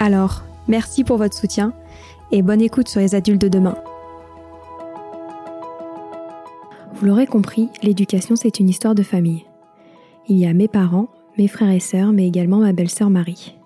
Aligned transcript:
alors, 0.00 0.44
merci 0.66 1.04
pour 1.04 1.18
votre 1.18 1.36
soutien 1.36 1.74
et 2.32 2.40
bonne 2.40 2.62
écoute 2.62 2.88
sur 2.88 3.02
les 3.02 3.14
adultes 3.14 3.42
de 3.42 3.48
demain. 3.48 3.76
Vous 6.94 7.04
l'aurez 7.04 7.26
compris, 7.26 7.68
l'éducation 7.82 8.34
c'est 8.34 8.60
une 8.60 8.70
histoire 8.70 8.94
de 8.94 9.02
famille. 9.02 9.44
Il 10.26 10.38
y 10.38 10.46
a 10.46 10.54
mes 10.54 10.68
parents, 10.68 11.08
mes 11.36 11.48
frères 11.48 11.70
et 11.70 11.80
sœurs, 11.80 12.12
mais 12.12 12.26
également 12.26 12.60
ma 12.60 12.72
belle-sœur 12.72 13.10
Marie. 13.10 13.56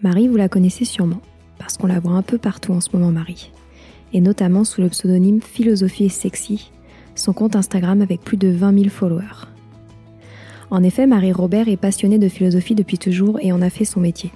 Marie, 0.00 0.28
vous 0.28 0.36
la 0.36 0.48
connaissez 0.48 0.86
sûrement, 0.86 1.20
parce 1.58 1.76
qu'on 1.76 1.88
la 1.88 2.00
voit 2.00 2.12
un 2.12 2.22
peu 2.22 2.38
partout 2.38 2.72
en 2.72 2.80
ce 2.80 2.96
moment, 2.96 3.12
Marie. 3.12 3.52
Et 4.14 4.22
notamment 4.22 4.64
sous 4.64 4.80
le 4.80 4.88
pseudonyme 4.88 5.42
Philosophie 5.42 6.06
et 6.06 6.08
Sexy, 6.08 6.70
son 7.14 7.34
compte 7.34 7.54
Instagram 7.54 8.00
avec 8.00 8.22
plus 8.22 8.38
de 8.38 8.48
20 8.48 8.78
000 8.78 8.88
followers. 8.88 9.46
En 10.70 10.82
effet, 10.82 11.06
Marie 11.06 11.32
Robert 11.32 11.68
est 11.68 11.76
passionnée 11.76 12.18
de 12.18 12.30
philosophie 12.30 12.74
depuis 12.74 12.96
toujours 12.96 13.38
et 13.42 13.52
en 13.52 13.60
a 13.60 13.68
fait 13.68 13.84
son 13.84 14.00
métier. 14.00 14.32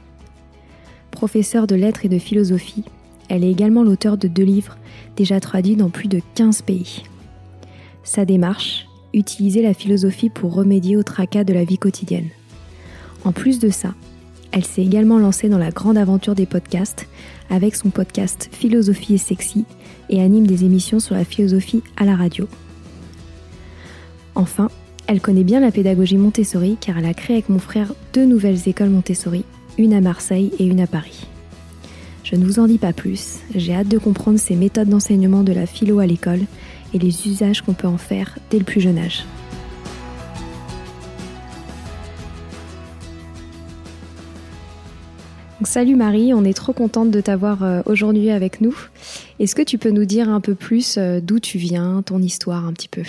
Professeure 1.15 1.69
de 1.69 1.77
lettres 1.77 2.05
et 2.05 2.09
de 2.09 2.19
philosophie, 2.19 2.83
elle 3.29 3.45
est 3.45 3.51
également 3.51 3.85
l'auteur 3.85 4.19
de 4.19 4.27
deux 4.27 4.43
livres 4.43 4.77
déjà 5.17 5.39
traduits 5.39 5.77
dans 5.77 5.89
plus 5.89 6.09
de 6.09 6.21
15 6.35 6.63
pays. 6.63 7.05
Sa 8.03 8.25
démarche, 8.25 8.89
utiliser 9.15 9.63
la 9.63 9.75
philosophie 9.75 10.29
pour 10.29 10.53
remédier 10.53 10.97
au 10.97 11.05
tracas 11.05 11.45
de 11.45 11.55
la 11.55 11.63
vie 11.63 11.79
quotidienne. 11.79 12.29
En 13.25 13.31
plus 13.31 13.61
de 13.61 13.71
ça, 13.71 13.95
elle 14.51 14.65
s'est 14.65 14.83
également 14.83 15.21
lancée 15.21 15.49
dans 15.49 15.57
la 15.57 15.71
grande 15.71 15.97
aventure 15.97 16.35
des 16.35 16.47
podcasts 16.47 17.07
avec 17.49 17.77
son 17.77 17.91
podcast 17.91 18.49
Philosophie 18.51 19.15
et 19.15 19.19
Sexy 19.19 19.67
et 20.11 20.21
anime 20.21 20.49
des 20.49 20.65
émissions 20.65 20.99
sur 20.99 21.15
la 21.15 21.25
philosophie 21.25 21.85
à 21.97 22.05
la 22.05 22.17
radio. 22.17 22.49
Enfin, 24.35 24.69
elle 25.07 25.21
connaît 25.21 25.45
bien 25.45 25.61
la 25.61 25.71
pédagogie 25.71 26.19
Montessori 26.19 26.77
car 26.81 26.99
elle 26.99 27.07
a 27.07 27.15
créé 27.15 27.37
avec 27.37 27.49
mon 27.49 27.61
frère 27.61 27.95
deux 28.13 28.27
nouvelles 28.27 28.69
écoles 28.69 28.91
Montessori 28.91 29.45
une 29.79 29.93
à 29.95 30.01
Marseille 30.01 30.53
et 30.59 30.67
une 30.67 30.81
à 30.81 30.87
Paris. 30.87 31.27
Je 32.23 32.37
ne 32.37 32.45
vous 32.45 32.59
en 32.59 32.67
dis 32.67 32.79
pas 32.79 32.93
plus, 32.93 33.41
j'ai 33.55 33.75
hâte 33.75 33.89
de 33.89 33.99
comprendre 33.99 34.39
ces 34.39 34.57
méthodes 34.57 34.89
d'enseignement 34.89 35.43
de 35.43 35.53
la 35.53 35.67
philo 35.67 35.99
à 35.99 36.07
l'école 36.07 36.41
et 36.95 36.99
les 36.99 37.29
usages 37.29 37.63
qu'on 37.63 37.75
peut 37.75 37.89
en 37.89 37.99
faire 37.99 38.39
dès 38.51 38.59
le 38.59 38.65
plus 38.65 38.81
jeune 38.81 38.99
âge. 38.99 39.25
Salut 45.63 45.95
Marie, 45.95 46.35
on 46.35 46.45
est 46.45 46.55
trop 46.55 46.73
contente 46.73 47.11
de 47.11 47.21
t'avoir 47.21 47.63
euh, 47.63 47.83
aujourd'hui 47.87 48.31
avec 48.31 48.61
nous. 48.61 48.77
Est-ce 49.39 49.55
que 49.55 49.63
tu 49.63 49.79
peux 49.79 49.91
nous 49.91 50.05
dire 50.05 50.29
un 50.29 50.41
peu 50.41 50.55
plus 50.55 50.97
euh, 50.99 51.21
d'où 51.21 51.39
tu 51.39 51.59
viens, 51.59 52.03
ton 52.03 52.21
histoire 52.21 52.67
un 52.67 52.73
petit 52.73 52.89
peu? 52.89 53.03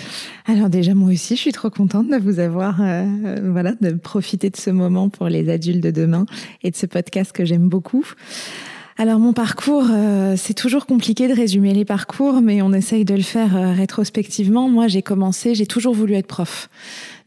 Alors 0.46 0.68
déjà 0.68 0.94
moi 0.94 1.10
aussi 1.10 1.34
je 1.34 1.40
suis 1.40 1.52
trop 1.52 1.70
contente 1.70 2.08
de 2.08 2.16
vous 2.16 2.38
avoir, 2.38 2.80
euh, 2.80 3.04
voilà, 3.42 3.72
de 3.80 3.90
profiter 3.92 4.50
de 4.50 4.56
ce 4.56 4.70
moment 4.70 5.08
pour 5.08 5.28
les 5.28 5.48
adultes 5.50 5.82
de 5.82 5.90
demain 5.90 6.26
et 6.62 6.70
de 6.70 6.76
ce 6.76 6.86
podcast 6.86 7.32
que 7.32 7.44
j'aime 7.44 7.68
beaucoup. 7.68 8.06
Alors 8.98 9.18
mon 9.18 9.34
parcours, 9.34 9.84
c'est 10.36 10.54
toujours 10.54 10.86
compliqué 10.86 11.28
de 11.28 11.34
résumer 11.34 11.74
les 11.74 11.84
parcours, 11.84 12.40
mais 12.40 12.62
on 12.62 12.72
essaye 12.72 13.04
de 13.04 13.14
le 13.14 13.22
faire 13.22 13.76
rétrospectivement. 13.76 14.70
Moi, 14.70 14.88
j'ai 14.88 15.02
commencé, 15.02 15.54
j'ai 15.54 15.66
toujours 15.66 15.94
voulu 15.94 16.14
être 16.14 16.26
prof. 16.26 16.70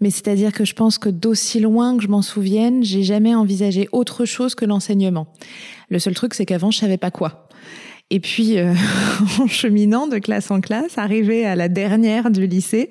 Mais 0.02 0.10
c'est-à-dire 0.10 0.52
que 0.52 0.66
je 0.66 0.74
pense 0.74 0.98
que 0.98 1.10
d'aussi 1.10 1.60
loin 1.60 1.96
que 1.96 2.02
je 2.02 2.08
m'en 2.08 2.24
souvienne, 2.24 2.84
j'ai 2.84 3.04
jamais 3.04 3.36
envisagé 3.36 3.88
autre 3.92 4.26
chose 4.26 4.56
que 4.56 4.66
l'enseignement. 4.66 5.28
Le 5.90 6.00
seul 6.00 6.16
truc, 6.16 6.34
c'est 6.34 6.46
qu'avant, 6.46 6.72
je 6.72 6.80
savais 6.80 6.98
pas 6.98 7.12
quoi. 7.12 7.48
Et 8.10 8.20
puis, 8.20 8.58
euh, 8.58 8.74
en 9.40 9.48
cheminant 9.48 10.08
de 10.08 10.18
classe 10.18 10.50
en 10.52 10.62
classe, 10.62 10.98
arrivé 10.98 11.46
à 11.46 11.56
la 11.56 11.70
dernière 11.70 12.32
du 12.32 12.48
lycée, 12.48 12.90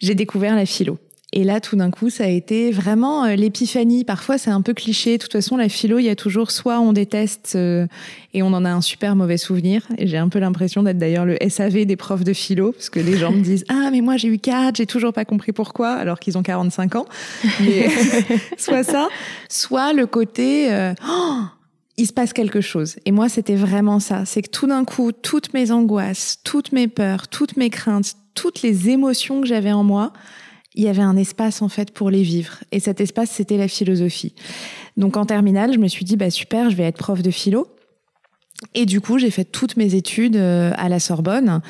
j'ai 0.00 0.14
découvert 0.14 0.56
la 0.56 0.66
philo. 0.66 0.98
Et 1.32 1.44
là, 1.44 1.60
tout 1.60 1.76
d'un 1.76 1.92
coup, 1.92 2.10
ça 2.10 2.24
a 2.24 2.28
été 2.28 2.72
vraiment 2.72 3.24
euh, 3.24 3.36
l'épiphanie. 3.36 4.04
Parfois, 4.04 4.36
c'est 4.36 4.50
un 4.50 4.62
peu 4.62 4.74
cliché. 4.74 5.16
De 5.16 5.22
toute 5.22 5.32
façon, 5.32 5.56
la 5.56 5.68
philo, 5.68 6.00
il 6.00 6.04
y 6.04 6.08
a 6.08 6.16
toujours 6.16 6.50
soit 6.50 6.80
on 6.80 6.92
déteste 6.92 7.52
euh, 7.54 7.86
et 8.34 8.42
on 8.42 8.48
en 8.48 8.64
a 8.64 8.70
un 8.70 8.80
super 8.80 9.14
mauvais 9.14 9.36
souvenir. 9.36 9.86
Et 9.96 10.08
j'ai 10.08 10.18
un 10.18 10.28
peu 10.28 10.40
l'impression 10.40 10.82
d'être 10.82 10.98
d'ailleurs 10.98 11.24
le 11.24 11.38
SAV 11.48 11.84
des 11.84 11.96
profs 11.96 12.24
de 12.24 12.32
philo, 12.32 12.72
parce 12.72 12.90
que 12.90 12.98
les 12.98 13.16
gens 13.16 13.30
me 13.30 13.42
disent 13.42 13.64
ah 13.68 13.90
mais 13.92 14.00
moi 14.00 14.16
j'ai 14.16 14.28
eu 14.28 14.38
4, 14.38 14.76
j'ai 14.76 14.86
toujours 14.86 15.12
pas 15.12 15.24
compris 15.24 15.52
pourquoi, 15.52 15.92
alors 15.92 16.18
qu'ils 16.18 16.36
ont 16.36 16.42
45 16.42 16.96
ans. 16.96 17.06
Mais 17.60 17.88
soit 18.58 18.82
ça, 18.82 19.08
soit 19.48 19.92
le 19.92 20.06
côté 20.06 20.72
euh, 20.72 20.94
oh, 21.08 21.42
il 21.96 22.06
se 22.06 22.12
passe 22.12 22.32
quelque 22.32 22.60
chose. 22.60 22.96
Et 23.04 23.12
moi, 23.12 23.28
c'était 23.28 23.54
vraiment 23.54 24.00
ça. 24.00 24.24
C'est 24.24 24.42
que 24.42 24.50
tout 24.50 24.66
d'un 24.66 24.84
coup, 24.84 25.12
toutes 25.12 25.52
mes 25.54 25.70
angoisses, 25.70 26.38
toutes 26.42 26.72
mes 26.72 26.88
peurs, 26.88 27.28
toutes 27.28 27.56
mes 27.56 27.70
craintes, 27.70 28.14
toutes 28.34 28.62
les 28.62 28.88
émotions 28.88 29.42
que 29.42 29.46
j'avais 29.46 29.72
en 29.72 29.84
moi 29.84 30.12
il 30.74 30.84
y 30.84 30.88
avait 30.88 31.02
un 31.02 31.16
espace 31.16 31.62
en 31.62 31.68
fait 31.68 31.90
pour 31.90 32.10
les 32.10 32.22
vivre. 32.22 32.58
Et 32.72 32.80
cet 32.80 33.00
espace, 33.00 33.30
c'était 33.30 33.56
la 33.56 33.68
philosophie. 33.68 34.34
Donc 34.96 35.16
en 35.16 35.26
terminale, 35.26 35.72
je 35.72 35.78
me 35.78 35.88
suis 35.88 36.04
dit, 36.04 36.16
bah 36.16 36.30
super, 36.30 36.70
je 36.70 36.76
vais 36.76 36.84
être 36.84 36.98
prof 36.98 37.22
de 37.22 37.30
philo. 37.30 37.66
Et 38.74 38.84
du 38.86 39.00
coup, 39.00 39.18
j'ai 39.18 39.30
fait 39.30 39.44
toutes 39.44 39.76
mes 39.76 39.94
études 39.94 40.36
euh, 40.36 40.72
à 40.76 40.88
la 40.88 41.00
Sorbonne 41.00 41.62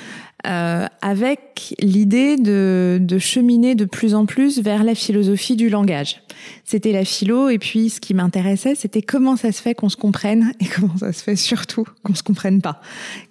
euh, 0.46 0.86
avec 1.02 1.74
l'idée 1.80 2.36
de, 2.36 2.98
de 3.00 3.18
cheminer 3.18 3.74
de 3.74 3.84
plus 3.84 4.14
en 4.14 4.26
plus 4.26 4.60
vers 4.60 4.84
la 4.84 4.94
philosophie 4.94 5.56
du 5.56 5.68
langage. 5.68 6.22
C'était 6.64 6.92
la 6.92 7.04
philo, 7.04 7.48
et 7.48 7.58
puis 7.58 7.90
ce 7.90 8.00
qui 8.00 8.14
m'intéressait, 8.14 8.74
c'était 8.74 9.02
comment 9.02 9.36
ça 9.36 9.52
se 9.52 9.60
fait 9.60 9.74
qu'on 9.74 9.88
se 9.88 9.96
comprenne, 9.96 10.52
et 10.60 10.66
comment 10.74 10.96
ça 10.96 11.12
se 11.12 11.22
fait 11.22 11.36
surtout 11.36 11.84
qu'on 12.02 12.14
se 12.14 12.22
comprenne 12.22 12.62
pas. 12.62 12.80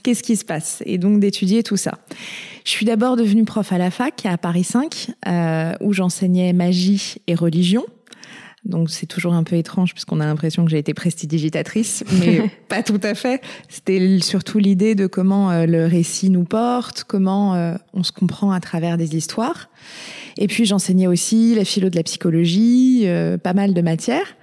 Qu'est-ce 0.04 0.24
qui 0.24 0.36
se 0.36 0.46
passe? 0.46 0.84
Et 0.86 0.98
donc 0.98 1.20
d'étudier 1.20 1.64
tout 1.64 1.78
ça. 1.78 1.98
Je 2.66 2.72
suis 2.72 2.86
d'abord 2.86 3.16
devenue 3.16 3.46
prof 3.46 3.72
à 3.72 3.78
la 3.78 3.90
fac, 3.92 4.26
à 4.26 4.38
Paris 4.38 4.64
5, 4.64 5.12
euh, 5.28 5.74
où 5.82 5.94
j'enseignais 5.94 6.54
magie 6.54 7.16
et 7.28 7.36
religion. 7.36 7.86
Donc 8.66 8.90
c'est 8.90 9.06
toujours 9.06 9.34
un 9.34 9.44
peu 9.44 9.56
étrange 9.56 9.94
puisqu'on 9.94 10.20
a 10.20 10.26
l'impression 10.26 10.66
que 10.66 10.72
j'ai 10.72 10.78
été 10.78 10.94
prestidigitatrice, 10.94 12.04
mais 12.20 12.52
pas 12.68 12.84
tout 12.84 13.00
à 13.04 13.16
fait. 13.16 13.42
C'était 13.70 14.20
surtout 14.22 14.60
l'idée 14.60 14.96
de 14.96 15.08
comment 15.08 15.52
euh, 15.52 15.66
le 15.66 15.86
récit 15.86 16.30
nous 16.30 16.44
porte, 16.44 17.06
comment 17.06 17.56
euh, 17.56 17.76
on 17.94 18.04
se 18.04 18.12
comprend 18.12 18.52
à 18.52 18.60
travers 18.60 18.98
des 18.98 19.16
histoires. 19.16 19.70
Et 20.38 20.48
puis 20.48 20.66
j'enseignais 20.66 21.08
aussi 21.08 21.56
la 21.56 21.66
philo 21.66 21.90
de 21.90 21.96
la 21.96 22.04
psychologie, 22.04 23.04
euh, 23.06 23.38
pas 23.38 23.54
mal 23.54 23.74
de 23.74 23.82
matières. 23.82 24.36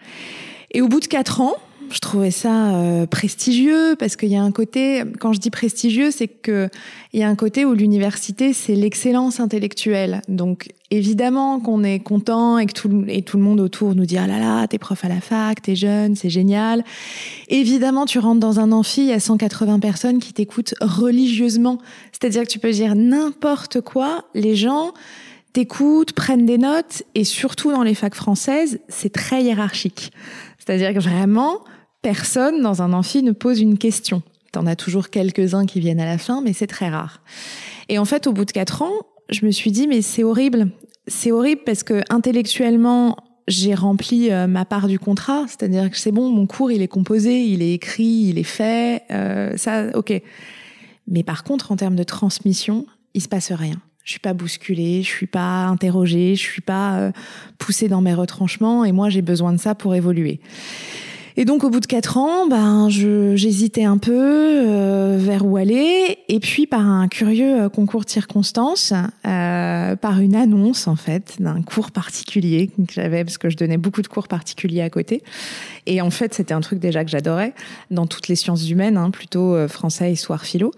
Et 0.73 0.81
au 0.81 0.89
bout 0.89 1.01
de 1.01 1.07
quatre 1.07 1.41
ans, 1.41 1.57
je 1.91 2.00
trouvais 2.00 2.31
ça 2.31 2.75
euh, 2.75 3.06
prestigieux 3.06 3.97
parce 3.99 4.17
qu'il 4.17 4.29
y 4.29 4.37
a 4.37 4.43
un 4.43 4.50
côté, 4.50 5.03
quand 5.21 5.33
je 5.33 5.38
dis 5.38 5.50
prestigieux, 5.50 6.11
c'est 6.11 6.29
que 6.29 6.69
il 7.12 7.21
y 7.21 7.23
a 7.23 7.29
un 7.29 7.35
côté 7.37 7.65
où 7.65 7.75
l'université 7.75 8.53
c'est 8.53 8.75
l'excellence 8.75 9.41
intellectuelle. 9.41 10.23
Donc 10.29 10.69
évidemment 10.91 11.61
qu'on 11.61 11.85
est 11.85 12.00
content 12.00 12.59
et 12.59 12.67
que 12.67 12.73
tout, 12.73 13.05
et 13.09 13.23
tout 13.23 13.37
le 13.37 13.43
monde 13.43 13.61
autour 13.61 13.94
nous 13.94 14.06
dit 14.06 14.19
ah 14.19 14.27
là 14.27 14.38
là 14.38 14.67
t'es 14.67 14.79
prof 14.79 15.05
à 15.05 15.09
la 15.09 15.21
fac, 15.21 15.62
t'es 15.62 15.77
jeune, 15.77 16.17
c'est 16.17 16.31
génial. 16.31 16.85
Évidemment 17.49 18.06
tu 18.06 18.19
rentres 18.19 18.41
dans 18.41 18.61
un 18.61 18.73
amphi, 18.73 19.03
il 19.03 19.09
y 19.09 19.12
a 19.12 19.21
180 19.21 19.79
personnes 19.79 20.19
qui 20.19 20.33
t'écoutent 20.33 20.75
religieusement. 20.81 21.79
C'est-à-dire 22.12 22.43
que 22.43 22.49
tu 22.49 22.59
peux 22.59 22.73
dire 22.73 22.94
n'importe 22.97 23.81
quoi, 23.81 24.25
les 24.35 24.56
gens 24.56 24.93
t'écoutent, 25.53 26.12
prennent 26.12 26.47
des 26.47 26.59
notes 26.59 27.03
et 27.15 27.25
surtout 27.25 27.71
dans 27.71 27.83
les 27.83 27.94
facs 27.94 28.15
françaises 28.15 28.81
c'est 28.88 29.12
très 29.12 29.43
hiérarchique. 29.43 30.12
C'est-à-dire 30.59 30.93
que 30.93 30.99
vraiment 30.99 31.61
personne 32.06 32.62
dans 32.62 32.82
un 32.82 32.93
amphi 32.93 33.25
ne 33.25 33.32
pose 33.32 33.61
une 33.61 33.79
question. 33.79 34.23
T'en 34.53 34.64
as 34.67 34.76
toujours 34.76 35.11
quelques-uns 35.11 35.67
qui 35.67 35.81
viennent 35.81 35.99
à 35.99 36.05
la 36.05 36.19
fin, 36.19 36.41
mais 36.41 36.53
c'est 36.53 36.69
très 36.69 36.88
rare. 36.88 37.20
Et 37.88 37.99
en 37.99 38.05
fait, 38.05 38.29
au 38.29 38.32
bout 38.32 38.44
de 38.44 38.53
quatre 38.53 38.82
ans, 38.82 38.93
je 39.29 39.44
me 39.44 39.50
suis 39.50 39.73
dit, 39.73 39.88
mais 39.88 40.03
c'est 40.03 40.23
horrible. 40.23 40.69
C'est 41.08 41.32
horrible 41.32 41.62
parce 41.67 41.82
que 41.82 42.03
intellectuellement, 42.08 43.17
j'ai 43.49 43.75
rempli 43.75 44.31
euh, 44.31 44.47
ma 44.47 44.64
part 44.64 44.87
du 44.87 45.00
contrat, 45.00 45.47
c'est-à-dire 45.49 45.91
que 45.91 45.99
c'est 45.99 46.12
bon, 46.12 46.31
mon 46.31 46.47
cours 46.47 46.70
il 46.70 46.81
est 46.81 46.87
composé, 46.87 47.43
il 47.43 47.61
est 47.61 47.73
écrit, 47.73 48.29
il 48.29 48.38
est 48.38 48.44
fait, 48.44 49.02
euh, 49.11 49.56
ça, 49.56 49.87
ok. 49.94 50.23
Mais 51.09 51.25
par 51.25 51.43
contre, 51.43 51.73
en 51.73 51.76
termes 51.76 51.97
de 51.97 52.05
transmission, 52.05 52.87
il 53.14 53.20
se 53.20 53.29
passe 53.29 53.50
rien. 53.50 53.82
Je 54.05 54.12
suis 54.12 54.20
pas 54.20 54.32
bousculée, 54.32 55.02
je 55.02 55.09
suis 55.09 55.26
pas 55.26 55.64
interrogée, 55.64 56.37
je 56.37 56.43
suis 56.43 56.62
pas 56.62 56.99
euh, 56.99 57.12
poussée 57.59 57.88
dans 57.88 58.00
mes 58.00 58.14
retranchements, 58.14 58.85
et 58.85 58.93
moi 58.93 59.11
j'ai 59.11 59.23
besoin 59.23 59.52
de 59.52 59.59
ça 59.59 59.75
pour 59.75 59.97
évoluer. 59.97 60.38
Et 61.38 61.44
donc 61.44 61.65
au 61.65 61.71
bout 61.71 61.81
de 61.81 61.87
quatre 61.87 62.17
ans, 62.17 62.47
ben 62.47 62.88
j'hésitais 62.88 63.85
un 63.85 63.99
peu 63.99 64.15
euh, 64.15 65.19
vers 65.21 65.44
où 65.44 65.59
aller. 65.59 66.19
Et 66.29 66.41
puis 66.41 66.67
par 66.67 66.81
un 66.81 67.09
curieux 67.09 67.65
euh, 67.65 67.69
concours 67.69 68.06
de 68.06 68.11
circonstances, 68.11 68.94
euh, 69.27 69.97
par 69.97 70.21
une 70.21 70.35
annonce 70.35 70.88
en 70.88 70.97
fait 70.97 71.37
d'un 71.38 71.61
cours 71.61 71.91
particulier 71.91 72.69
que 72.69 72.93
j'avais 72.93 73.23
parce 73.23 73.37
que 73.37 73.50
je 73.50 73.56
donnais 73.59 73.77
beaucoup 73.77 74.00
de 74.00 74.09
cours 74.09 74.29
particuliers 74.29 74.81
à 74.81 74.88
côté. 74.88 75.23
Et 75.85 76.00
en 76.00 76.11
fait 76.11 76.33
c'était 76.33 76.55
un 76.55 76.62
truc 76.62 76.79
déjà 76.79 77.05
que 77.05 77.11
j'adorais 77.11 77.53
dans 77.91 78.06
toutes 78.06 78.29
les 78.29 78.37
sciences 78.37 78.71
humaines, 78.71 78.97
hein, 78.97 79.11
plutôt 79.11 79.55
euh, 79.55 79.69
français, 79.69 80.12
histoire, 80.12 80.43
philo. 80.43 80.73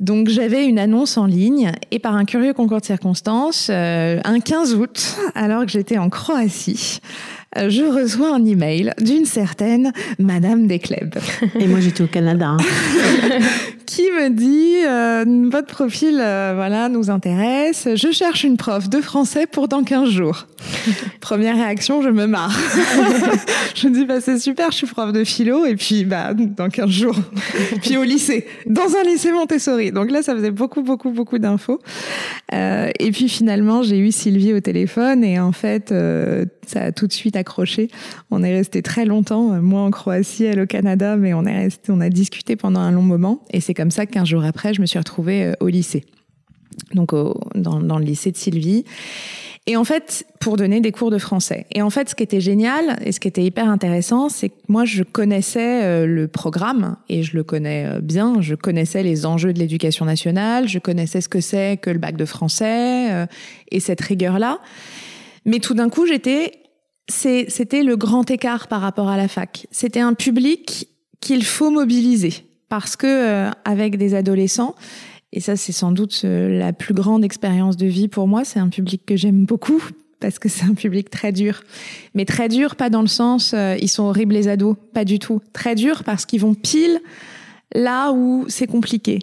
Donc 0.00 0.28
j'avais 0.28 0.66
une 0.66 0.78
annonce 0.78 1.16
en 1.16 1.26
ligne 1.26 1.72
et 1.90 1.98
par 1.98 2.14
un 2.14 2.24
curieux 2.24 2.52
concours 2.52 2.80
de 2.80 2.84
circonstances, 2.84 3.68
euh, 3.70 4.20
un 4.24 4.40
15 4.40 4.74
août, 4.74 5.16
alors 5.34 5.64
que 5.64 5.70
j'étais 5.70 5.98
en 5.98 6.10
Croatie, 6.10 7.00
je 7.56 7.82
reçois 7.82 8.34
un 8.34 8.44
email 8.44 8.92
d'une 9.00 9.24
certaine 9.24 9.92
Madame 10.18 10.66
Descleb. 10.66 11.14
Et 11.58 11.66
moi 11.66 11.80
j'étais 11.80 12.02
au 12.02 12.06
Canada. 12.06 12.48
Hein. 12.48 12.56
qui 13.86 14.02
me 14.02 14.30
dit 14.30 14.84
euh, 14.86 15.48
votre 15.50 15.68
profil 15.68 16.18
euh, 16.20 16.52
voilà 16.54 16.88
nous 16.88 17.10
intéresse. 17.10 17.88
Je 17.94 18.12
cherche 18.12 18.44
une 18.44 18.56
prof 18.56 18.88
de 18.88 19.00
français 19.00 19.46
pour 19.46 19.68
dans 19.68 19.84
15 19.84 20.08
jours. 20.08 20.46
Première 21.20 21.56
réaction, 21.56 22.02
je 22.02 22.08
me 22.08 22.26
marre. 22.26 22.58
je 23.74 23.88
me 23.88 23.94
dis 23.94 24.04
bah 24.04 24.20
c'est 24.20 24.38
super, 24.38 24.70
je 24.70 24.78
suis 24.78 24.86
prof 24.86 25.12
de 25.12 25.24
philo 25.24 25.64
et 25.64 25.76
puis 25.76 26.04
bah 26.04 26.32
dans 26.34 26.68
15 26.68 26.88
jours. 26.88 27.16
puis 27.82 27.96
au 27.96 28.02
lycée, 28.02 28.46
dans 28.66 28.96
un 29.00 29.04
lycée 29.04 29.32
Montessori. 29.32 29.92
Donc 29.92 30.10
là 30.10 30.22
ça 30.22 30.34
faisait 30.34 30.50
beaucoup 30.50 30.82
beaucoup 30.82 31.10
beaucoup 31.10 31.38
d'infos. 31.38 31.80
Euh, 32.52 32.90
et 32.98 33.10
puis 33.10 33.28
finalement, 33.28 33.82
j'ai 33.82 33.98
eu 33.98 34.12
Sylvie 34.12 34.52
au 34.52 34.60
téléphone 34.60 35.24
et 35.24 35.38
en 35.40 35.52
fait 35.52 35.92
euh, 35.92 36.44
ça 36.68 36.82
a 36.84 36.92
tout 36.92 37.06
de 37.06 37.12
suite 37.12 37.36
accroché. 37.36 37.88
On 38.30 38.42
est 38.42 38.52
resté 38.52 38.82
très 38.82 39.04
longtemps, 39.04 39.60
moi 39.60 39.82
en 39.82 39.90
Croatie, 39.90 40.44
elle 40.44 40.60
au 40.60 40.66
Canada, 40.66 41.16
mais 41.16 41.34
on 41.34 41.44
est 41.44 41.56
resté, 41.56 41.92
on 41.92 42.00
a 42.00 42.08
discuté 42.08 42.56
pendant 42.56 42.80
un 42.80 42.90
long 42.90 43.02
moment. 43.02 43.42
Et 43.50 43.60
c'est 43.60 43.74
comme 43.74 43.90
ça 43.90 44.06
qu'un 44.06 44.24
jour 44.24 44.44
après, 44.44 44.74
je 44.74 44.80
me 44.80 44.86
suis 44.86 44.98
retrouvée 44.98 45.44
euh, 45.44 45.52
au 45.60 45.68
lycée. 45.68 46.04
Donc 46.92 47.12
dans, 47.54 47.80
dans 47.80 47.98
le 47.98 48.04
lycée 48.04 48.32
de 48.32 48.36
Sylvie. 48.36 48.84
Et 49.66 49.78
en 49.78 49.84
fait, 49.84 50.26
pour 50.40 50.58
donner 50.58 50.82
des 50.82 50.92
cours 50.92 51.10
de 51.10 51.16
français. 51.16 51.66
Et 51.72 51.80
en 51.80 51.88
fait, 51.88 52.10
ce 52.10 52.14
qui 52.14 52.22
était 52.22 52.40
génial 52.40 52.98
et 53.02 53.12
ce 53.12 53.20
qui 53.20 53.28
était 53.28 53.42
hyper 53.42 53.66
intéressant, 53.66 54.28
c'est 54.28 54.50
que 54.50 54.54
moi, 54.68 54.84
je 54.84 55.02
connaissais 55.02 55.84
euh, 55.84 56.06
le 56.06 56.28
programme 56.28 56.96
et 57.08 57.22
je 57.22 57.34
le 57.34 57.44
connais 57.44 57.86
euh, 57.86 58.00
bien. 58.00 58.42
Je 58.42 58.54
connaissais 58.54 59.02
les 59.02 59.24
enjeux 59.24 59.54
de 59.54 59.58
l'éducation 59.58 60.04
nationale. 60.04 60.68
Je 60.68 60.78
connaissais 60.78 61.22
ce 61.22 61.30
que 61.30 61.40
c'est 61.40 61.78
que 61.78 61.88
le 61.88 61.98
bac 61.98 62.16
de 62.16 62.26
français 62.26 63.10
euh, 63.10 63.26
et 63.70 63.80
cette 63.80 64.02
rigueur-là. 64.02 64.58
Mais 65.44 65.58
tout 65.58 65.74
d'un 65.74 65.88
coup, 65.88 66.06
j'étais, 66.06 66.52
c'était 67.08 67.82
le 67.82 67.96
grand 67.96 68.30
écart 68.30 68.68
par 68.68 68.80
rapport 68.80 69.08
à 69.08 69.16
la 69.16 69.28
fac. 69.28 69.66
C'était 69.70 70.00
un 70.00 70.14
public 70.14 70.88
qu'il 71.20 71.44
faut 71.44 71.70
mobiliser 71.70 72.32
parce 72.68 72.96
que 72.96 73.50
avec 73.64 73.98
des 73.98 74.14
adolescents, 74.14 74.74
et 75.34 75.40
ça, 75.40 75.56
c'est 75.56 75.72
sans 75.72 75.90
doute 75.90 76.22
euh, 76.24 76.58
la 76.60 76.72
plus 76.72 76.94
grande 76.94 77.24
expérience 77.24 77.76
de 77.76 77.86
vie 77.86 78.06
pour 78.06 78.28
moi. 78.28 78.44
C'est 78.44 78.60
un 78.60 78.68
public 78.68 79.02
que 79.04 79.16
j'aime 79.16 79.44
beaucoup 79.44 79.82
parce 80.20 80.38
que 80.38 80.48
c'est 80.48 80.64
un 80.64 80.74
public 80.74 81.10
très 81.10 81.32
dur. 81.32 81.64
Mais 82.14 82.24
très 82.24 82.48
dur, 82.48 82.76
pas 82.76 82.88
dans 82.88 83.02
le 83.02 83.08
sens 83.08 83.52
euh, 83.52 83.76
ils 83.82 83.88
sont 83.88 84.04
horribles 84.04 84.32
les 84.32 84.46
ados, 84.46 84.76
pas 84.94 85.04
du 85.04 85.18
tout. 85.18 85.40
Très 85.52 85.74
dur 85.74 86.04
parce 86.04 86.24
qu'ils 86.24 86.40
vont 86.40 86.54
pile 86.54 87.00
là 87.74 88.12
où 88.12 88.44
c'est 88.46 88.68
compliqué, 88.68 89.18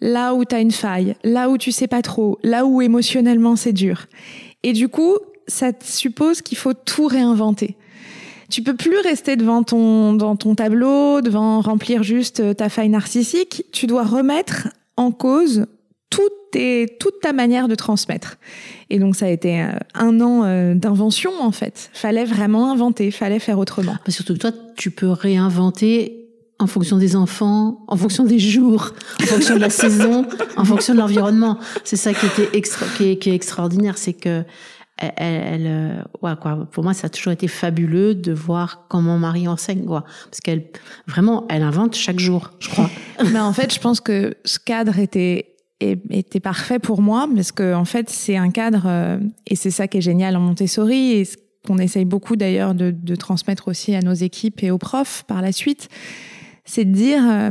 là 0.00 0.34
où 0.34 0.46
tu 0.46 0.54
as 0.54 0.60
une 0.60 0.70
faille, 0.70 1.14
là 1.22 1.50
où 1.50 1.58
tu 1.58 1.70
sais 1.72 1.86
pas 1.86 2.00
trop, 2.00 2.38
là 2.42 2.64
où 2.64 2.80
émotionnellement 2.80 3.54
c'est 3.54 3.74
dur. 3.74 4.06
Et 4.62 4.72
du 4.72 4.88
coup, 4.88 5.18
ça 5.50 5.72
suppose 5.82 6.40
qu'il 6.40 6.56
faut 6.56 6.74
tout 6.74 7.06
réinventer. 7.06 7.76
Tu 8.48 8.62
peux 8.62 8.74
plus 8.74 8.98
rester 8.98 9.36
devant 9.36 9.62
ton, 9.62 10.12
dans 10.14 10.34
ton 10.34 10.54
tableau, 10.54 11.20
devant 11.20 11.60
remplir 11.60 12.02
juste 12.02 12.56
ta 12.56 12.68
faille 12.68 12.88
narcissique. 12.88 13.64
Tu 13.72 13.86
dois 13.86 14.04
remettre 14.04 14.68
en 14.96 15.12
cause 15.12 15.66
toute, 16.10 17.20
ta 17.22 17.32
manière 17.32 17.68
de 17.68 17.74
transmettre. 17.74 18.36
Et 18.88 18.98
donc 18.98 19.14
ça 19.14 19.26
a 19.26 19.28
été 19.28 19.62
euh, 19.62 19.72
un 19.94 20.20
an 20.20 20.42
euh, 20.44 20.74
d'invention 20.74 21.30
en 21.40 21.52
fait. 21.52 21.90
Fallait 21.92 22.24
vraiment 22.24 22.72
inventer, 22.72 23.10
fallait 23.10 23.38
faire 23.38 23.58
autrement. 23.58 23.96
surtout 24.08 24.34
que 24.34 24.38
toi, 24.38 24.50
tu 24.76 24.90
peux 24.90 25.10
réinventer 25.10 26.20
en 26.58 26.66
fonction 26.66 26.98
des 26.98 27.16
enfants, 27.16 27.84
en 27.86 27.96
fonction 27.96 28.24
des 28.24 28.38
jours, 28.38 28.92
en 29.22 29.26
fonction 29.26 29.54
de 29.54 29.60
la 29.60 29.70
saison, 29.70 30.26
en 30.56 30.64
fonction 30.64 30.94
de 30.94 30.98
l'environnement. 30.98 31.58
C'est 31.84 31.96
ça 31.96 32.12
qui 32.12 32.26
était 32.26 32.56
extra, 32.56 32.86
est, 33.00 33.16
qui 33.16 33.30
est 33.30 33.34
extraordinaire, 33.34 33.96
c'est 33.96 34.12
que 34.12 34.44
elle, 35.00 35.12
elle 35.16 35.66
euh, 35.66 36.02
ouais, 36.22 36.32
quoi. 36.40 36.68
Pour 36.70 36.84
moi, 36.84 36.94
ça 36.94 37.06
a 37.06 37.10
toujours 37.10 37.32
été 37.32 37.48
fabuleux 37.48 38.14
de 38.14 38.32
voir 38.32 38.86
comment 38.88 39.18
Marie 39.18 39.48
enseigne, 39.48 39.84
quoi. 39.84 40.04
Parce 40.24 40.40
qu'elle, 40.40 40.64
vraiment, 41.06 41.46
elle 41.48 41.62
invente 41.62 41.94
chaque 41.94 42.20
jour, 42.20 42.50
je 42.60 42.68
crois. 42.68 42.90
Mais 43.32 43.40
en 43.40 43.52
fait, 43.52 43.72
je 43.74 43.80
pense 43.80 44.00
que 44.00 44.34
ce 44.44 44.58
cadre 44.58 44.98
était 44.98 45.46
était 45.82 46.40
parfait 46.40 46.78
pour 46.78 47.00
moi 47.00 47.26
parce 47.34 47.52
que 47.52 47.72
en 47.74 47.86
fait, 47.86 48.10
c'est 48.10 48.36
un 48.36 48.50
cadre 48.50 48.82
euh, 48.84 49.18
et 49.46 49.56
c'est 49.56 49.70
ça 49.70 49.88
qui 49.88 49.96
est 49.96 50.02
génial 50.02 50.36
en 50.36 50.40
Montessori 50.40 51.12
et 51.12 51.24
ce 51.24 51.38
qu'on 51.66 51.78
essaye 51.78 52.04
beaucoup 52.04 52.36
d'ailleurs 52.36 52.74
de, 52.74 52.90
de 52.90 53.16
transmettre 53.16 53.68
aussi 53.68 53.94
à 53.94 54.02
nos 54.02 54.12
équipes 54.12 54.62
et 54.62 54.70
aux 54.70 54.76
profs 54.76 55.24
par 55.26 55.40
la 55.40 55.52
suite, 55.52 55.88
c'est 56.66 56.84
de 56.84 56.92
dire 56.92 57.22
euh, 57.26 57.50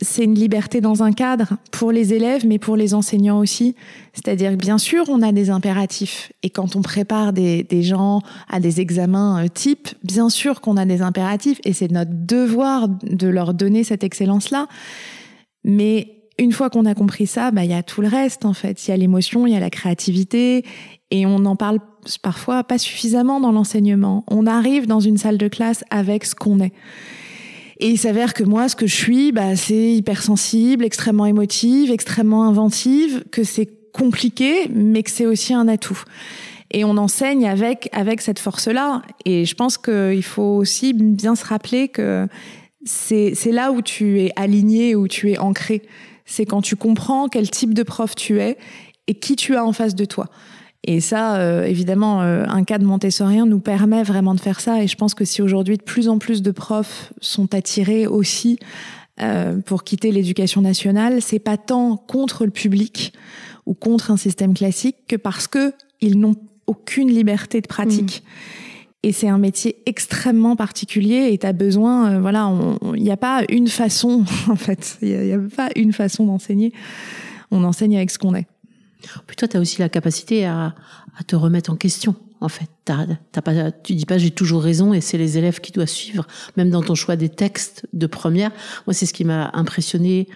c'est 0.00 0.24
une 0.24 0.34
liberté 0.34 0.80
dans 0.80 1.02
un 1.02 1.12
cadre 1.12 1.54
pour 1.72 1.92
les 1.92 2.14
élèves, 2.14 2.46
mais 2.46 2.58
pour 2.58 2.76
les 2.76 2.94
enseignants 2.94 3.38
aussi. 3.38 3.74
C'est-à-dire 4.12 4.56
bien 4.56 4.78
sûr, 4.78 5.04
on 5.08 5.22
a 5.22 5.32
des 5.32 5.50
impératifs. 5.50 6.32
Et 6.42 6.50
quand 6.50 6.76
on 6.76 6.82
prépare 6.82 7.32
des, 7.32 7.64
des 7.64 7.82
gens 7.82 8.20
à 8.48 8.60
des 8.60 8.80
examens 8.80 9.44
euh, 9.44 9.48
type, 9.48 9.88
bien 10.04 10.28
sûr 10.28 10.60
qu'on 10.60 10.76
a 10.76 10.84
des 10.84 11.02
impératifs. 11.02 11.60
Et 11.64 11.72
c'est 11.72 11.90
notre 11.90 12.12
devoir 12.12 12.88
de 12.88 13.28
leur 13.28 13.54
donner 13.54 13.84
cette 13.84 14.04
excellence-là. 14.04 14.66
Mais 15.64 16.18
une 16.38 16.52
fois 16.52 16.70
qu'on 16.70 16.86
a 16.86 16.94
compris 16.94 17.26
ça, 17.26 17.50
bah, 17.50 17.64
il 17.64 17.70
y 17.70 17.74
a 17.74 17.82
tout 17.82 18.00
le 18.00 18.08
reste, 18.08 18.44
en 18.44 18.54
fait. 18.54 18.86
Il 18.86 18.90
y 18.90 18.94
a 18.94 18.96
l'émotion, 18.96 19.46
il 19.46 19.52
y 19.52 19.56
a 19.56 19.60
la 19.60 19.70
créativité. 19.70 20.64
Et 21.10 21.26
on 21.26 21.44
en 21.44 21.56
parle 21.56 21.80
parfois 22.22 22.62
pas 22.62 22.78
suffisamment 22.78 23.40
dans 23.40 23.52
l'enseignement. 23.52 24.24
On 24.28 24.46
arrive 24.46 24.86
dans 24.86 25.00
une 25.00 25.18
salle 25.18 25.38
de 25.38 25.48
classe 25.48 25.84
avec 25.90 26.24
ce 26.24 26.34
qu'on 26.34 26.60
est. 26.60 26.72
Et 27.80 27.90
il 27.90 27.98
s'avère 27.98 28.34
que 28.34 28.42
moi, 28.42 28.68
ce 28.68 28.76
que 28.76 28.86
je 28.86 28.94
suis, 28.94 29.32
bah, 29.32 29.54
c'est 29.54 29.92
hypersensible, 29.92 30.84
extrêmement 30.84 31.26
émotive, 31.26 31.92
extrêmement 31.92 32.44
inventive, 32.44 33.24
que 33.30 33.44
c'est 33.44 33.68
compliqué, 33.92 34.68
mais 34.72 35.02
que 35.02 35.10
c'est 35.10 35.26
aussi 35.26 35.54
un 35.54 35.68
atout. 35.68 36.02
Et 36.70 36.84
on 36.84 36.96
enseigne 36.96 37.48
avec 37.48 37.88
avec 37.92 38.20
cette 38.20 38.38
force-là. 38.38 39.02
Et 39.24 39.44
je 39.44 39.54
pense 39.54 39.78
qu'il 39.78 40.22
faut 40.22 40.56
aussi 40.56 40.92
bien 40.92 41.34
se 41.34 41.44
rappeler 41.44 41.88
que 41.88 42.26
c'est 42.84 43.32
c'est 43.34 43.52
là 43.52 43.72
où 43.72 43.80
tu 43.80 44.20
es 44.20 44.32
aligné, 44.36 44.94
où 44.94 45.08
tu 45.08 45.30
es 45.30 45.38
ancré. 45.38 45.82
C'est 46.26 46.44
quand 46.44 46.60
tu 46.60 46.76
comprends 46.76 47.28
quel 47.28 47.50
type 47.50 47.72
de 47.72 47.82
prof 47.82 48.14
tu 48.14 48.40
es 48.40 48.58
et 49.06 49.14
qui 49.14 49.36
tu 49.36 49.56
as 49.56 49.64
en 49.64 49.72
face 49.72 49.94
de 49.94 50.04
toi. 50.04 50.26
Et 50.90 51.00
ça, 51.00 51.36
euh, 51.36 51.64
évidemment, 51.64 52.22
euh, 52.22 52.46
un 52.48 52.64
cadre 52.64 52.86
montessorien 52.86 53.44
nous 53.44 53.60
permet 53.60 54.02
vraiment 54.02 54.34
de 54.34 54.40
faire 54.40 54.58
ça. 54.58 54.82
Et 54.82 54.86
je 54.86 54.96
pense 54.96 55.12
que 55.12 55.26
si 55.26 55.42
aujourd'hui 55.42 55.76
de 55.76 55.82
plus 55.82 56.08
en 56.08 56.16
plus 56.16 56.40
de 56.40 56.50
profs 56.50 57.12
sont 57.20 57.54
attirés 57.54 58.06
aussi 58.06 58.58
euh, 59.20 59.58
pour 59.58 59.84
quitter 59.84 60.10
l'éducation 60.12 60.62
nationale, 60.62 61.20
c'est 61.20 61.40
pas 61.40 61.58
tant 61.58 61.98
contre 61.98 62.46
le 62.46 62.50
public 62.50 63.12
ou 63.66 63.74
contre 63.74 64.10
un 64.10 64.16
système 64.16 64.54
classique 64.54 64.96
que 65.06 65.16
parce 65.16 65.46
que 65.46 65.74
ils 66.00 66.18
n'ont 66.18 66.36
aucune 66.66 67.10
liberté 67.10 67.60
de 67.60 67.66
pratique. 67.66 68.22
Mmh. 68.24 69.08
Et 69.08 69.12
c'est 69.12 69.28
un 69.28 69.38
métier 69.38 69.76
extrêmement 69.84 70.56
particulier 70.56 71.28
et 71.32 71.36
tu 71.36 71.46
as 71.46 71.52
besoin, 71.52 72.18
voilà, 72.18 72.50
il 72.94 73.02
n'y 73.02 73.10
a 73.10 73.18
pas 73.18 73.42
une 73.50 73.68
façon, 73.68 74.24
en 74.48 74.56
fait, 74.56 74.96
il 75.02 75.08
n'y 75.08 75.32
a, 75.32 75.36
a, 75.36 75.40
pas 75.54 75.68
une 75.76 75.92
façon 75.92 76.24
d'enseigner. 76.24 76.72
On 77.50 77.62
enseigne 77.62 77.98
avec 77.98 78.10
ce 78.10 78.18
qu'on 78.18 78.34
est. 78.34 78.46
Puis 79.26 79.36
toi, 79.36 79.48
tu 79.48 79.56
as 79.56 79.60
aussi 79.60 79.80
la 79.80 79.88
capacité 79.88 80.44
à, 80.46 80.74
à, 81.18 81.24
te 81.24 81.36
remettre 81.36 81.70
en 81.70 81.76
question. 81.76 82.14
En 82.40 82.48
fait, 82.48 82.68
t'as, 82.84 83.06
pas, 83.42 83.72
tu 83.72 83.94
dis 83.94 84.06
pas 84.06 84.18
j'ai 84.18 84.30
toujours 84.30 84.62
raison 84.62 84.92
et 84.92 85.00
c'est 85.00 85.18
les 85.18 85.38
élèves 85.38 85.60
qui 85.60 85.72
doivent 85.72 85.88
suivre. 85.88 86.26
Même 86.56 86.70
dans 86.70 86.82
ton 86.82 86.94
choix 86.94 87.16
des 87.16 87.28
textes 87.28 87.86
de 87.92 88.06
première, 88.06 88.52
moi 88.86 88.94
c'est 88.94 89.06
ce 89.06 89.12
qui 89.12 89.24
m'a 89.24 89.50
impressionné 89.54 90.28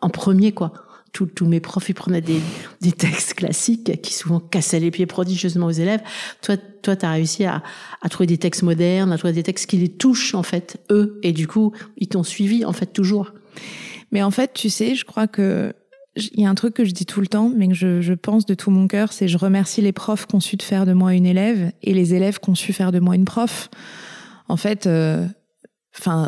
en 0.00 0.08
premier 0.08 0.52
quoi. 0.52 0.72
Tous 1.12 1.46
mes 1.46 1.58
profs 1.58 1.88
ils 1.88 1.94
prenaient 1.94 2.20
des, 2.20 2.40
des 2.80 2.92
textes 2.92 3.34
classiques 3.34 4.00
qui 4.02 4.14
souvent 4.14 4.38
cassaient 4.38 4.78
les 4.78 4.92
pieds 4.92 5.06
prodigieusement 5.06 5.66
aux 5.66 5.72
élèves. 5.72 6.02
Toi, 6.42 6.56
toi, 6.82 6.94
t'as 6.94 7.10
réussi 7.10 7.44
à, 7.44 7.64
à 8.02 8.08
trouver 8.08 8.28
des 8.28 8.38
textes 8.38 8.62
modernes, 8.62 9.10
à 9.10 9.18
trouver 9.18 9.32
des 9.32 9.42
textes 9.42 9.68
qui 9.68 9.78
les 9.78 9.88
touchent 9.88 10.34
en 10.34 10.44
fait 10.44 10.80
eux 10.90 11.18
et 11.24 11.32
du 11.32 11.48
coup 11.48 11.72
ils 11.96 12.08
t'ont 12.08 12.22
suivi 12.22 12.64
en 12.64 12.72
fait 12.72 12.86
toujours. 12.86 13.32
Mais 14.12 14.22
en 14.22 14.30
fait, 14.30 14.52
tu 14.54 14.70
sais, 14.70 14.94
je 14.94 15.04
crois 15.04 15.26
que 15.26 15.74
il 16.32 16.40
y 16.40 16.46
a 16.46 16.50
un 16.50 16.54
truc 16.54 16.74
que 16.74 16.84
je 16.84 16.92
dis 16.92 17.06
tout 17.06 17.20
le 17.20 17.26
temps, 17.26 17.52
mais 17.56 17.68
que 17.68 17.74
je, 17.74 18.12
pense 18.14 18.46
de 18.46 18.54
tout 18.54 18.70
mon 18.70 18.88
cœur, 18.88 19.12
c'est 19.12 19.28
je 19.28 19.38
remercie 19.38 19.80
les 19.80 19.92
profs 19.92 20.26
qui 20.26 20.34
ont 20.34 20.40
su 20.40 20.56
faire 20.60 20.86
de 20.86 20.92
moi 20.92 21.14
une 21.14 21.26
élève 21.26 21.72
et 21.82 21.94
les 21.94 22.14
élèves 22.14 22.38
qui 22.38 22.50
ont 22.50 22.54
su 22.54 22.72
faire 22.72 22.92
de 22.92 23.00
moi 23.00 23.14
une 23.14 23.24
prof. 23.24 23.70
En 24.48 24.56
fait, 24.56 24.86
euh, 24.86 25.26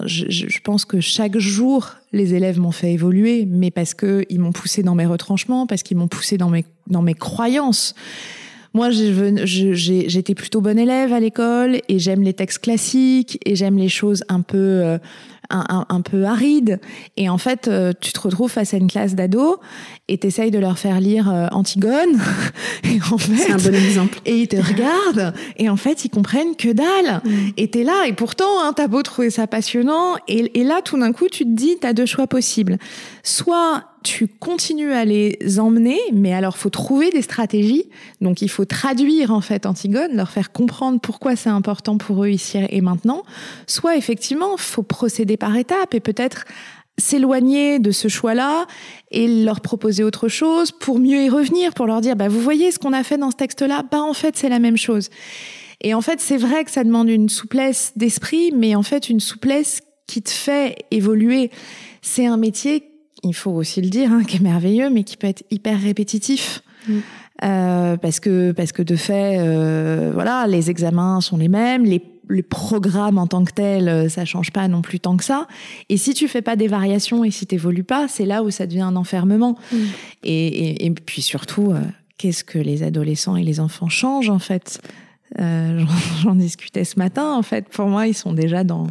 je, 0.05 0.61
pense 0.63 0.85
que 0.85 1.01
chaque 1.01 1.39
jour, 1.39 1.95
les 2.13 2.35
élèves 2.35 2.59
m'ont 2.59 2.73
fait 2.73 2.93
évoluer, 2.93 3.47
mais 3.47 3.71
parce 3.71 3.95
que 3.95 4.25
ils 4.29 4.41
m'ont 4.41 4.53
poussé 4.53 4.83
dans 4.83 4.95
mes 4.95 5.07
retranchements, 5.07 5.67
parce 5.67 5.83
qu'ils 5.83 5.97
m'ont 5.97 6.09
poussé 6.09 6.37
dans 6.39 6.51
mes 6.51 6.65
dans 6.87 7.03
mes 7.03 7.15
croyances. 7.15 7.95
Moi, 8.73 8.91
j'étais 8.91 10.35
plutôt 10.35 10.61
bonne 10.61 10.79
élève 10.79 11.13
à 11.13 11.19
l'école 11.19 11.81
et 11.89 11.99
j'aime 11.99 12.23
les 12.23 12.35
textes 12.35 12.61
classiques 12.61 13.39
et 13.45 13.57
j'aime 13.57 13.77
les 13.77 13.89
choses 13.89 14.23
un 14.29 14.43
peu 14.43 14.59
euh, 14.59 14.99
un, 15.51 15.87
un, 15.89 16.01
peu 16.01 16.25
aride. 16.25 16.81
Et 17.17 17.29
en 17.29 17.39
fait, 17.39 17.69
euh, 17.69 17.93
tu 18.01 18.13
te 18.13 18.21
retrouves 18.21 18.51
face 18.51 18.75
à 18.75 18.77
une 18.77 18.91
classe 18.91 19.15
d'ados 19.15 19.59
et 20.09 20.19
t'essayes 20.19 20.51
de 20.51 20.59
leur 20.59 20.79
faire 20.79 21.01
lire 21.01 21.31
euh, 21.31 21.49
Antigone. 21.53 22.21
et 22.85 22.99
en 23.11 23.19
fait, 23.19 23.37
c'est 23.37 23.53
un 23.53 23.57
bon 23.57 23.75
exemple. 23.75 24.21
Et 24.25 24.37
ils 24.39 24.49
te 24.49 24.57
regardent 24.57 25.35
et 25.57 25.69
en 25.69 25.77
fait, 25.77 26.05
ils 26.05 26.11
comprennent 26.11 26.57
que 26.57 26.71
dalle. 26.73 27.21
Mm. 27.25 27.49
Et 27.57 27.69
t'es 27.69 27.85
là 27.85 28.07
et 28.07 28.13
pourtant, 28.13 28.63
hein, 28.63 28.73
t'as 28.75 28.89
beau 28.89 29.03
trouver 29.03 29.31
ça 29.31 29.47
passionnant. 29.47 30.17
Et, 30.29 30.61
et 30.61 30.65
là, 30.65 30.81
tout 30.83 30.99
d'un 30.99 31.13
coup, 31.13 31.29
tu 31.29 31.45
te 31.45 31.51
dis, 31.51 31.77
t'as 31.81 31.93
deux 31.93 32.07
choix 32.07 32.27
possibles. 32.27 32.79
Soit 33.23 33.85
tu 34.03 34.29
continues 34.29 34.93
à 34.93 35.05
les 35.05 35.59
emmener, 35.59 35.99
mais 36.13 36.33
alors 36.33 36.57
faut 36.57 36.71
trouver 36.71 37.11
des 37.11 37.23
stratégies. 37.23 37.85
Donc 38.21 38.41
il 38.41 38.49
faut 38.49 38.65
traduire 38.65 39.31
en 39.31 39.41
fait 39.41 39.67
Antigone, 39.67 40.15
leur 40.15 40.31
faire 40.31 40.53
comprendre 40.53 41.01
pourquoi 41.01 41.37
c'est 41.37 41.51
important 41.51 41.99
pour 41.99 42.25
eux 42.25 42.31
ici 42.31 42.59
et 42.71 42.81
maintenant. 42.81 43.23
Soit 43.67 43.97
effectivement, 43.97 44.57
faut 44.57 44.83
procéder 44.83 45.37
par 45.41 45.57
étapes 45.57 45.95
et 45.95 46.01
peut-être 46.01 46.45
s'éloigner 46.99 47.81
de 47.81 47.91
ce 47.91 48.07
choix-là 48.07 48.67
et 49.11 49.43
leur 49.43 49.61
proposer 49.61 50.05
autre 50.05 50.29
chose 50.29 50.71
pour 50.71 51.01
mieux 51.01 51.25
y 51.25 51.29
revenir, 51.29 51.75
pour 51.75 51.87
leur 51.87 52.01
dire 52.01 52.15
bah 52.15 52.29
vous 52.29 52.41
voyez 52.41 52.71
ce 52.71 52.79
qu'on 52.79 52.93
a 52.93 53.03
fait 53.03 53.19
dans 53.19 53.33
ce 53.33 53.37
texte-là, 53.37 53.85
bah 53.91 54.01
en 54.01 54.15
fait 54.15 54.37
c'est 54.37 54.49
la 54.49 54.61
même 54.61 54.77
chose. 54.77 55.11
Et 55.81 55.95
en 55.95 56.03
fait 56.03 56.21
c'est 56.21 56.37
vrai 56.37 56.65
que 56.65 56.71
ça 56.71 56.85
demande 56.85 57.09
une 57.09 57.29
souplesse 57.29 57.93
d'esprit, 57.97 58.53
mais 58.55 58.77
en 58.77 58.83
fait 58.83 59.09
une 59.09 59.21
souplesse 59.21 59.81
qui 60.07 60.23
te 60.23 60.31
fait 60.31 60.77
évoluer. 60.91 61.51
C'est 62.03 62.27
un 62.27 62.37
métier 62.37 62.85
il 63.23 63.35
faut 63.35 63.51
aussi 63.51 63.81
le 63.81 63.89
dire, 63.89 64.13
hein, 64.13 64.23
qui 64.25 64.37
est 64.37 64.41
merveilleux, 64.41 64.91
mais 64.91 65.05
qui 65.05 65.17
peut 65.17 65.27
être 65.27 65.45
hyper 65.51 65.81
répétitif. 65.81 66.63
Mm. 66.89 66.99
Euh, 67.43 67.97
parce 67.97 68.21
que 68.21 68.53
parce 68.53 68.73
que 68.73 68.83
de 68.83 68.97
fait, 68.97 69.39
euh, 69.39 70.11
voilà, 70.13 70.47
les 70.47 70.71
examens 70.71 71.21
sont 71.23 71.39
les 71.39 71.49
mêmes, 71.49 71.85
les, 71.85 72.03
les 72.31 72.43
programmes 72.43 73.19
en 73.19 73.27
tant 73.27 73.45
que 73.45 73.53
tels, 73.53 73.89
euh, 73.89 74.09
ça 74.09 74.25
change 74.25 74.51
pas 74.53 74.67
non 74.69 74.83
plus 74.83 75.01
tant 75.01 75.17
que 75.17 75.25
ça. 75.25 75.47
Et 75.89 75.97
si 75.97 76.15
tu 76.15 76.29
fais 76.29 76.43
pas 76.43 76.57
des 76.57 76.69
variations 76.69 77.25
et 77.25 77.31
si 77.31 77.47
t'évolues 77.47 77.85
pas, 77.85 78.09
c'est 78.09 78.25
là 78.25 78.43
où 78.43 78.51
ça 78.51 78.67
devient 78.67 78.81
un 78.81 78.97
enfermement. 78.97 79.59
Mm. 79.73 79.77
Et, 80.25 80.47
et, 80.47 80.87
et, 80.87 80.91
puis 80.91 81.23
surtout, 81.23 81.73
euh, 81.73 81.81
qu'est-ce 82.17 82.45
que 82.45 82.59
les 82.59 82.83
adolescents 82.83 83.37
et 83.37 83.43
les 83.43 83.61
enfants 83.61 83.89
changent 83.89 84.31
en 84.31 84.39
fait? 84.39 84.81
Euh, 85.39 85.85
J'en 86.23 86.35
discutais 86.35 86.85
ce 86.85 86.99
matin. 86.99 87.35
En 87.35 87.43
fait, 87.43 87.69
pour 87.69 87.87
moi, 87.87 88.07
ils 88.07 88.15
sont 88.15 88.33
déjà 88.33 88.65
dans 88.65 88.87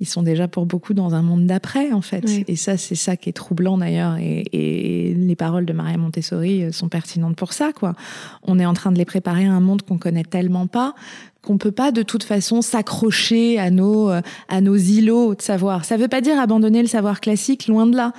ils 0.00 0.08
sont 0.08 0.24
déjà 0.24 0.48
pour 0.48 0.66
beaucoup 0.66 0.92
dans 0.92 1.14
un 1.14 1.22
monde 1.22 1.46
d'après, 1.46 1.92
en 1.92 2.00
fait. 2.00 2.24
Et 2.48 2.56
ça, 2.56 2.76
c'est 2.76 2.96
ça 2.96 3.16
qui 3.16 3.28
est 3.28 3.32
troublant 3.32 3.78
d'ailleurs. 3.78 4.16
Et, 4.16 4.42
et, 4.52 5.14
les 5.14 5.36
paroles 5.36 5.64
de 5.64 5.72
Maria 5.72 5.96
Montessori 5.96 6.72
sont 6.72 6.88
pertinentes 6.88 7.36
pour 7.36 7.52
ça, 7.52 7.72
quoi. 7.72 7.94
On 8.42 8.58
est 8.58 8.66
en 8.66 8.74
train 8.74 8.90
de 8.90 8.98
les 8.98 9.04
préparer 9.04 9.46
à 9.46 9.52
un 9.52 9.60
monde 9.60 9.82
qu'on 9.82 9.96
connaît 9.96 10.24
tellement 10.24 10.66
pas 10.66 10.94
qu'on 11.44 11.58
peut 11.58 11.72
pas 11.72 11.92
de 11.92 12.02
toute 12.02 12.24
façon 12.24 12.62
s'accrocher 12.62 13.58
à 13.58 13.70
nos 13.70 14.10
euh, 14.10 14.20
à 14.48 14.60
nos 14.60 14.76
îlots 14.76 15.34
de 15.34 15.42
savoir. 15.42 15.84
Ça 15.84 15.96
veut 15.96 16.08
pas 16.08 16.20
dire 16.20 16.38
abandonner 16.40 16.82
le 16.82 16.88
savoir 16.88 17.20
classique, 17.20 17.68
loin 17.68 17.86
de 17.86 17.96
là. 17.96 18.12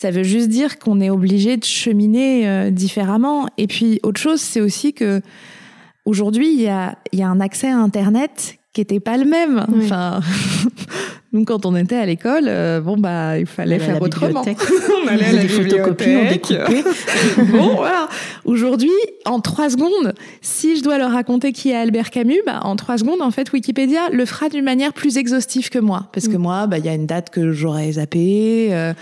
Ça 0.00 0.10
veut 0.10 0.22
juste 0.22 0.48
dire 0.48 0.78
qu'on 0.78 1.00
est 1.00 1.10
obligé 1.10 1.56
de 1.56 1.64
cheminer 1.64 2.48
euh, 2.48 2.70
différemment. 2.70 3.48
Et 3.58 3.66
puis 3.66 3.98
autre 4.02 4.20
chose, 4.20 4.40
c'est 4.40 4.60
aussi 4.60 4.94
que 4.94 5.20
aujourd'hui 6.04 6.52
il 6.52 6.60
y 6.60 6.68
a 6.68 6.96
il 7.12 7.18
y 7.18 7.22
a 7.22 7.28
un 7.28 7.40
accès 7.40 7.68
à 7.68 7.76
Internet 7.76 8.58
qui 8.72 8.80
était 8.80 9.00
pas 9.00 9.16
le 9.16 9.24
même. 9.24 9.66
Enfin, 9.76 10.20
nous 11.32 11.44
quand 11.44 11.66
on 11.66 11.76
était 11.76 11.96
à 11.96 12.06
l'école, 12.06 12.44
euh, 12.46 12.80
bon 12.80 12.96
bah 12.96 13.38
il 13.38 13.44
fallait 13.44 13.78
faire 13.78 14.00
autrement. 14.00 14.42
on 15.04 15.08
allait 15.08 15.26
à 15.26 15.32
la 15.32 15.42
des 15.42 15.48
photocopies, 15.48 16.16
on 16.16 16.28
découpait. 16.28 16.82
bon 17.52 17.74
voilà. 17.76 18.08
Aujourd'hui, 18.46 18.90
en 19.26 19.40
trois 19.40 19.68
secondes, 19.68 20.14
si 20.40 20.76
je 20.78 20.82
dois 20.82 20.96
leur 20.96 21.10
raconter 21.10 21.52
qui 21.52 21.70
est 21.70 21.76
Albert 21.76 22.10
Camus, 22.10 22.40
bah 22.46 22.60
en 22.62 22.76
trois 22.76 22.96
secondes 22.96 23.20
en 23.20 23.30
fait 23.30 23.52
Wikipédia 23.52 24.08
le 24.10 24.24
fera 24.24 24.48
d'une 24.48 24.64
manière 24.64 24.94
plus 24.94 25.18
exhaustive 25.18 25.68
que 25.68 25.78
moi, 25.78 26.08
parce 26.14 26.28
que 26.28 26.36
mm. 26.36 26.40
moi 26.40 26.66
bah 26.66 26.78
il 26.78 26.86
y 26.86 26.88
a 26.88 26.94
une 26.94 27.06
date 27.06 27.28
que 27.28 27.52
j'aurais 27.52 27.92
zappée. 27.92 28.68
Euh, 28.70 28.94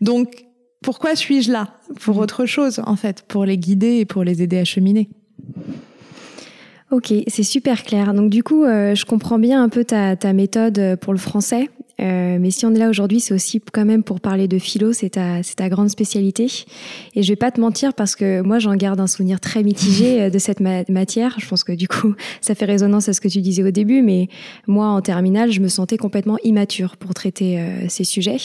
donc 0.00 0.46
pourquoi 0.82 1.14
suis-je 1.14 1.52
là? 1.52 1.68
Pour 2.00 2.16
mm. 2.16 2.20
autre 2.20 2.46
chose 2.46 2.80
en 2.86 2.96
fait, 2.96 3.24
pour 3.28 3.44
les 3.44 3.58
guider 3.58 3.98
et 3.98 4.04
pour 4.06 4.24
les 4.24 4.42
aider 4.42 4.58
à 4.58 4.64
cheminer. 4.64 5.10
Ok, 6.90 7.12
c'est 7.26 7.42
super 7.42 7.82
clair. 7.82 8.14
Donc 8.14 8.30
du 8.30 8.42
coup, 8.42 8.64
euh, 8.64 8.94
je 8.94 9.04
comprends 9.04 9.38
bien 9.38 9.62
un 9.62 9.68
peu 9.68 9.84
ta, 9.84 10.16
ta 10.16 10.32
méthode 10.32 10.96
pour 11.00 11.12
le 11.12 11.18
français. 11.18 11.68
Euh, 12.00 12.38
mais 12.40 12.50
si 12.50 12.66
on 12.66 12.74
est 12.74 12.78
là 12.78 12.88
aujourd'hui, 12.88 13.20
c'est 13.20 13.34
aussi 13.34 13.60
quand 13.60 13.84
même 13.84 14.02
pour 14.02 14.20
parler 14.20 14.48
de 14.48 14.58
philo, 14.58 14.92
c'est 14.92 15.10
ta, 15.10 15.42
ta 15.56 15.68
grande 15.68 15.90
spécialité. 15.90 16.46
Et 17.14 17.22
je 17.22 17.28
vais 17.28 17.36
pas 17.36 17.50
te 17.50 17.60
mentir 17.60 17.94
parce 17.94 18.16
que 18.16 18.40
moi, 18.42 18.58
j'en 18.58 18.74
garde 18.74 19.00
un 19.00 19.06
souvenir 19.06 19.40
très 19.40 19.62
mitigé 19.62 20.22
euh, 20.22 20.30
de 20.30 20.38
cette 20.38 20.60
matière. 20.60 21.36
Je 21.38 21.48
pense 21.48 21.64
que 21.64 21.72
du 21.72 21.88
coup, 21.88 22.14
ça 22.40 22.54
fait 22.54 22.64
résonance 22.64 23.08
à 23.08 23.12
ce 23.12 23.20
que 23.20 23.28
tu 23.28 23.40
disais 23.40 23.62
au 23.62 23.70
début, 23.70 24.02
mais 24.02 24.28
moi, 24.66 24.88
en 24.88 25.00
terminale, 25.00 25.52
je 25.52 25.60
me 25.60 25.68
sentais 25.68 25.96
complètement 25.96 26.38
immature 26.42 26.96
pour 26.96 27.14
traiter 27.14 27.60
euh, 27.60 27.88
ces 27.88 28.04
sujets 28.04 28.38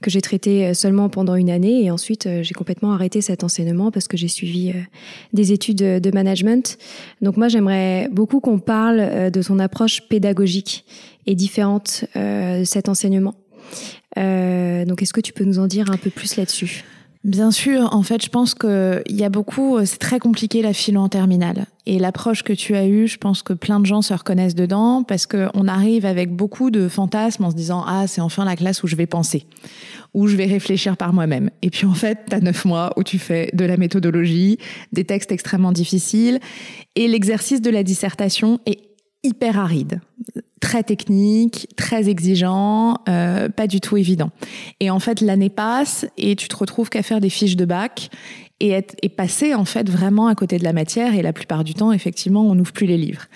que 0.00 0.10
j'ai 0.10 0.20
traités 0.20 0.74
seulement 0.74 1.08
pendant 1.08 1.34
une 1.34 1.50
année 1.50 1.82
et 1.84 1.90
ensuite 1.90 2.28
j'ai 2.42 2.52
complètement 2.52 2.92
arrêté 2.92 3.20
cet 3.20 3.42
enseignement 3.42 3.90
parce 3.90 4.06
que 4.06 4.16
j'ai 4.16 4.28
suivi 4.28 4.72
des 5.32 5.52
études 5.52 5.78
de 5.78 6.10
management. 6.10 6.76
Donc 7.22 7.36
moi, 7.36 7.48
j'aimerais 7.48 8.08
beaucoup 8.12 8.40
qu'on 8.40 8.58
parle 8.58 9.30
de 9.30 9.42
ton 9.42 9.58
approche 9.58 10.02
pédagogique 10.08 10.84
est 11.26 11.34
différente 11.34 12.04
euh, 12.16 12.60
de 12.60 12.64
cet 12.64 12.88
enseignement. 12.88 13.34
Euh, 14.18 14.84
donc, 14.84 15.02
est-ce 15.02 15.12
que 15.12 15.20
tu 15.20 15.32
peux 15.32 15.44
nous 15.44 15.58
en 15.58 15.66
dire 15.66 15.90
un 15.90 15.96
peu 15.96 16.10
plus 16.10 16.36
là-dessus? 16.36 16.84
Bien 17.24 17.50
sûr, 17.50 17.88
en 17.94 18.02
fait, 18.02 18.22
je 18.22 18.28
pense 18.28 18.52
que 18.52 19.02
il 19.06 19.16
y 19.16 19.24
a 19.24 19.30
beaucoup, 19.30 19.78
euh, 19.78 19.86
c'est 19.86 19.96
très 19.96 20.18
compliqué 20.18 20.60
la 20.60 20.74
philo 20.74 21.00
en 21.00 21.08
terminale. 21.08 21.64
Et 21.86 21.98
l'approche 21.98 22.42
que 22.42 22.52
tu 22.52 22.76
as 22.76 22.86
eue, 22.86 23.06
je 23.06 23.16
pense 23.16 23.42
que 23.42 23.54
plein 23.54 23.80
de 23.80 23.86
gens 23.86 24.02
se 24.02 24.12
reconnaissent 24.12 24.54
dedans 24.54 25.02
parce 25.02 25.24
que 25.24 25.48
on 25.54 25.66
arrive 25.66 26.04
avec 26.04 26.30
beaucoup 26.30 26.70
de 26.70 26.86
fantasmes 26.86 27.44
en 27.44 27.50
se 27.50 27.56
disant 27.56 27.82
ah 27.86 28.06
c'est 28.06 28.20
enfin 28.20 28.44
la 28.44 28.56
classe 28.56 28.82
où 28.82 28.88
je 28.88 28.96
vais 28.96 29.06
penser, 29.06 29.46
où 30.12 30.26
je 30.26 30.36
vais 30.36 30.44
réfléchir 30.44 30.98
par 30.98 31.14
moi-même. 31.14 31.48
Et 31.62 31.70
puis 31.70 31.86
en 31.86 31.94
fait, 31.94 32.18
t'as 32.28 32.40
neuf 32.40 32.66
mois 32.66 32.92
où 32.98 33.02
tu 33.02 33.18
fais 33.18 33.48
de 33.54 33.64
la 33.64 33.78
méthodologie, 33.78 34.58
des 34.92 35.04
textes 35.04 35.32
extrêmement 35.32 35.72
difficiles 35.72 36.40
et 36.94 37.08
l'exercice 37.08 37.62
de 37.62 37.70
la 37.70 37.82
dissertation 37.82 38.60
est 38.66 38.93
hyper 39.24 39.58
aride, 39.58 40.00
très 40.60 40.82
technique, 40.82 41.68
très 41.76 42.08
exigeant, 42.08 42.98
euh, 43.08 43.48
pas 43.48 43.66
du 43.66 43.80
tout 43.80 43.96
évident. 43.96 44.30
Et 44.80 44.90
en 44.90 45.00
fait, 45.00 45.20
l'année 45.20 45.50
passe 45.50 46.06
et 46.16 46.36
tu 46.36 46.48
te 46.48 46.56
retrouves 46.56 46.90
qu'à 46.90 47.02
faire 47.02 47.20
des 47.20 47.30
fiches 47.30 47.56
de 47.56 47.64
bac 47.64 48.10
et, 48.60 48.70
être, 48.70 48.94
et 49.02 49.08
passer 49.08 49.54
en 49.54 49.64
fait 49.64 49.90
vraiment 49.90 50.26
à 50.28 50.34
côté 50.34 50.58
de 50.58 50.64
la 50.64 50.72
matière. 50.72 51.14
Et 51.14 51.22
la 51.22 51.32
plupart 51.32 51.64
du 51.64 51.74
temps, 51.74 51.92
effectivement, 51.92 52.42
on 52.48 52.54
n'ouvre 52.54 52.72
plus 52.72 52.86
les 52.86 52.98
livres. 52.98 53.26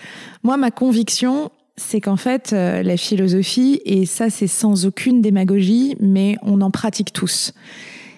Moi, 0.42 0.56
ma 0.56 0.70
conviction, 0.70 1.50
c'est 1.76 2.00
qu'en 2.00 2.16
fait, 2.16 2.52
euh, 2.52 2.82
la 2.82 2.96
philosophie, 2.96 3.80
et 3.84 4.06
ça 4.06 4.30
c'est 4.30 4.46
sans 4.46 4.86
aucune 4.86 5.22
démagogie, 5.22 5.96
mais 6.00 6.36
on 6.42 6.60
en 6.60 6.70
pratique 6.70 7.12
tous. 7.12 7.52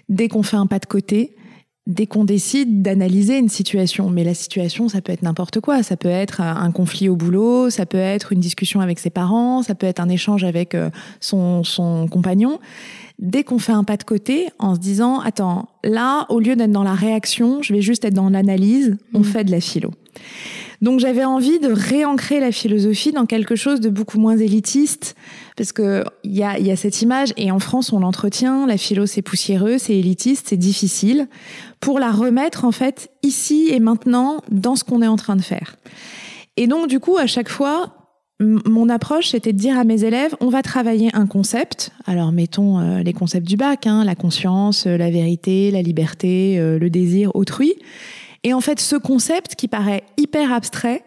Dès 0.09 0.29
qu'on 0.29 0.43
fait 0.43 0.57
un 0.57 0.67
pas 0.67 0.79
de 0.79 0.87
côté, 0.87 1.37
dès 1.91 2.07
qu'on 2.07 2.25
décide 2.25 2.83
d'analyser 2.83 3.37
une 3.37 3.49
situation. 3.49 4.09
Mais 4.11 4.23
la 4.25 4.33
situation, 4.33 4.89
ça 4.89 5.01
peut 5.01 5.13
être 5.13 5.23
n'importe 5.23 5.61
quoi. 5.61 5.83
Ça 5.83 5.97
peut 5.97 6.09
être 6.09 6.41
un 6.41 6.71
conflit 6.71 7.09
au 7.09 7.17
boulot, 7.17 7.69
ça 7.69 7.85
peut 7.85 7.99
être 7.99 8.33
une 8.33 8.41
discussion 8.41 8.81
avec 8.81 9.01
ses 9.01 9.11
parents, 9.11 9.63
ça 9.63 9.75
peut 9.75 9.89
être 9.89 10.01
un 10.01 10.09
échange 10.09 10.45
avec 10.45 10.75
euh, 10.75 10.89
son, 11.21 11.65
son 11.65 12.07
compagnon. 12.07 12.61
Dès 13.19 13.43
qu'on 13.43 13.59
fait 13.59 13.73
un 13.73 13.85
pas 13.85 13.97
de 13.97 14.05
côté 14.05 14.47
en 14.59 14.77
se 14.77 14.81
disant, 14.81 15.19
attends, 15.19 15.69
là, 15.85 16.27
au 16.31 16.39
lieu 16.39 16.55
d'être 16.55 16.73
dans 16.73 16.85
la 16.85 16.95
réaction, 16.95 17.61
je 17.61 17.75
vais 17.75 17.83
juste 17.83 18.05
être 18.05 18.15
dans 18.15 18.31
l'analyse, 18.31 18.97
on 19.13 19.21
mmh. 19.21 19.25
fait 19.25 19.45
de 19.45 19.51
la 19.51 19.61
philo. 19.61 19.91
Donc 20.81 20.99
j'avais 20.99 21.25
envie 21.25 21.59
de 21.59 21.71
réancrer 21.71 22.41
la 22.41 22.53
philosophie 22.53 23.13
dans 23.13 23.27
quelque 23.27 23.55
chose 23.55 23.81
de 23.81 23.91
beaucoup 23.91 24.19
moins 24.19 24.37
élitiste, 24.37 25.15
parce 25.57 25.73
que 25.73 26.05
il 26.25 26.33
y 26.33 26.43
a, 26.43 26.77
cette 26.77 27.03
image, 27.03 27.35
et 27.37 27.51
en 27.51 27.59
France 27.59 27.93
on 27.93 28.01
l'entretient, 28.01 28.67
la 28.67 28.79
philo 28.79 29.05
c'est 29.05 29.23
poussiéreux, 29.23 29.77
c'est 29.79 29.97
élitiste, 29.97 30.49
c'est 30.49 30.57
difficile, 30.57 31.29
pour 31.81 31.99
la 31.99 32.11
remettre 32.11 32.65
en 32.65 32.73
fait 32.73 33.11
ici 33.23 33.69
et 33.71 33.81
maintenant 33.81 34.41
dans 34.51 34.75
ce 34.75 34.85
qu'on 34.85 35.03
est 35.03 35.07
en 35.07 35.17
train 35.17 35.37
de 35.37 35.43
faire. 35.43 35.77
Et 36.57 36.67
donc 36.67 36.89
du 36.89 36.99
coup 36.99 37.19
à 37.19 37.27
chaque 37.27 37.51
fois, 37.51 37.95
mon 38.41 38.89
approche, 38.89 39.29
c'était 39.29 39.53
de 39.53 39.59
dire 39.59 39.79
à 39.79 39.85
mes 39.85 40.05
élèves, 40.05 40.35
on 40.41 40.49
va 40.49 40.63
travailler 40.63 41.11
un 41.13 41.27
concept. 41.27 41.93
Alors, 42.07 42.33
mettons 42.33 42.79
euh, 42.79 43.03
les 43.03 43.13
concepts 43.13 43.47
du 43.47 43.57
bac, 43.57 43.87
hein, 43.87 44.03
la 44.03 44.15
conscience, 44.15 44.87
euh, 44.87 44.97
la 44.97 45.11
vérité, 45.11 45.71
la 45.71 45.83
liberté, 45.83 46.59
euh, 46.59 46.79
le 46.79 46.89
désir 46.89 47.31
autrui. 47.35 47.75
Et 48.45 48.55
en 48.55 48.61
fait, 48.61 48.81
ce 48.81 48.97
concept 48.97 49.55
qui 49.55 49.69
paraît 49.69 50.03
hyper 50.17 50.53
abstrait, 50.53 51.03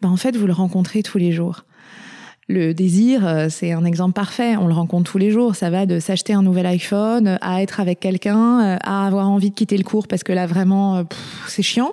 ben 0.00 0.10
en 0.10 0.16
fait, 0.16 0.36
vous 0.36 0.46
le 0.46 0.52
rencontrez 0.52 1.02
tous 1.02 1.18
les 1.18 1.32
jours. 1.32 1.64
Le 2.48 2.74
désir, 2.74 3.26
euh, 3.26 3.48
c'est 3.50 3.72
un 3.72 3.84
exemple 3.84 4.12
parfait. 4.12 4.56
On 4.56 4.68
le 4.68 4.74
rencontre 4.74 5.10
tous 5.10 5.18
les 5.18 5.32
jours. 5.32 5.56
Ça 5.56 5.68
va 5.68 5.84
de 5.84 5.98
s'acheter 5.98 6.32
un 6.32 6.42
nouvel 6.42 6.66
iPhone 6.66 7.38
à 7.40 7.60
être 7.60 7.80
avec 7.80 7.98
quelqu'un, 7.98 8.60
euh, 8.60 8.76
à 8.84 9.04
avoir 9.04 9.28
envie 9.28 9.50
de 9.50 9.54
quitter 9.56 9.76
le 9.76 9.82
cours 9.82 10.06
parce 10.06 10.22
que 10.22 10.32
là, 10.32 10.46
vraiment, 10.46 10.96
euh, 10.98 11.02
c'est 11.48 11.62
chiant 11.62 11.92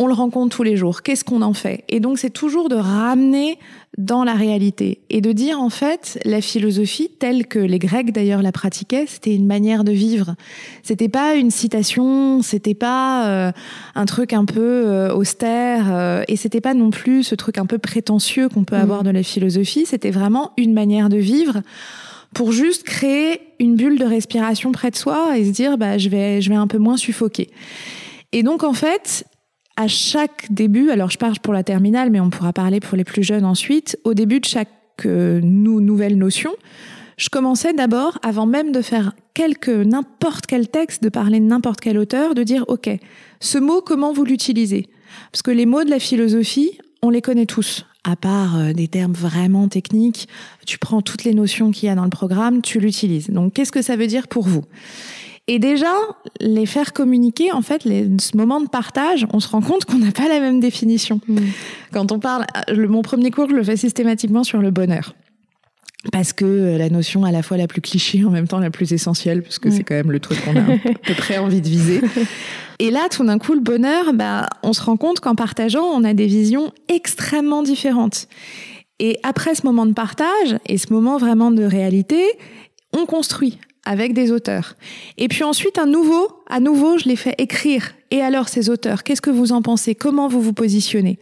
on 0.00 0.06
le 0.06 0.14
rencontre 0.14 0.56
tous 0.56 0.62
les 0.62 0.78
jours. 0.78 1.02
Qu'est-ce 1.02 1.24
qu'on 1.24 1.42
en 1.42 1.52
fait? 1.52 1.84
Et 1.90 2.00
donc 2.00 2.18
c'est 2.18 2.30
toujours 2.30 2.70
de 2.70 2.74
ramener 2.74 3.58
dans 4.00 4.24
la 4.24 4.34
réalité 4.34 5.00
et 5.10 5.20
de 5.20 5.32
dire 5.32 5.60
en 5.60 5.68
fait 5.68 6.18
la 6.24 6.40
philosophie 6.40 7.10
telle 7.18 7.46
que 7.46 7.58
les 7.58 7.78
Grecs 7.78 8.12
d'ailleurs 8.12 8.42
la 8.42 8.50
pratiquaient, 8.50 9.04
c'était 9.06 9.34
une 9.34 9.46
manière 9.46 9.84
de 9.84 9.92
vivre. 9.92 10.34
C'était 10.82 11.08
pas 11.08 11.34
une 11.34 11.50
citation, 11.50 12.42
c'était 12.42 12.74
pas 12.74 13.28
euh, 13.28 13.52
un 13.94 14.06
truc 14.06 14.32
un 14.32 14.46
peu 14.46 14.60
euh, 14.86 15.14
austère 15.14 15.86
euh, 15.90 16.24
et 16.28 16.36
c'était 16.36 16.60
pas 16.60 16.74
non 16.74 16.90
plus 16.90 17.22
ce 17.22 17.34
truc 17.34 17.58
un 17.58 17.66
peu 17.66 17.78
prétentieux 17.78 18.48
qu'on 18.48 18.64
peut 18.64 18.76
mmh. 18.76 18.80
avoir 18.80 19.02
de 19.02 19.10
la 19.10 19.22
philosophie. 19.22 19.84
C'était 19.86 20.10
vraiment 20.10 20.52
une 20.56 20.72
manière 20.72 21.08
de 21.08 21.18
vivre 21.18 21.60
pour 22.34 22.52
juste 22.52 22.84
créer 22.84 23.40
une 23.58 23.76
bulle 23.76 23.98
de 23.98 24.04
respiration 24.04 24.72
près 24.72 24.90
de 24.90 24.96
soi 24.96 25.36
et 25.36 25.44
se 25.44 25.50
dire 25.50 25.76
bah 25.76 25.98
je 25.98 26.08
vais 26.08 26.40
je 26.40 26.48
vais 26.48 26.56
un 26.56 26.66
peu 26.66 26.78
moins 26.78 26.96
suffoquer. 26.96 27.50
Et 28.32 28.42
donc 28.42 28.62
en 28.62 28.72
fait, 28.72 29.24
à 29.76 29.88
chaque 29.88 30.52
début, 30.52 30.90
alors 30.90 31.10
je 31.10 31.18
parle 31.18 31.38
pour 31.38 31.54
la 31.54 31.62
terminale, 31.62 32.10
mais 32.10 32.20
on 32.20 32.30
pourra 32.30 32.52
parler 32.52 32.80
pour 32.80 32.96
les 32.96 33.04
plus 33.04 33.22
jeunes 33.22 33.44
ensuite, 33.44 33.98
au 34.04 34.14
début 34.14 34.40
de 34.40 34.44
chaque 34.44 34.68
euh, 35.06 35.40
nouvelle 35.42 36.18
notion, 36.18 36.52
je 37.16 37.28
commençais 37.28 37.74
d'abord, 37.74 38.18
avant 38.22 38.46
même 38.46 38.72
de 38.72 38.80
faire 38.80 39.12
quelque 39.34 39.82
n'importe 39.82 40.46
quel 40.46 40.68
texte, 40.68 41.02
de 41.02 41.10
parler 41.10 41.38
de 41.38 41.44
n'importe 41.44 41.80
quel 41.80 41.98
auteur, 41.98 42.34
de 42.34 42.42
dire 42.42 42.64
ok, 42.68 42.88
ce 43.40 43.58
mot 43.58 43.82
comment 43.82 44.12
vous 44.12 44.24
l'utilisez? 44.24 44.88
Parce 45.30 45.42
que 45.42 45.50
les 45.50 45.66
mots 45.66 45.84
de 45.84 45.90
la 45.90 45.98
philosophie, 45.98 46.78
on 47.02 47.10
les 47.10 47.20
connaît 47.20 47.46
tous. 47.46 47.84
À 48.04 48.16
part 48.16 48.56
euh, 48.58 48.72
des 48.72 48.88
termes 48.88 49.12
vraiment 49.12 49.68
techniques, 49.68 50.28
tu 50.66 50.78
prends 50.78 51.02
toutes 51.02 51.24
les 51.24 51.34
notions 51.34 51.70
qu'il 51.70 51.88
y 51.88 51.92
a 51.92 51.94
dans 51.94 52.04
le 52.04 52.10
programme, 52.10 52.62
tu 52.62 52.80
l'utilises. 52.80 53.28
Donc 53.28 53.52
qu'est-ce 53.52 53.72
que 53.72 53.82
ça 53.82 53.96
veut 53.96 54.06
dire 54.06 54.26
pour 54.26 54.48
vous? 54.48 54.64
Et 55.46 55.58
déjà, 55.58 55.92
les 56.40 56.66
faire 56.66 56.92
communiquer, 56.92 57.52
en 57.52 57.62
fait, 57.62 57.84
les, 57.84 58.06
ce 58.20 58.36
moment 58.36 58.60
de 58.60 58.68
partage, 58.68 59.26
on 59.32 59.40
se 59.40 59.48
rend 59.48 59.60
compte 59.60 59.84
qu'on 59.84 59.98
n'a 59.98 60.12
pas 60.12 60.28
la 60.28 60.38
même 60.40 60.60
définition. 60.60 61.20
Mm. 61.26 61.38
Quand 61.92 62.12
on 62.12 62.20
parle, 62.20 62.46
le, 62.68 62.86
mon 62.86 63.02
premier 63.02 63.30
cours, 63.30 63.48
je 63.48 63.56
le 63.56 63.64
fais 63.64 63.76
systématiquement 63.76 64.44
sur 64.44 64.60
le 64.60 64.70
bonheur. 64.70 65.14
Parce 66.12 66.32
que 66.32 66.44
euh, 66.44 66.78
la 66.78 66.88
notion 66.88 67.24
à 67.24 67.32
la 67.32 67.42
fois 67.42 67.56
la 67.58 67.66
plus 67.66 67.82
cliché, 67.82 68.24
en 68.24 68.30
même 68.30 68.48
temps 68.48 68.58
la 68.58 68.70
plus 68.70 68.92
essentielle, 68.92 69.42
parce 69.42 69.58
que 69.58 69.70
c'est 69.70 69.82
quand 69.82 69.96
même 69.96 70.12
le 70.12 70.20
truc 70.20 70.42
qu'on 70.44 70.56
a 70.56 70.60
à 70.60 70.78
peu 71.02 71.14
près 71.14 71.36
envie 71.36 71.60
de 71.60 71.68
viser. 71.68 72.00
Et 72.78 72.90
là, 72.90 73.08
tout 73.10 73.24
d'un 73.24 73.38
coup, 73.38 73.52
le 73.52 73.60
bonheur, 73.60 74.14
bah, 74.14 74.48
on 74.62 74.72
se 74.72 74.82
rend 74.82 74.96
compte 74.96 75.20
qu'en 75.20 75.34
partageant, 75.34 75.84
on 75.84 76.02
a 76.04 76.14
des 76.14 76.26
visions 76.26 76.72
extrêmement 76.88 77.62
différentes. 77.62 78.28
Et 78.98 79.18
après 79.22 79.54
ce 79.54 79.66
moment 79.66 79.84
de 79.84 79.92
partage 79.92 80.56
et 80.66 80.78
ce 80.78 80.92
moment 80.92 81.18
vraiment 81.18 81.50
de 81.50 81.64
réalité, 81.64 82.22
on 82.96 83.04
construit 83.04 83.58
avec 83.84 84.12
des 84.12 84.30
auteurs. 84.30 84.76
Et 85.18 85.28
puis 85.28 85.44
ensuite, 85.44 85.78
un 85.78 85.86
nouveau, 85.86 86.42
à 86.48 86.60
nouveau, 86.60 86.98
je 86.98 87.08
l'ai 87.08 87.16
fait 87.16 87.34
écrire. 87.38 87.94
Et 88.10 88.20
alors, 88.20 88.48
ces 88.48 88.70
auteurs, 88.70 89.02
qu'est-ce 89.02 89.22
que 89.22 89.30
vous 89.30 89.52
en 89.52 89.62
pensez? 89.62 89.94
Comment 89.94 90.28
vous 90.28 90.40
vous 90.40 90.52
positionnez? 90.52 91.18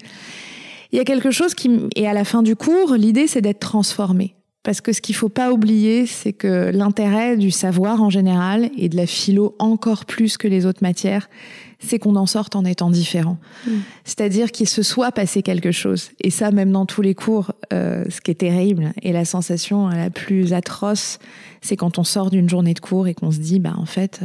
Il 0.92 0.98
y 0.98 1.00
a 1.00 1.04
quelque 1.04 1.30
chose 1.30 1.54
qui, 1.54 1.70
et 1.96 2.08
à 2.08 2.14
la 2.14 2.24
fin 2.24 2.42
du 2.42 2.56
cours, 2.56 2.94
l'idée, 2.94 3.26
c'est 3.26 3.42
d'être 3.42 3.60
transformé. 3.60 4.34
Parce 4.68 4.82
que 4.82 4.92
ce 4.92 5.00
qu'il 5.00 5.14
faut 5.14 5.30
pas 5.30 5.50
oublier, 5.50 6.04
c'est 6.04 6.34
que 6.34 6.70
l'intérêt 6.74 7.38
du 7.38 7.50
savoir 7.50 8.02
en 8.02 8.10
général, 8.10 8.68
et 8.76 8.90
de 8.90 8.96
la 8.98 9.06
philo 9.06 9.56
encore 9.58 10.04
plus 10.04 10.36
que 10.36 10.46
les 10.46 10.66
autres 10.66 10.82
matières, 10.82 11.30
c'est 11.78 11.98
qu'on 11.98 12.16
en 12.16 12.26
sorte 12.26 12.54
en 12.54 12.66
étant 12.66 12.90
différent. 12.90 13.38
Mm. 13.66 13.70
C'est-à-dire 14.04 14.52
qu'il 14.52 14.68
se 14.68 14.82
soit 14.82 15.10
passé 15.10 15.40
quelque 15.40 15.72
chose. 15.72 16.10
Et 16.20 16.28
ça, 16.28 16.50
même 16.50 16.70
dans 16.70 16.84
tous 16.84 17.00
les 17.00 17.14
cours, 17.14 17.52
euh, 17.72 18.04
ce 18.10 18.20
qui 18.20 18.30
est 18.30 18.40
terrible, 18.40 18.92
et 19.00 19.12
la 19.12 19.24
sensation 19.24 19.88
la 19.88 20.10
plus 20.10 20.52
atroce, 20.52 21.18
c'est 21.62 21.78
quand 21.78 21.98
on 21.98 22.04
sort 22.04 22.28
d'une 22.28 22.50
journée 22.50 22.74
de 22.74 22.80
cours 22.80 23.08
et 23.08 23.14
qu'on 23.14 23.30
se 23.30 23.38
dit, 23.38 23.60
bah 23.60 23.72
en 23.78 23.86
fait, 23.86 24.20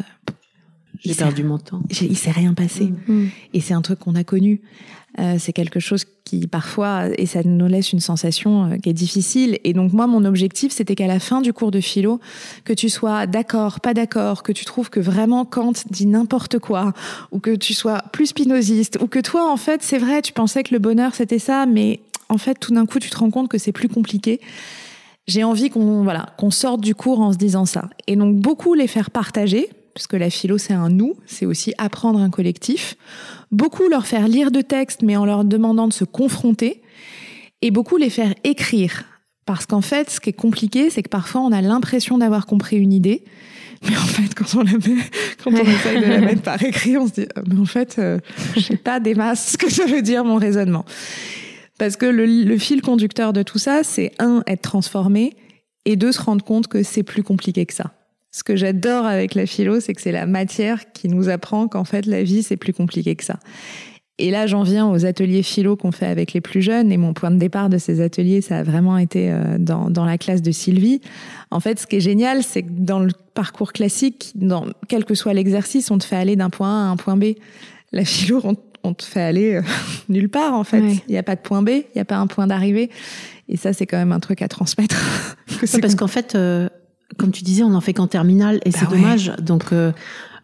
j'ai 1.06 1.16
perdu 1.16 1.44
mon 1.44 1.58
temps. 1.58 1.84
Il 1.90 2.18
s'est 2.18 2.32
rien 2.32 2.54
passé. 2.54 2.92
Mm. 3.08 3.28
Et 3.54 3.62
c'est 3.62 3.74
un 3.74 3.82
truc 3.82 4.00
qu'on 4.00 4.16
a 4.16 4.26
connu. 4.26 4.62
Euh, 5.20 5.36
c'est 5.38 5.54
quelque 5.54 5.80
chose 5.80 6.06
qui 6.24 6.48
parfois, 6.48 7.08
et 7.18 7.28
ça 7.28 7.42
nous 7.44 7.68
laisse 7.68 7.94
une 7.94 8.00
sensation 8.00 8.66
euh, 8.66 8.78
qui 8.78 8.90
est 8.90 8.94
difficile. 8.94 9.60
Et 9.64 9.74
donc 9.74 9.94
moi, 9.94 10.08
mon 10.08 10.26
objectif, 10.26 10.72
c'était 10.72 10.96
qu'à 10.96 11.06
la 11.06 11.20
fin 11.20 11.42
du 11.42 11.54
cours 11.54 11.70
de 11.70 11.82
philo, 11.82 12.20
que 12.64 12.74
tu 12.74 12.90
sois 12.90 13.28
d'accord, 13.28 13.80
pas 13.80 13.94
d'accord, 13.94 14.42
que 14.42 14.52
tu 14.52 14.66
trouves 14.66 14.90
que 14.90 15.00
vraiment 15.00 15.46
Kant 15.46 15.74
dit 15.92 16.08
n'importe 16.08 16.58
quoi, 16.58 16.94
ou 17.32 17.40
que 17.40 17.56
tu 17.56 17.74
sois 17.74 18.02
plus 18.12 18.28
spinoziste, 18.28 18.98
ou 19.02 19.08
que 19.08 19.20
toi, 19.20 19.52
en 19.52 19.58
fait, 19.58 19.84
c'est 19.84 20.00
vrai, 20.00 20.22
tu 20.24 20.34
pensais 20.34 20.64
que 20.64 20.74
le 20.74 20.80
bonheur, 20.80 21.14
c'était 21.14 21.40
ça, 21.40 21.68
mais 21.68 22.00
en 22.30 22.40
fait, 22.40 22.56
tout 22.56 22.74
d'un 22.74 22.88
coup, 22.88 22.98
tu 22.98 23.12
te 23.12 23.18
rends 23.18 23.30
compte 23.30 23.50
que 23.50 23.60
c'est 23.60 23.72
plus 23.72 23.90
compliqué. 23.90 24.42
J'ai 25.28 25.44
envie 25.44 25.70
qu'on 25.70 26.04
voilà, 26.04 26.34
qu'on 26.38 26.52
sorte 26.52 26.82
du 26.82 26.96
cours 26.96 27.22
en 27.22 27.32
se 27.32 27.38
disant 27.38 27.66
ça. 27.66 27.90
Et 28.08 28.16
donc 28.16 28.36
beaucoup 28.36 28.74
les 28.74 28.88
faire 28.88 29.12
partager, 29.12 29.70
parce 29.94 30.08
que 30.08 30.16
la 30.16 30.30
philo 30.30 30.58
c'est 30.58 30.74
un 30.74 30.90
nous, 30.90 31.16
c'est 31.26 31.46
aussi 31.46 31.74
apprendre 31.78 32.20
un 32.20 32.30
collectif. 32.30 32.96
Beaucoup 33.52 33.88
leur 33.88 34.08
faire 34.08 34.28
lire 34.28 34.52
de 34.52 34.62
textes, 34.62 35.02
mais 35.02 35.16
en 35.16 35.26
leur 35.26 35.46
demandant 35.46 35.88
de 35.88 35.94
se 35.94 36.04
confronter, 36.04 36.82
et 37.62 37.72
beaucoup 37.72 37.98
les 37.98 38.10
faire 38.10 38.34
écrire. 38.44 39.06
Parce 39.46 39.66
qu'en 39.66 39.82
fait, 39.82 40.10
ce 40.10 40.20
qui 40.20 40.30
est 40.30 40.34
compliqué, 40.34 40.90
c'est 40.90 41.04
que 41.04 41.10
parfois 41.10 41.42
on 41.42 41.52
a 41.52 41.62
l'impression 41.62 42.18
d'avoir 42.18 42.46
compris 42.46 42.78
une 42.78 42.94
idée, 42.94 43.24
mais 43.84 43.98
en 43.98 44.06
fait, 44.06 44.34
quand 44.34 44.56
on 44.56 44.64
la 44.64 44.74
met, 44.74 45.02
quand 45.44 45.52
on 45.52 45.64
essaye 45.64 46.02
de 46.02 46.06
la 46.06 46.22
mettre 46.22 46.42
par 46.42 46.62
écrit, 46.64 46.98
on 46.98 47.08
se 47.08 47.14
dit, 47.14 47.28
mais 47.48 47.60
en 47.60 47.66
fait, 47.66 47.96
euh, 48.00 48.20
je 48.56 48.62
sais 48.62 48.78
pas 48.78 49.00
des 49.00 49.16
masses 49.16 49.52
ce 49.52 49.58
que 49.58 49.70
ça 49.70 49.86
veut 49.86 50.02
dire 50.02 50.24
mon 50.24 50.38
raisonnement. 50.38 50.86
Parce 51.78 51.98
que 51.98 52.06
le, 52.06 52.26
le 52.26 52.58
fil 52.58 52.82
conducteur 52.82 53.34
de 53.34 53.44
tout 53.44 53.60
ça, 53.60 53.84
c'est 53.84 54.12
un, 54.20 54.44
être 54.48 54.62
transformé, 54.62 55.36
et 55.86 55.96
deux, 55.96 56.12
se 56.14 56.22
rendre 56.22 56.46
compte 56.46 56.68
que 56.68 56.84
c'est 56.84 57.04
plus 57.04 57.24
compliqué 57.24 57.66
que 57.66 57.74
ça. 57.74 57.92
Ce 58.36 58.44
que 58.44 58.56
j'adore 58.56 59.06
avec 59.06 59.36
la 59.36 59.46
philo, 59.46 59.80
c'est 59.80 59.94
que 59.94 60.02
c'est 60.02 60.12
la 60.12 60.26
matière 60.26 60.92
qui 60.92 61.08
nous 61.08 61.30
apprend 61.30 61.68
qu'en 61.68 61.84
fait, 61.84 62.08
la 62.08 62.24
vie, 62.24 62.42
c'est 62.42 62.58
plus 62.58 62.74
compliqué 62.74 63.16
que 63.16 63.24
ça. 63.24 63.38
Et 64.18 64.32
là, 64.32 64.48
j'en 64.48 64.64
viens 64.64 64.88
aux 64.90 65.06
ateliers 65.06 65.44
philo 65.44 65.76
qu'on 65.76 65.92
fait 65.92 66.08
avec 66.08 66.34
les 66.34 66.42
plus 66.42 66.64
jeunes. 66.64 66.92
Et 66.92 66.98
mon 66.98 67.14
point 67.14 67.30
de 67.30 67.38
départ 67.38 67.70
de 67.70 67.78
ces 67.78 68.02
ateliers, 68.02 68.42
ça 68.42 68.58
a 68.58 68.64
vraiment 68.64 68.98
été 68.98 69.32
euh, 69.32 69.60
dans, 69.60 69.92
dans 69.92 70.04
la 70.04 70.18
classe 70.18 70.42
de 70.42 70.52
Sylvie. 70.52 71.00
En 71.52 71.60
fait, 71.60 71.80
ce 71.80 71.86
qui 71.86 71.98
est 71.98 72.02
génial, 72.02 72.42
c'est 72.42 72.64
que 72.64 72.72
dans 72.72 73.00
le 73.00 73.12
parcours 73.36 73.72
classique, 73.72 74.32
dans 74.34 74.66
quel 74.88 75.06
que 75.06 75.14
soit 75.14 75.34
l'exercice, 75.34 75.92
on 75.92 76.00
te 76.00 76.04
fait 76.04 76.16
aller 76.16 76.36
d'un 76.36 76.50
point 76.50 76.70
A 76.70 76.88
à 76.88 76.92
un 76.92 76.96
point 76.96 77.18
B. 77.18 77.36
La 77.92 78.04
philo, 78.04 78.42
on, 78.84 78.94
te 78.96 79.04
fait 79.04 79.22
aller 79.22 79.56
euh, 79.56 79.62
nulle 80.10 80.30
part, 80.30 80.56
en 80.56 80.64
fait. 80.64 80.82
Il 81.08 81.12
n'y 81.12 81.18
a 81.20 81.24
pas 81.24 81.36
de 81.36 81.42
point 81.42 81.62
B, 81.62 81.70
il 81.70 81.86
n'y 81.96 82.02
a 82.02 82.06
pas 82.06 82.18
un 82.18 82.28
point 82.28 82.48
d'arrivée. 82.48 82.90
Et 83.48 83.58
ça, 83.58 83.74
c'est 83.74 83.86
quand 83.86 83.98
même 83.98 84.12
un 84.12 84.20
truc 84.20 84.42
à 84.42 84.48
transmettre. 84.48 84.96
parce 85.82 85.94
qu'en 85.94 86.08
fait, 86.08 86.34
euh, 86.34 86.68
comme 87.18 87.32
tu 87.32 87.44
disais, 87.44 87.64
on 87.64 87.70
n'en 87.70 87.82
fait 87.82 87.94
qu'en 87.94 88.08
terminale 88.08 88.60
et 88.66 88.70
bah 88.72 88.78
c'est 88.80 88.90
dommage. 88.90 89.32
Donc, 89.40 89.72
euh, 89.72 89.92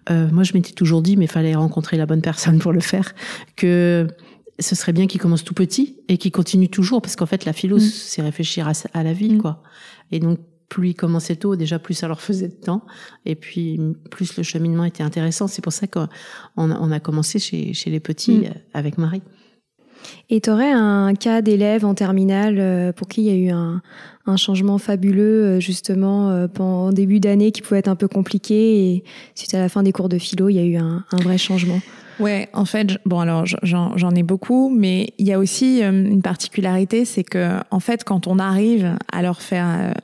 euh, 0.10 0.28
moi, 0.32 0.44
je 0.44 0.54
m'étais 0.54 0.74
toujours 0.74 1.02
dit, 1.02 1.18
mais 1.18 1.28
fallait 1.28 1.56
rencontrer 1.56 1.98
la 1.98 2.06
bonne 2.06 2.22
personne 2.22 2.60
pour 2.60 2.72
le 2.72 2.80
faire, 2.80 3.14
que 3.56 4.08
ce 4.60 4.76
serait 4.76 4.94
bien 4.94 5.08
qu'il 5.08 5.22
commence 5.22 5.44
tout 5.44 5.54
petit 5.54 5.98
et 6.08 6.18
qu'il 6.18 6.32
continue 6.32 6.70
toujours, 6.70 7.02
parce 7.02 7.16
qu'en 7.16 7.26
fait, 7.26 7.46
la 7.46 7.54
philo, 7.54 7.78
Mm. 7.78 7.82
c'est 7.82 8.22
réfléchir 8.22 8.68
à, 8.68 8.74
à 8.94 9.04
la 9.04 9.14
vie, 9.14 9.36
Mm. 9.36 9.38
quoi. 9.42 9.64
Et 10.12 10.20
donc, 10.20 10.40
plus 10.68 10.90
ils 10.90 10.96
commençaient 10.96 11.36
tôt, 11.38 11.56
déjà 11.56 11.80
plus 11.80 11.96
ça 11.96 12.08
leur 12.08 12.22
faisait 12.22 12.48
de 12.50 12.54
temps, 12.54 12.86
et 13.26 13.34
puis 13.36 13.80
plus 14.12 14.38
le 14.38 14.44
cheminement 14.44 14.84
était 14.86 15.02
intéressant. 15.02 15.48
C'est 15.48 15.64
pour 15.64 15.74
ça 15.74 15.88
qu'on 15.88 16.08
on 16.58 16.92
a, 16.92 17.00
commencé 17.00 17.40
chez, 17.40 17.74
chez 17.74 17.90
les 17.90 18.00
petits 18.00 18.40
Mm. 18.40 18.54
avec 18.74 18.98
Marie. 19.00 19.22
Et 20.30 20.42
tu 20.42 20.50
aurais 20.50 20.72
un 20.72 21.14
cas 21.16 21.42
d'élève 21.42 21.86
en 21.86 21.96
terminale 21.96 22.58
euh, 22.60 22.92
pour 22.92 23.08
qui 23.08 23.22
il 23.22 23.28
y 23.28 23.32
a 23.32 23.36
eu 23.36 23.50
un, 23.50 23.82
changement 24.38 24.78
fabuleux, 24.78 25.44
euh, 25.44 25.60
justement, 25.60 26.30
euh, 26.30 26.48
pendant 26.48 26.92
début 26.92 27.20
d'année 27.20 27.52
qui 27.52 27.64
pouvait 27.64 27.80
être 27.80 27.88
un 27.88 27.96
peu 27.96 28.08
compliqué 28.08 28.94
et 28.94 29.04
suite 29.34 29.56
à 29.56 29.60
la 29.60 29.70
fin 29.70 29.82
des 29.82 29.92
cours 29.92 30.08
de 30.08 30.20
philo, 30.20 30.50
il 30.50 30.54
y 30.54 30.60
a 30.60 30.64
eu 30.64 30.78
un, 30.78 31.04
vrai 31.24 31.40
changement? 31.40 31.80
Ouais, 32.20 32.48
en 32.54 32.66
fait, 32.66 33.00
bon 33.06 33.22
alors 33.22 33.46
j'en 33.64 34.12
ai 34.12 34.22
beaucoup, 34.22 34.70
mais 34.70 35.14
il 35.18 35.26
y 35.26 35.34
a 35.34 35.40
aussi 35.40 35.82
une 35.82 36.22
particularité, 36.22 37.06
c'est 37.06 37.24
que 37.24 37.58
en 37.72 37.80
fait, 37.80 38.04
quand 38.04 38.28
on 38.28 38.38
arrive 38.38 38.98
à 39.12 39.24
leur 39.24 39.42
faire, 39.42 39.96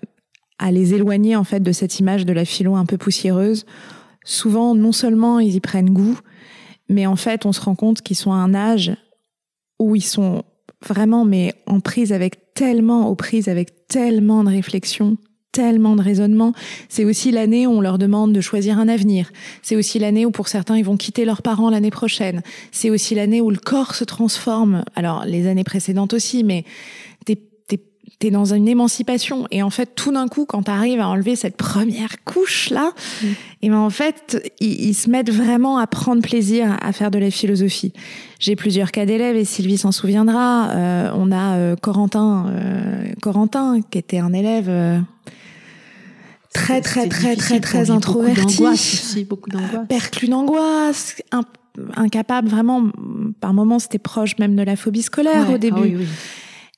à 0.57 0.71
les 0.71 0.95
éloigner 0.95 1.35
en 1.35 1.43
fait 1.43 1.59
de 1.59 1.71
cette 1.71 1.99
image 1.99 2.25
de 2.25 2.33
la 2.33 2.45
philo 2.45 2.75
un 2.75 2.85
peu 2.85 2.97
poussiéreuse, 2.97 3.65
souvent 4.23 4.73
non 4.73 4.91
seulement 4.91 5.39
ils 5.39 5.55
y 5.55 5.59
prennent 5.59 5.91
goût, 5.91 6.17
mais 6.89 7.05
en 7.05 7.15
fait, 7.15 7.45
on 7.45 7.51
se 7.51 7.61
rend 7.61 7.75
compte 7.75 8.01
qu'ils 8.01 8.15
sont 8.15 8.31
à 8.31 8.37
un 8.37 8.55
âge 8.55 8.95
où 9.79 9.95
ils 9.95 10.01
sont 10.01 10.43
vraiment 10.85 11.25
mais 11.25 11.53
en 11.65 11.79
prise 11.79 12.13
avec 12.13 12.53
tellement, 12.53 13.09
aux 13.09 13.15
prises 13.15 13.47
avec 13.49 13.87
tellement 13.87 14.43
de 14.43 14.49
réflexion, 14.49 15.17
tellement 15.51 15.95
de 15.95 16.01
raisonnement. 16.01 16.53
C'est 16.89 17.05
aussi 17.05 17.31
l'année 17.31 17.65
où 17.65 17.71
on 17.71 17.81
leur 17.81 17.97
demande 17.97 18.33
de 18.33 18.41
choisir 18.41 18.77
un 18.77 18.87
avenir. 18.87 19.31
C'est 19.61 19.75
aussi 19.75 19.99
l'année 19.99 20.25
où 20.25 20.31
pour 20.31 20.47
certains 20.47 20.77
ils 20.77 20.85
vont 20.85 20.97
quitter 20.97 21.25
leurs 21.25 21.41
parents 21.41 21.69
l'année 21.69 21.91
prochaine. 21.91 22.41
C'est 22.71 22.89
aussi 22.89 23.15
l'année 23.15 23.41
où 23.41 23.49
le 23.49 23.57
corps 23.57 23.95
se 23.95 24.03
transforme. 24.03 24.83
Alors 24.95 25.25
les 25.25 25.47
années 25.47 25.63
précédentes 25.63 26.13
aussi, 26.13 26.43
mais 26.43 26.65
t'es 28.19 28.31
dans 28.31 28.53
une 28.53 28.67
émancipation 28.67 29.45
et 29.51 29.61
en 29.61 29.69
fait 29.69 29.93
tout 29.95 30.11
d'un 30.11 30.27
coup 30.27 30.45
quand 30.45 30.63
t'arrives 30.63 30.99
à 31.01 31.07
enlever 31.09 31.35
cette 31.35 31.57
première 31.57 32.23
couche 32.23 32.69
là, 32.69 32.91
Mm. 33.21 33.25
et 33.63 33.69
ben 33.69 33.77
en 33.77 33.89
fait 33.89 34.41
ils, 34.59 34.85
ils 34.89 34.93
se 34.93 35.09
mettent 35.09 35.31
vraiment 35.31 35.77
à 35.77 35.85
prendre 35.87 36.21
plaisir 36.21 36.77
à 36.81 36.91
faire 36.93 37.11
de 37.11 37.19
la 37.19 37.29
philosophie. 37.31 37.93
J'ai 38.39 38.55
plusieurs 38.55 38.91
cas 38.91 39.05
d'élèves 39.05 39.35
et 39.35 39.45
Sylvie 39.45 39.77
s'en 39.77 39.91
souviendra. 39.91 40.69
Euh, 40.71 41.11
on 41.15 41.31
a 41.31 41.55
euh, 41.55 41.75
Corentin, 41.75 42.45
euh, 42.49 43.05
Corentin 43.21 43.79
qui 43.91 43.97
était 43.97 44.19
un 44.19 44.33
élève. 44.33 44.67
euh, 44.69 44.99
très 46.53 46.79
très 46.81 47.07
très 47.09 47.35
très 47.35 47.59
très 47.59 47.89
introverti, 47.91 48.41
Beaucoup 48.41 48.51
d'angoisse 48.63 49.17
beaucoup 49.29 49.49
d'angoisse. 49.49 49.87
perclus 49.89 50.27
d'angoisse, 50.29 51.15
incapable 51.95 52.47
vraiment. 52.47 52.83
Par 53.41 53.53
moments, 53.53 53.79
c'était 53.79 53.99
proche 53.99 54.37
même 54.39 54.55
de 54.55 54.63
la 54.63 54.75
phobie 54.77 55.01
scolaire 55.01 55.49
Ouais, 55.49 55.55
au 55.55 55.57
début. 55.57 55.75
ah 55.77 55.81
oui, 55.83 55.95
oui. 55.99 56.05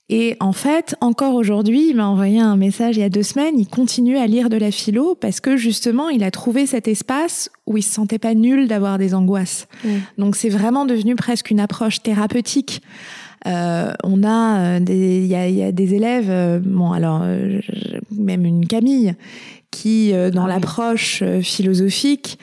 Et 0.09 0.37
en 0.39 0.53
fait, 0.53 0.95
encore 1.01 1.33
aujourd'hui, 1.33 1.89
il 1.89 1.95
m'a 1.97 2.07
envoyé 2.07 2.39
un 2.39 2.55
message 2.55 2.95
il 2.95 3.01
y 3.01 3.03
a 3.03 3.09
deux 3.09 3.23
semaines. 3.23 3.59
Il 3.59 3.67
continue 3.67 4.17
à 4.17 4.25
lire 4.25 4.49
de 4.49 4.55
la 4.55 4.71
philo 4.71 5.15
parce 5.15 5.41
que 5.41 5.57
justement, 5.57 6.07
il 6.07 6.23
a 6.23 6.31
trouvé 6.31 6.65
cet 6.65 6.87
espace 6.87 7.49
où 7.65 7.77
il 7.77 7.83
se 7.83 7.93
sentait 7.93 8.19
pas 8.19 8.33
nul 8.33 8.69
d'avoir 8.69 8.97
des 8.97 9.13
angoisses. 9.13 9.67
Donc, 10.17 10.37
c'est 10.37 10.49
vraiment 10.49 10.85
devenu 10.85 11.15
presque 11.15 11.51
une 11.51 11.59
approche 11.59 12.01
thérapeutique. 12.01 12.81
Euh, 13.45 13.93
on 14.03 14.23
a 14.23 14.59
euh, 14.59 14.79
des, 14.79 15.19
il 15.19 15.25
y 15.25 15.57
y 15.57 15.63
a 15.63 15.71
des 15.71 15.93
élèves, 15.93 16.29
euh, 16.29 16.59
bon 16.63 16.91
alors 16.91 17.21
euh, 17.23 17.59
même 18.11 18.45
une 18.45 18.65
Camille 18.65 19.13
qui, 19.69 20.11
dans 20.33 20.45
Ah 20.45 20.47
l'approche 20.47 21.21
philosophique, 21.43 22.39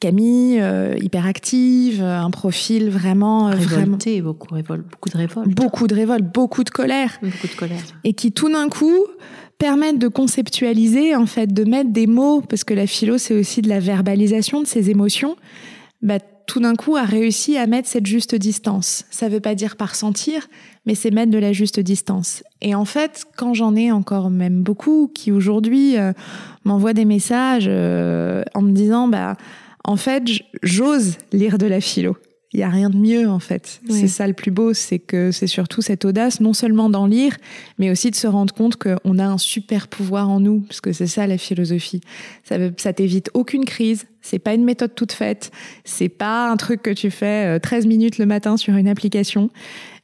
Camille 0.00 0.60
euh, 0.60 0.94
hyperactive, 1.00 2.02
euh, 2.02 2.18
un 2.18 2.30
profil 2.30 2.90
vraiment, 2.90 3.48
euh, 3.48 3.54
vraiment 3.54 3.96
Révolté, 3.96 4.20
beaucoup, 4.20 4.48
de 4.50 4.54
révolte, 4.56 4.84
beaucoup 4.84 5.08
de 5.86 5.94
révolte, 5.94 6.24
beaucoup 6.32 6.64
de 6.64 6.70
colère 6.70 7.18
beaucoup 7.22 7.46
de 7.46 7.54
colère. 7.54 7.80
et 8.04 8.12
qui 8.12 8.32
tout 8.32 8.50
d'un 8.50 8.68
coup 8.68 9.06
permettent 9.58 9.98
de 9.98 10.08
conceptualiser, 10.08 11.16
en 11.16 11.26
fait, 11.26 11.52
de 11.52 11.64
mettre 11.64 11.90
des 11.90 12.06
mots, 12.06 12.42
parce 12.42 12.62
que 12.62 12.74
la 12.74 12.86
philo, 12.86 13.16
c'est 13.16 13.34
aussi 13.34 13.62
de 13.62 13.68
la 13.68 13.80
verbalisation 13.80 14.60
de 14.60 14.66
ses 14.66 14.90
émotions, 14.90 15.36
bah, 16.02 16.18
tout 16.46 16.60
d'un 16.60 16.74
coup 16.74 16.96
a 16.96 17.02
réussi 17.02 17.56
à 17.56 17.66
mettre 17.66 17.88
cette 17.88 18.06
juste 18.06 18.34
distance. 18.34 19.04
Ça 19.10 19.28
veut 19.28 19.40
pas 19.40 19.54
dire 19.54 19.76
par 19.76 19.94
sentir, 19.94 20.46
mais 20.84 20.94
c'est 20.94 21.10
mettre 21.10 21.32
de 21.32 21.38
la 21.38 21.52
juste 21.52 21.80
distance. 21.80 22.44
Et 22.60 22.74
en 22.74 22.84
fait, 22.84 23.24
quand 23.36 23.54
j'en 23.54 23.74
ai 23.74 23.90
encore 23.90 24.30
même 24.30 24.62
beaucoup 24.62 25.10
qui 25.12 25.32
aujourd'hui 25.32 25.98
euh, 25.98 26.12
m'envoient 26.64 26.92
des 26.92 27.04
messages 27.04 27.66
euh, 27.68 28.42
en 28.54 28.62
me 28.62 28.72
disant, 28.72 29.08
bah, 29.08 29.36
en 29.86 29.96
fait, 29.96 30.24
j'ose 30.62 31.16
lire 31.32 31.58
de 31.58 31.66
la 31.66 31.80
philo. 31.80 32.16
Il 32.52 32.60
y 32.60 32.62
a 32.62 32.68
rien 32.68 32.90
de 32.90 32.96
mieux 32.96 33.28
en 33.28 33.38
fait. 33.38 33.80
Oui. 33.88 34.00
C'est 34.00 34.08
ça 34.08 34.26
le 34.26 34.32
plus 34.32 34.50
beau, 34.50 34.72
c'est 34.72 34.98
que 34.98 35.30
c'est 35.30 35.46
surtout 35.46 35.82
cette 35.82 36.04
audace, 36.04 36.40
non 36.40 36.52
seulement 36.52 36.88
d'en 36.88 37.06
lire, 37.06 37.36
mais 37.78 37.90
aussi 37.90 38.10
de 38.10 38.16
se 38.16 38.26
rendre 38.26 38.52
compte 38.54 38.76
qu'on 38.76 39.18
a 39.18 39.24
un 39.24 39.38
super 39.38 39.88
pouvoir 39.88 40.28
en 40.28 40.40
nous, 40.40 40.60
parce 40.60 40.80
que 40.80 40.92
c'est 40.92 41.06
ça 41.06 41.26
la 41.26 41.38
philosophie. 41.38 42.00
Ça, 42.44 42.56
ça 42.76 42.92
t'évite 42.92 43.30
aucune 43.34 43.64
crise. 43.64 44.06
C'est 44.22 44.38
pas 44.38 44.54
une 44.54 44.64
méthode 44.64 44.94
toute 44.94 45.12
faite. 45.12 45.50
C'est 45.84 46.08
pas 46.08 46.50
un 46.50 46.56
truc 46.56 46.82
que 46.82 46.90
tu 46.90 47.10
fais 47.10 47.56
euh, 47.56 47.58
13 47.58 47.86
minutes 47.86 48.18
le 48.18 48.26
matin 48.26 48.56
sur 48.56 48.74
une 48.74 48.88
application, 48.88 49.50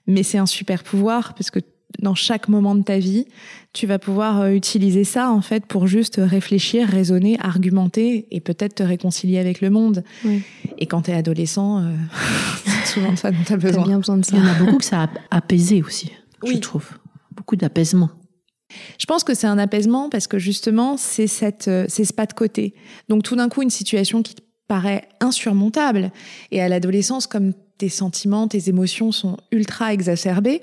mais 0.07 0.23
c'est 0.23 0.39
un 0.39 0.47
super 0.47 0.85
pouvoir 0.85 1.35
parce 1.35 1.51
que 1.51 1.61
dans 2.01 2.15
chaque 2.15 2.49
moment 2.49 2.75
de 2.75 2.83
ta 2.83 2.99
vie, 2.99 3.27
tu 3.73 3.87
vas 3.87 3.99
pouvoir 3.99 4.41
euh, 4.41 4.51
utiliser 4.53 5.05
ça 5.05 5.31
en 5.31 5.41
fait 5.43 5.67
pour 5.67 5.87
juste 5.87 6.21
réfléchir, 6.23 6.89
raisonner, 6.89 7.37
argumenter 7.41 8.27
et 8.31 8.41
peut-être 8.41 8.77
te 8.77 8.83
réconcilier 8.83 9.39
avec 9.39 9.61
le 9.61 9.71
monde. 9.71 10.05
Oui. 10.25 10.43
Et 10.79 10.87
quand 10.87 11.03
t'es 11.03 11.13
adolescent, 11.15 11.79
euh, 11.83 11.95
c'est 12.65 12.93
souvent 12.95 13.13
de 13.13 13.17
ça 13.19 13.31
dont 13.31 13.39
t'as 13.45 13.57
T'as 13.57 13.57
besoin. 13.57 13.85
bien 13.87 13.99
besoin 13.99 14.17
de 14.19 14.25
ça. 14.25 14.37
Il 14.37 14.43
y 14.43 14.47
en 14.47 14.51
a 14.51 14.55
beaucoup 14.55 14.79
que 14.79 14.85
ça 14.85 15.03
a 15.05 15.09
apaisé 15.31 15.83
aussi, 15.83 16.11
je 16.45 16.49
Oui. 16.53 16.61
trouve. 16.61 16.89
Beaucoup 17.37 17.57
d'apaisement. 17.57 18.11
Je 18.99 19.05
pense 19.07 19.23
que 19.25 19.35
c'est 19.35 19.47
un 19.47 19.59
apaisement 19.59 20.09
parce 20.09 20.27
que 20.27 20.39
justement, 20.39 20.97
c'est 20.97 21.27
cette, 21.27 21.69
euh, 21.69 21.85
c'est 21.89 22.05
ce 22.05 22.13
pas 22.13 22.27
de 22.27 22.33
côté. 22.33 22.75
Donc 23.09 23.23
tout 23.23 23.37
d'un 23.37 23.49
coup, 23.49 23.63
une 23.63 23.71
situation 23.71 24.23
qui 24.23 24.35
te 24.35 24.41
paraît 24.69 25.09
insurmontable. 25.21 26.11
Et 26.51 26.63
à 26.63 26.69
l'adolescence, 26.69 27.27
comme 27.27 27.53
tes 27.79 27.89
sentiments, 27.91 28.49
tes 28.49 28.69
émotions 28.71 29.13
sont 29.13 29.37
ultra 29.51 29.93
exacerbées, 29.93 30.63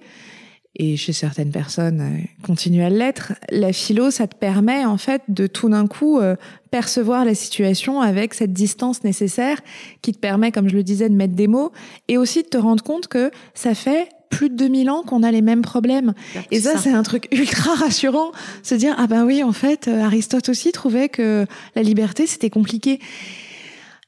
et 0.80 0.96
chez 0.96 1.12
certaines 1.12 1.52
personnes 1.52 2.02
euh, 2.02 2.26
continuent 2.42 2.84
à 2.84 2.90
l'être, 2.90 3.34
la 3.52 3.74
philo, 3.74 4.12
ça 4.12 4.28
te 4.28 4.36
permet 4.36 4.86
en 4.86 4.98
fait 4.98 5.22
de 5.28 5.46
tout 5.46 5.70
d'un 5.70 5.88
coup 5.88 6.20
euh, 6.20 6.38
percevoir 6.72 7.26
la 7.26 7.36
situation 7.36 8.00
avec 8.02 8.34
cette 8.34 8.54
distance 8.54 9.04
nécessaire 9.04 9.60
qui 10.02 10.14
te 10.14 10.20
permet, 10.20 10.52
comme 10.54 10.70
je 10.70 10.76
le 10.76 10.84
disais, 10.84 11.10
de 11.10 11.16
mettre 11.16 11.36
des 11.36 11.48
mots 11.48 11.74
et 12.08 12.18
aussi 12.18 12.44
de 12.44 12.48
te 12.48 12.58
rendre 12.58 12.82
compte 12.82 13.08
que 13.08 13.30
ça 13.54 13.76
fait 13.76 14.08
plus 14.30 14.50
de 14.50 14.56
2000 14.56 14.90
ans 14.90 15.04
qu'on 15.04 15.24
a 15.24 15.32
les 15.32 15.42
mêmes 15.42 15.64
problèmes. 15.64 16.14
Et 16.52 16.62
ça, 16.62 16.78
c'est 16.78 16.92
un 16.92 17.04
truc 17.04 17.28
ultra 17.32 17.74
rassurant, 17.76 18.32
se 18.64 18.76
dire 18.76 18.96
ah 18.98 19.08
bah 19.08 19.26
oui, 19.26 19.44
en 19.44 19.52
fait, 19.52 19.88
euh, 19.88 20.02
Aristote 20.02 20.48
aussi 20.48 20.72
trouvait 20.72 21.10
que 21.10 21.46
la 21.76 21.84
liberté 21.84 22.26
c'était 22.26 22.50
compliqué. 22.50 23.00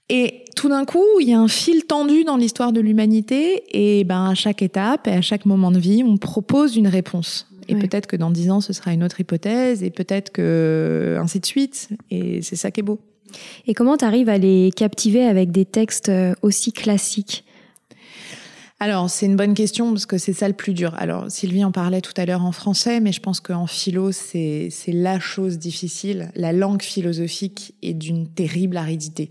Et 0.07 0.40
tout 0.55 0.69
d'un 0.69 0.85
coup, 0.85 1.03
il 1.19 1.29
y 1.29 1.33
a 1.33 1.39
un 1.39 1.47
fil 1.47 1.85
tendu 1.85 2.23
dans 2.23 2.37
l'histoire 2.37 2.71
de 2.71 2.79
l'humanité, 2.81 3.63
et 3.71 4.03
ben 4.03 4.29
à 4.29 4.35
chaque 4.35 4.61
étape 4.61 5.07
et 5.07 5.11
à 5.11 5.21
chaque 5.21 5.45
moment 5.45 5.71
de 5.71 5.79
vie, 5.79 6.03
on 6.05 6.17
propose 6.17 6.75
une 6.75 6.87
réponse. 6.87 7.47
Et 7.67 7.75
Ouais. 7.75 7.81
peut-être 7.81 8.07
que 8.07 8.15
dans 8.15 8.31
dix 8.31 8.49
ans, 8.51 8.59
ce 8.59 8.73
sera 8.73 8.91
une 8.93 9.03
autre 9.03 9.19
hypothèse, 9.19 9.83
et 9.83 9.91
peut-être 9.91 10.31
que 10.31 11.17
ainsi 11.21 11.39
de 11.39 11.45
suite. 11.45 11.89
Et 12.09 12.41
c'est 12.41 12.55
ça 12.55 12.71
qui 12.71 12.79
est 12.81 12.83
beau. 12.83 12.99
Et 13.67 13.73
comment 13.73 13.95
tu 13.97 14.03
arrives 14.03 14.27
à 14.29 14.37
les 14.37 14.71
captiver 14.75 15.23
avec 15.23 15.51
des 15.51 15.63
textes 15.65 16.09
euh, 16.09 16.33
aussi 16.41 16.73
classiques? 16.73 17.45
Alors, 18.79 19.11
c'est 19.11 19.27
une 19.27 19.35
bonne 19.35 19.53
question 19.53 19.91
parce 19.91 20.07
que 20.07 20.17
c'est 20.17 20.33
ça 20.33 20.47
le 20.47 20.55
plus 20.55 20.73
dur. 20.73 20.95
Alors, 20.97 21.29
Sylvie 21.29 21.63
en 21.63 21.71
parlait 21.71 22.01
tout 22.01 22.15
à 22.17 22.25
l'heure 22.25 22.43
en 22.43 22.51
français, 22.51 22.99
mais 22.99 23.11
je 23.11 23.19
pense 23.21 23.39
qu'en 23.39 23.67
philo, 23.67 24.11
c'est 24.11 24.69
c'est 24.71 24.91
la 24.91 25.19
chose 25.19 25.59
difficile. 25.59 26.31
La 26.35 26.51
langue 26.51 26.81
philosophique 26.81 27.75
est 27.83 27.93
d'une 27.93 28.27
terrible 28.27 28.77
aridité. 28.77 29.29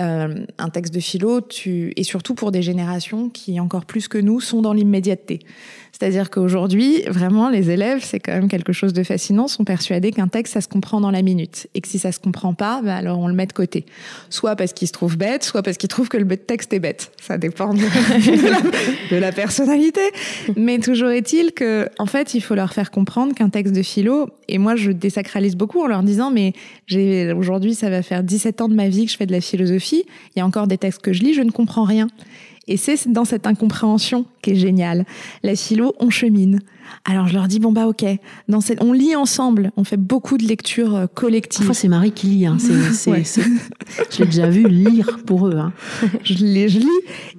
Euh, 0.00 0.44
un 0.58 0.68
texte 0.68 0.94
de 0.94 1.00
philo, 1.00 1.40
tu 1.40 1.92
et 1.96 2.04
surtout 2.04 2.34
pour 2.34 2.52
des 2.52 2.62
générations 2.62 3.30
qui 3.30 3.58
encore 3.58 3.84
plus 3.84 4.06
que 4.06 4.18
nous 4.18 4.40
sont 4.40 4.62
dans 4.62 4.72
l'immédiateté. 4.72 5.40
C'est-à-dire 5.98 6.30
qu'aujourd'hui, 6.30 7.02
vraiment, 7.08 7.48
les 7.48 7.70
élèves, 7.70 8.04
c'est 8.04 8.20
quand 8.20 8.32
même 8.32 8.48
quelque 8.48 8.72
chose 8.72 8.92
de 8.92 9.02
fascinant, 9.02 9.48
sont 9.48 9.64
persuadés 9.64 10.12
qu'un 10.12 10.28
texte, 10.28 10.54
ça 10.54 10.60
se 10.60 10.68
comprend 10.68 11.00
dans 11.00 11.10
la 11.10 11.22
minute. 11.22 11.66
Et 11.74 11.80
que 11.80 11.88
si 11.88 11.98
ça 11.98 12.12
se 12.12 12.20
comprend 12.20 12.54
pas, 12.54 12.80
bah 12.82 12.94
alors 12.94 13.18
on 13.18 13.26
le 13.26 13.34
met 13.34 13.46
de 13.46 13.52
côté. 13.52 13.84
Soit 14.30 14.54
parce 14.54 14.72
qu'ils 14.72 14.86
se 14.86 14.92
trouvent 14.92 15.16
bêtes, 15.16 15.42
soit 15.42 15.62
parce 15.62 15.76
qu'ils 15.76 15.88
trouvent 15.88 16.08
que 16.08 16.16
le 16.16 16.36
texte 16.36 16.72
est 16.72 16.78
bête. 16.78 17.10
Ça 17.20 17.36
dépend 17.36 17.74
de, 17.74 17.80
de 17.80 18.48
la, 18.48 18.60
de 19.10 19.16
la 19.16 19.32
personnalité. 19.32 20.00
Mais 20.56 20.78
toujours 20.78 21.10
est-il 21.10 21.52
que, 21.52 21.88
en 21.98 22.06
fait, 22.06 22.34
il 22.34 22.42
faut 22.42 22.54
leur 22.54 22.72
faire 22.72 22.92
comprendre 22.92 23.34
qu'un 23.34 23.48
texte 23.48 23.74
de 23.74 23.82
philo, 23.82 24.28
et 24.46 24.58
moi, 24.58 24.76
je 24.76 24.92
désacralise 24.92 25.56
beaucoup 25.56 25.82
en 25.82 25.88
leur 25.88 26.04
disant, 26.04 26.30
mais 26.30 26.52
j'ai, 26.86 27.32
aujourd'hui, 27.32 27.74
ça 27.74 27.90
va 27.90 28.02
faire 28.02 28.22
17 28.22 28.60
ans 28.60 28.68
de 28.68 28.74
ma 28.74 28.88
vie 28.88 29.06
que 29.06 29.12
je 29.12 29.16
fais 29.16 29.26
de 29.26 29.32
la 29.32 29.40
philosophie. 29.40 30.04
Il 30.36 30.38
y 30.38 30.42
a 30.42 30.46
encore 30.46 30.68
des 30.68 30.78
textes 30.78 31.02
que 31.02 31.12
je 31.12 31.22
lis, 31.22 31.34
je 31.34 31.42
ne 31.42 31.50
comprends 31.50 31.84
rien. 31.84 32.06
Et 32.68 32.76
c'est 32.76 33.08
dans 33.10 33.24
cette 33.24 33.46
incompréhension 33.46 34.24
qui 34.42 34.50
est 34.50 34.54
génial. 34.56 35.04
La 35.42 35.56
philo, 35.56 35.94
on 35.98 36.10
chemine. 36.10 36.60
Alors 37.04 37.26
je 37.28 37.34
leur 37.34 37.48
dis 37.48 37.58
bon 37.60 37.70
bah 37.70 37.86
ok, 37.86 38.04
dans 38.48 38.60
cette, 38.62 38.82
on 38.82 38.92
lit 38.94 39.14
ensemble, 39.14 39.72
on 39.76 39.84
fait 39.84 39.98
beaucoup 39.98 40.38
de 40.38 40.44
lectures 40.46 40.94
euh, 40.96 41.06
collectives. 41.06 41.58
Parfois 41.60 41.74
c'est 41.74 41.88
Marie 41.88 42.12
qui 42.12 42.28
lit, 42.28 42.46
hein. 42.46 42.56
c'est, 42.58 42.92
c'est, 42.94 43.10
Ouais. 43.10 43.24
c'est- 43.24 43.42
je 44.10 44.18
l'ai 44.20 44.24
déjà 44.24 44.48
vu 44.48 44.66
lire 44.68 45.18
pour 45.26 45.48
eux. 45.48 45.56
Hein. 45.56 45.72
je, 46.24 46.34
les, 46.44 46.68
je 46.70 46.78
lis 46.78 46.88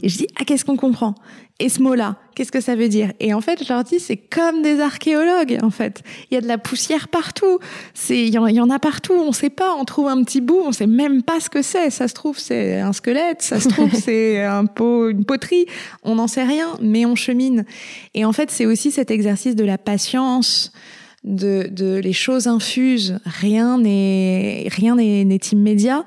et 0.03 0.09
je 0.09 0.17
dis 0.19 0.27
ah 0.39 0.43
qu'est-ce 0.45 0.65
qu'on 0.65 0.75
comprend? 0.77 1.15
Et 1.59 1.69
ce 1.69 1.81
mot-là 1.81 2.15
qu'est-ce 2.35 2.53
que 2.53 2.61
ça 2.61 2.75
veut 2.77 2.87
dire? 2.87 3.11
Et 3.19 3.33
en 3.33 3.41
fait 3.41 3.61
je 3.61 3.73
leur 3.73 3.83
dis 3.83 3.99
c'est 3.99 4.15
comme 4.15 4.61
des 4.61 4.79
archéologues 4.79 5.57
en 5.61 5.69
fait. 5.71 6.03
Il 6.31 6.35
y 6.35 6.37
a 6.37 6.41
de 6.41 6.47
la 6.47 6.57
poussière 6.57 7.09
partout. 7.09 7.59
C'est 7.93 8.17
il 8.25 8.33
y, 8.33 8.37
en- 8.37 8.47
il 8.47 8.55
y 8.55 8.61
en 8.61 8.69
a 8.69 8.79
partout. 8.79 9.11
On 9.13 9.33
sait 9.33 9.49
pas 9.49 9.75
on 9.77 9.83
trouve 9.83 10.07
un 10.07 10.23
petit 10.23 10.39
bout 10.39 10.61
on 10.65 10.71
sait 10.71 10.87
même 10.87 11.21
pas 11.21 11.41
ce 11.41 11.49
que 11.49 11.61
c'est. 11.61 11.89
Ça 11.89 12.07
se 12.07 12.13
trouve 12.13 12.39
c'est 12.39 12.79
un 12.79 12.93
squelette 12.93 13.41
ça 13.41 13.59
se 13.59 13.67
trouve 13.67 13.93
c'est 14.05 14.41
un 14.45 14.65
pot 14.67 15.09
une 15.09 15.25
poterie. 15.25 15.65
On 16.03 16.15
n'en 16.15 16.27
sait 16.27 16.45
rien 16.45 16.67
mais 16.81 17.05
on 17.05 17.15
chemine. 17.15 17.65
Et 18.13 18.23
en 18.23 18.31
fait 18.31 18.49
c'est 18.51 18.65
aussi 18.65 18.89
cet 18.91 19.11
exercice 19.11 19.55
de 19.55 19.65
la 19.65 19.77
patience 19.77 20.71
de, 21.25 21.67
de 21.69 21.97
les 22.01 22.13
choses 22.13 22.47
infusent 22.47 23.19
rien 23.25 23.77
n'est 23.79 24.69
rien 24.71 24.95
n'est 24.95 25.39
immédiat 25.51 26.05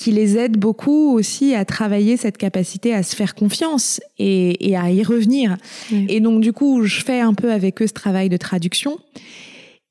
qui 0.00 0.12
les 0.12 0.38
aide 0.38 0.56
beaucoup 0.56 1.12
aussi 1.14 1.54
à 1.54 1.66
travailler 1.66 2.16
cette 2.16 2.38
capacité 2.38 2.94
à 2.94 3.02
se 3.02 3.14
faire 3.14 3.34
confiance 3.34 4.00
et, 4.18 4.70
et 4.70 4.74
à 4.74 4.90
y 4.90 5.02
revenir. 5.02 5.58
Oui. 5.92 6.06
Et 6.08 6.20
donc 6.20 6.40
du 6.40 6.54
coup, 6.54 6.84
je 6.84 7.02
fais 7.02 7.20
un 7.20 7.34
peu 7.34 7.52
avec 7.52 7.82
eux 7.82 7.86
ce 7.86 7.92
travail 7.92 8.30
de 8.30 8.38
traduction. 8.38 8.98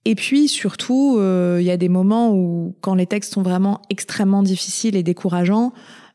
Et 0.06 0.15
puis 0.15 0.48
surtout, 0.48 1.17
euh, 1.19 1.58
il 1.60 1.65
y 1.67 1.69
a 1.69 1.78
des 1.78 1.89
moments 1.89 2.34
où, 2.34 2.76
quand 2.82 2.95
les 2.95 3.06
textes 3.06 3.36
sont 3.36 3.43
vraiment 3.43 3.84
extrêmement 3.91 4.41
difficiles 4.41 4.95
et 4.95 5.04
décourageants, 5.04 5.74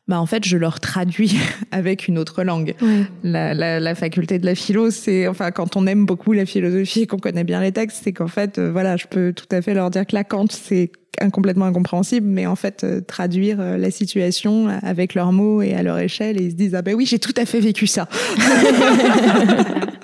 bah 0.09 0.20
en 0.20 0.26
fait, 0.26 0.44
je 0.44 0.57
leur 0.57 0.80
traduis 0.80 1.37
avec 1.70 2.09
une 2.09 2.18
autre 2.18 2.42
langue. 2.42 2.74
La, 3.22 3.54
la, 3.54 3.78
la 3.78 3.94
faculté 3.94 4.40
de 4.40 4.46
la 4.46 4.57
philo, 4.57 4.90
c'est 4.90 5.28
enfin 5.28 5.52
quand 5.52 5.76
on 5.76 5.87
aime 5.87 6.04
beaucoup 6.04 6.33
la 6.33 6.46
philosophie 6.46 7.02
et 7.02 7.07
qu'on 7.07 7.18
connaît 7.18 7.44
bien 7.44 7.61
les 7.61 7.70
textes, 7.70 8.00
c'est 8.02 8.12
qu'en 8.12 8.26
fait, 8.26 8.59
euh, 8.59 8.72
voilà, 8.72 8.96
je 8.96 9.07
peux 9.07 9.33
tout 9.33 9.46
à 9.52 9.62
fait 9.62 9.72
leur 9.72 9.90
dire 9.90 10.04
que 10.04 10.16
la 10.16 10.24
Kant, 10.24 10.46
c'est 10.50 10.90
complètement 11.33 11.64
incompréhensible, 11.66 12.27
mais 12.27 12.46
en 12.46 12.57
fait, 12.57 12.85
euh, 12.85 13.00
traduire 13.00 13.57
euh, 13.61 13.77
la 13.77 13.90
situation 13.90 14.68
avec 14.83 15.14
leurs 15.14 15.33
mots 15.33 15.62
et 15.62 15.74
à 15.74 15.83
leur 15.83 15.98
échelle, 15.98 16.40
et 16.40 16.44
ils 16.44 16.50
se 16.53 16.57
disent 16.57 16.74
ah 16.74 16.83
ben 16.83 16.94
oui, 16.94 17.07
j'ai 17.07 17.18
tout 17.18 17.35
à 17.37 17.44
fait 17.46 17.61
vécu 17.61 17.87
ça. 17.87 18.09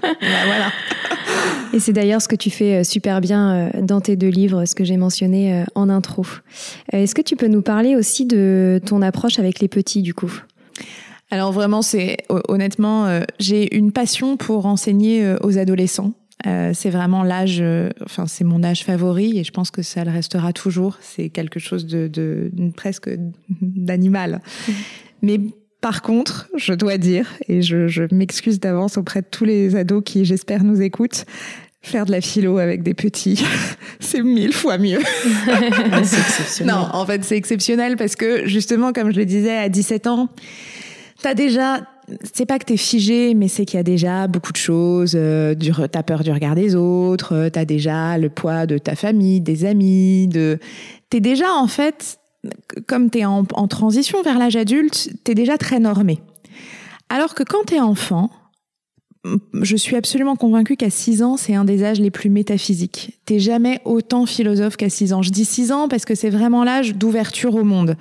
Bah, 0.02 0.44
voilà. 0.46 0.72
Et 1.72 1.78
c'est 1.78 1.92
d'ailleurs 1.92 2.20
ce 2.22 2.28
que 2.28 2.36
tu 2.36 2.50
fais 2.50 2.80
euh, 2.80 2.84
super 2.84 3.20
bien 3.20 3.70
dans 3.80 4.00
tes 4.00 4.16
deux 4.16 4.28
livres, 4.28 4.64
ce 4.64 4.74
que 4.74 4.82
j'ai 4.84 4.96
mentionné 4.96 5.64
en 5.74 5.88
intro. 5.88 6.24
Est-ce 6.92 7.14
que 7.14 7.22
tu 7.22 7.36
peux 7.36 7.46
nous 7.48 7.62
parler 7.62 7.96
aussi 7.96 8.26
de 8.26 8.80
ton 8.84 9.02
approche 9.02 9.38
avec 9.38 9.60
les 9.60 9.68
petits, 9.68 10.02
du 10.02 10.14
coup? 10.14 10.32
Alors 11.30 11.52
vraiment, 11.52 11.82
c'est 11.82 12.16
hon- 12.28 12.40
honnêtement, 12.48 13.06
euh, 13.06 13.22
j'ai 13.38 13.76
une 13.76 13.92
passion 13.92 14.36
pour 14.36 14.66
enseigner 14.66 15.24
euh, 15.24 15.36
aux 15.42 15.58
adolescents. 15.58 16.12
Euh, 16.46 16.70
c'est 16.74 16.90
vraiment 16.90 17.22
l'âge, 17.22 17.58
euh, 17.60 17.90
enfin 18.02 18.26
c'est 18.26 18.44
mon 18.44 18.62
âge 18.64 18.84
favori 18.84 19.38
et 19.38 19.44
je 19.44 19.50
pense 19.50 19.70
que 19.70 19.82
ça 19.82 20.04
le 20.04 20.10
restera 20.10 20.52
toujours. 20.52 20.98
C'est 21.00 21.28
quelque 21.28 21.60
chose 21.60 21.86
de, 21.86 22.08
de 22.08 22.50
presque 22.76 23.10
d'animal. 23.60 24.40
Mais 25.22 25.38
par 25.80 26.02
contre, 26.02 26.48
je 26.56 26.72
dois 26.72 26.98
dire, 26.98 27.26
et 27.48 27.62
je, 27.62 27.88
je 27.88 28.04
m'excuse 28.12 28.60
d'avance 28.60 28.96
auprès 28.98 29.22
de 29.22 29.26
tous 29.30 29.44
les 29.44 29.76
ados 29.76 30.02
qui, 30.04 30.24
j'espère, 30.24 30.62
nous 30.64 30.80
écoutent, 30.82 31.24
faire 31.82 32.04
de 32.04 32.10
la 32.10 32.20
philo 32.20 32.58
avec 32.58 32.82
des 32.82 32.94
petits, 32.94 33.42
c'est 34.00 34.22
mille 34.22 34.52
fois 34.52 34.78
mieux. 34.78 35.00
C'est 36.04 36.18
exceptionnel. 36.18 36.74
Non, 36.74 36.88
en 36.92 37.06
fait, 37.06 37.24
c'est 37.24 37.36
exceptionnel 37.36 37.96
parce 37.96 38.16
que 38.16 38.46
justement, 38.46 38.92
comme 38.92 39.12
je 39.12 39.16
le 39.16 39.24
disais, 39.24 39.56
à 39.56 39.68
17 39.68 40.06
ans, 40.06 40.28
t'as 41.22 41.34
déjà, 41.34 41.80
c'est 42.34 42.46
pas 42.46 42.58
que 42.58 42.64
t'es 42.64 42.76
figé, 42.76 43.34
mais 43.34 43.48
c'est 43.48 43.64
qu'il 43.64 43.76
y 43.76 43.80
a 43.80 43.84
déjà 43.84 44.26
beaucoup 44.26 44.52
de 44.52 44.56
choses. 44.56 45.12
Euh, 45.14 45.54
du, 45.54 45.72
t'as 45.90 46.02
peur 46.02 46.22
du 46.22 46.30
regard 46.30 46.54
des 46.54 46.74
autres, 46.74 47.34
euh, 47.34 47.50
t'as 47.50 47.64
déjà 47.64 48.18
le 48.18 48.28
poids 48.28 48.66
de 48.66 48.78
ta 48.78 48.94
famille, 48.94 49.40
des 49.40 49.64
amis, 49.64 50.28
de, 50.28 50.58
t'es 51.10 51.20
déjà 51.20 51.52
en 51.52 51.66
fait, 51.66 52.18
comme 52.86 53.10
t'es 53.10 53.24
en, 53.24 53.44
en 53.54 53.68
transition 53.68 54.22
vers 54.22 54.38
l'âge 54.38 54.56
adulte, 54.56 55.10
t'es 55.24 55.34
déjà 55.34 55.58
très 55.58 55.78
normé. 55.78 56.20
Alors 57.08 57.34
que 57.34 57.42
quand 57.42 57.64
t'es 57.66 57.80
enfant, 57.80 58.30
je 59.60 59.76
suis 59.76 59.96
absolument 59.96 60.36
convaincue 60.36 60.76
qu'à 60.76 60.90
6 60.90 61.22
ans, 61.22 61.36
c'est 61.36 61.54
un 61.54 61.64
des 61.64 61.84
âges 61.84 62.00
les 62.00 62.10
plus 62.10 62.30
métaphysiques. 62.30 63.18
T'es 63.26 63.38
jamais 63.38 63.80
autant 63.84 64.26
philosophe 64.26 64.76
qu'à 64.76 64.88
6 64.88 65.12
ans. 65.12 65.22
Je 65.22 65.30
dis 65.30 65.44
6 65.44 65.72
ans 65.72 65.88
parce 65.88 66.04
que 66.04 66.14
c'est 66.14 66.30
vraiment 66.30 66.64
l'âge 66.64 66.94
d'ouverture 66.94 67.54
au 67.54 67.64
monde. 67.64 67.96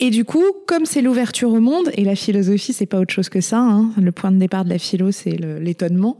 Et 0.00 0.10
du 0.10 0.24
coup, 0.24 0.44
comme 0.66 0.84
c'est 0.84 1.02
l'ouverture 1.02 1.52
au 1.52 1.60
monde, 1.60 1.90
et 1.94 2.04
la 2.04 2.16
philosophie, 2.16 2.72
c'est 2.72 2.86
pas 2.86 2.98
autre 2.98 3.12
chose 3.12 3.28
que 3.28 3.40
ça, 3.40 3.58
hein, 3.58 3.90
le 4.00 4.12
point 4.12 4.32
de 4.32 4.38
départ 4.38 4.64
de 4.64 4.70
la 4.70 4.78
philo, 4.78 5.12
c'est 5.12 5.36
l'étonnement. 5.60 6.18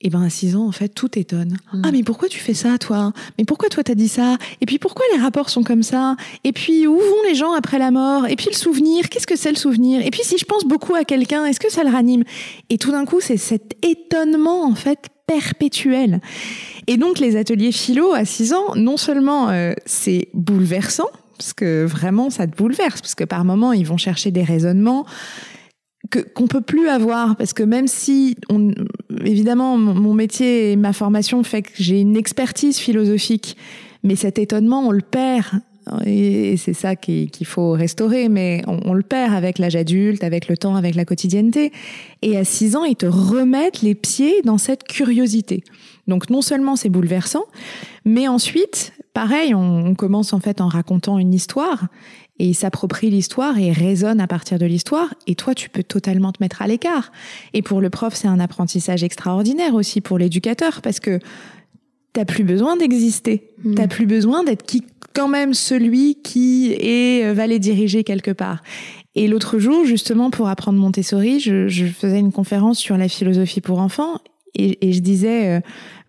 Et 0.00 0.10
ben 0.10 0.22
à 0.22 0.28
6 0.28 0.56
ans, 0.56 0.66
en 0.66 0.72
fait, 0.72 0.88
tout 0.88 1.18
étonne. 1.18 1.56
Mm. 1.72 1.82
Ah 1.82 1.90
mais 1.90 2.02
pourquoi 2.02 2.28
tu 2.28 2.38
fais 2.38 2.52
ça, 2.52 2.76
toi? 2.76 3.14
Mais 3.38 3.44
pourquoi 3.44 3.70
toi 3.70 3.82
t'as 3.82 3.94
dit 3.94 4.08
ça? 4.08 4.36
Et 4.60 4.66
puis 4.66 4.78
pourquoi 4.78 5.04
les 5.14 5.20
rapports 5.20 5.48
sont 5.48 5.62
comme 5.62 5.82
ça? 5.82 6.16
Et 6.44 6.52
puis 6.52 6.86
où 6.86 6.98
vont 6.98 7.22
les 7.26 7.34
gens 7.34 7.52
après 7.52 7.78
la 7.78 7.90
mort? 7.90 8.26
Et 8.26 8.36
puis 8.36 8.48
le 8.50 8.56
souvenir, 8.56 9.08
qu'est-ce 9.08 9.26
que 9.26 9.36
c'est 9.36 9.50
le 9.50 9.56
souvenir? 9.56 10.04
Et 10.04 10.10
puis 10.10 10.20
si 10.22 10.36
je 10.36 10.44
pense 10.44 10.64
beaucoup 10.64 10.94
à 10.94 11.04
quelqu'un, 11.04 11.46
est-ce 11.46 11.58
que 11.58 11.72
ça 11.72 11.84
le 11.84 11.90
ranime? 11.90 12.22
Et 12.68 12.76
tout 12.76 12.90
d'un 12.90 13.06
coup, 13.06 13.20
c'est 13.20 13.38
cet 13.38 13.82
étonnement 13.82 14.64
en 14.64 14.74
fait 14.74 15.08
perpétuel. 15.26 16.20
Et 16.86 16.98
donc 16.98 17.18
les 17.18 17.36
ateliers 17.36 17.72
philo 17.72 18.12
à 18.12 18.26
6 18.26 18.52
ans, 18.52 18.74
non 18.76 18.98
seulement 18.98 19.48
euh, 19.48 19.72
c'est 19.86 20.28
bouleversant, 20.34 21.08
parce 21.38 21.52
que 21.52 21.84
vraiment 21.84 22.30
ça 22.30 22.46
te 22.46 22.56
bouleverse, 22.56 23.00
parce 23.00 23.14
que 23.14 23.24
par 23.24 23.44
moments 23.44 23.72
ils 23.72 23.86
vont 23.86 23.96
chercher 23.96 24.30
des 24.30 24.42
raisonnements 24.42 25.04
que 26.10 26.18
qu'on 26.18 26.46
peut 26.46 26.60
plus 26.60 26.88
avoir 26.88 27.36
parce 27.36 27.52
que 27.52 27.62
même 27.62 27.86
si 27.88 28.36
évidemment 29.24 29.78
mon 29.78 30.12
métier 30.14 30.72
et 30.72 30.76
ma 30.76 30.92
formation 30.92 31.42
fait 31.42 31.62
que 31.62 31.70
j'ai 31.76 32.00
une 32.00 32.16
expertise 32.16 32.78
philosophique 32.78 33.56
mais 34.02 34.16
cet 34.16 34.38
étonnement 34.38 34.86
on 34.86 34.90
le 34.90 35.00
perd. 35.00 35.60
Et 36.06 36.56
c'est 36.56 36.72
ça 36.72 36.96
qui- 36.96 37.28
qu'il 37.28 37.46
faut 37.46 37.72
restaurer 37.72 38.30
mais 38.30 38.62
on 38.66 38.94
le 38.94 39.02
perd 39.02 39.34
avec 39.34 39.58
l'âge 39.58 39.76
adulte 39.76 40.24
avec 40.24 40.48
le 40.48 40.56
temps 40.56 40.76
avec 40.76 40.94
la 40.94 41.04
quotidienneté. 41.04 41.72
Et 42.22 42.38
à 42.38 42.44
6 42.44 42.74
ans 42.74 42.84
ils 42.84 42.96
te 42.96 43.04
remettent 43.04 43.82
les 43.82 43.94
pieds 43.94 44.40
dans 44.44 44.56
cette 44.56 44.84
curiosité. 44.84 45.62
Donc 46.08 46.30
non 46.30 46.40
seulement 46.40 46.76
c'est 46.76 46.88
bouleversant 46.88 47.44
mais 48.06 48.28
ensuite 48.28 48.93
pareil 49.14 49.54
on, 49.54 49.86
on 49.86 49.94
commence 49.94 50.34
en 50.34 50.40
fait 50.40 50.60
en 50.60 50.68
racontant 50.68 51.18
une 51.18 51.32
histoire 51.32 51.86
et 52.38 52.48
il 52.48 52.54
s'approprie 52.54 53.10
l'histoire 53.10 53.58
et 53.58 53.70
raisonne 53.70 54.20
à 54.20 54.26
partir 54.26 54.58
de 54.58 54.66
l'histoire. 54.66 55.14
Et 55.26 55.36
toi, 55.36 55.54
tu 55.54 55.70
peux 55.70 55.84
totalement 55.84 56.32
te 56.32 56.42
mettre 56.42 56.62
à 56.62 56.66
l'écart. 56.66 57.12
Et 57.52 57.62
pour 57.62 57.80
le 57.80 57.90
prof, 57.90 58.14
c'est 58.14 58.26
un 58.26 58.40
apprentissage 58.40 59.04
extraordinaire 59.04 59.74
aussi 59.74 60.00
pour 60.00 60.18
l'éducateur 60.18 60.82
parce 60.82 60.98
que 60.98 61.20
t'as 62.12 62.24
plus 62.24 62.42
besoin 62.42 62.76
d'exister. 62.76 63.50
Mm. 63.62 63.74
T'as 63.74 63.86
plus 63.86 64.06
besoin 64.06 64.42
d'être 64.42 64.64
qui, 64.64 64.82
quand 65.14 65.28
même 65.28 65.54
celui 65.54 66.16
qui 66.22 66.72
est, 66.72 67.32
va 67.32 67.46
les 67.46 67.60
diriger 67.60 68.02
quelque 68.02 68.32
part. 68.32 68.62
Et 69.14 69.28
l'autre 69.28 69.60
jour, 69.60 69.84
justement, 69.84 70.30
pour 70.30 70.48
apprendre 70.48 70.80
Montessori, 70.80 71.38
je, 71.38 71.68
je 71.68 71.86
faisais 71.86 72.18
une 72.18 72.32
conférence 72.32 72.78
sur 72.78 72.96
la 72.96 73.08
philosophie 73.08 73.60
pour 73.60 73.78
enfants 73.78 74.18
et, 74.54 74.92
je 74.92 75.00
disais 75.00 75.60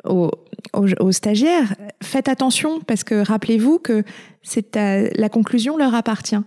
euh, 0.05 0.29
aux, 0.73 1.11
stagiaires, 1.11 1.75
faites 2.01 2.29
attention 2.29 2.79
parce 2.79 3.03
que 3.03 3.25
rappelez-vous 3.25 3.79
que 3.79 4.03
c'est 4.43 4.75
la 4.75 5.29
conclusion 5.29 5.77
leur 5.77 5.95
appartient. 5.95 6.41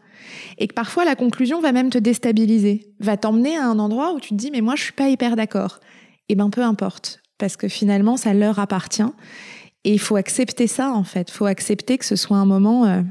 Et 0.58 0.68
que 0.68 0.74
parfois 0.74 1.04
la 1.04 1.16
conclusion 1.16 1.60
va 1.60 1.72
même 1.72 1.90
te 1.90 1.98
déstabiliser, 1.98 2.92
va 3.00 3.16
t'emmener 3.16 3.56
à 3.56 3.64
un 3.66 3.78
endroit 3.78 4.12
où 4.12 4.20
tu 4.20 4.30
te 4.30 4.34
dis 4.34 4.50
mais 4.50 4.60
moi 4.60 4.74
je 4.76 4.82
suis 4.82 4.92
pas 4.92 5.08
hyper 5.08 5.36
d'accord. 5.36 5.80
Et 6.28 6.34
ben 6.34 6.50
peu 6.50 6.62
importe, 6.62 7.22
parce 7.38 7.56
que 7.56 7.68
finalement 7.68 8.16
ça 8.16 8.34
leur 8.34 8.58
appartient. 8.58 9.10
Et 9.84 9.92
il 9.92 10.00
faut 10.00 10.16
accepter 10.16 10.66
ça 10.66 10.92
en 10.92 11.04
fait, 11.04 11.30
faut 11.30 11.46
accepter 11.46 11.98
que 11.98 12.04
ce 12.04 12.16
soit 12.16 12.36
un 12.36 12.44
moment 12.44 12.84
euh, 12.84 13.02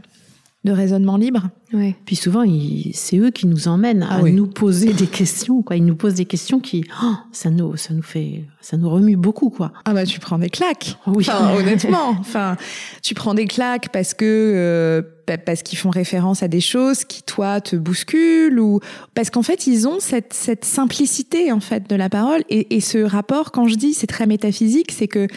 de 0.63 0.71
raisonnement 0.71 1.17
libre. 1.17 1.49
Ouais. 1.73 1.95
Puis 2.05 2.15
souvent, 2.15 2.43
ils- 2.43 2.91
c'est 2.93 3.17
eux 3.17 3.29
qui 3.29 3.45
nous 3.45 3.67
emmènent 3.67 4.03
à 4.03 4.07
Ah 4.11 4.19
oui. 4.23 4.31
nous 4.31 4.47
poser 4.47 4.93
des 4.93 5.05
questions. 5.07 5.61
Quoi. 5.61 5.75
Ils 5.75 5.85
nous 5.85 5.95
posent 5.97 6.13
des 6.15 6.25
questions 6.25 6.61
qui, 6.61 6.85
oh, 7.03 7.11
ça 7.33 7.49
nous, 7.49 7.75
ça 7.75 7.93
nous 7.93 8.01
fait, 8.01 8.45
ça 8.61 8.77
nous 8.77 8.89
remue 8.89 9.17
beaucoup, 9.17 9.49
quoi. 9.49 9.73
Ah 9.83 9.93
bah 9.93 10.05
tu 10.05 10.19
prends 10.21 10.39
des 10.39 10.49
claques. 10.49 10.97
Oui. 11.07 11.25
Enfin, 11.27 11.53
honnêtement, 11.59 12.15
enfin, 12.19 12.55
tu 13.03 13.13
prends 13.15 13.33
des 13.33 13.47
claques 13.47 13.89
parce 13.91 14.13
que 14.13 14.23
euh, 14.25 15.01
pa- 15.25 15.37
parce 15.37 15.61
qu'ils 15.61 15.77
font 15.77 15.89
référence 15.89 16.41
à 16.41 16.47
des 16.47 16.61
choses 16.61 17.03
qui 17.03 17.21
toi 17.23 17.59
te 17.59 17.75
bousculent 17.75 18.59
ou 18.61 18.79
parce 19.13 19.29
qu'en 19.29 19.43
fait 19.43 19.67
ils 19.67 19.89
ont 19.89 19.99
cette 19.99 20.31
cette 20.33 20.63
simplicité 20.63 21.51
en 21.51 21.59
fait 21.59 21.89
de 21.89 21.95
la 21.97 22.07
parole 22.09 22.43
et, 22.49 22.77
et 22.77 22.79
ce 22.79 22.99
rapport 22.99 23.51
quand 23.51 23.67
je 23.67 23.75
dis 23.75 23.93
c'est 23.93 24.07
très 24.07 24.25
métaphysique, 24.25 24.91
c'est 24.93 25.07
que 25.09 25.27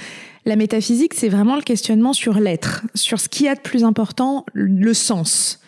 la 0.46 0.54
métaphysique 0.54 1.14
c'est 1.14 1.28
vraiment 1.28 1.56
le 1.56 1.62
questionnement 1.62 2.12
sur 2.12 2.38
l'être, 2.38 2.82
sur 2.94 3.18
ce 3.20 3.28
qui 3.28 3.48
a 3.48 3.56
de 3.56 3.60
plus 3.60 3.82
important, 3.82 4.46
le 4.54 4.94
sens. 4.94 5.59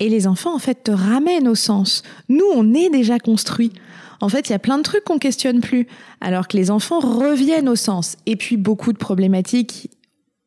Et 0.00 0.08
les 0.08 0.26
enfants 0.26 0.54
en 0.54 0.58
fait 0.58 0.84
te 0.84 0.90
ramènent 0.90 1.48
au 1.48 1.54
sens. 1.54 2.02
Nous 2.28 2.44
on 2.54 2.72
est 2.74 2.90
déjà 2.90 3.18
construits. 3.18 3.72
En 4.20 4.28
fait, 4.28 4.48
il 4.48 4.52
y 4.52 4.54
a 4.54 4.58
plein 4.58 4.78
de 4.78 4.82
trucs 4.82 5.04
qu'on 5.04 5.18
questionne 5.18 5.60
plus, 5.60 5.86
alors 6.20 6.48
que 6.48 6.56
les 6.56 6.72
enfants 6.72 6.98
reviennent 6.98 7.68
au 7.68 7.76
sens. 7.76 8.16
Et 8.26 8.34
puis 8.34 8.56
beaucoup 8.56 8.92
de 8.92 8.98
problématiques 8.98 9.90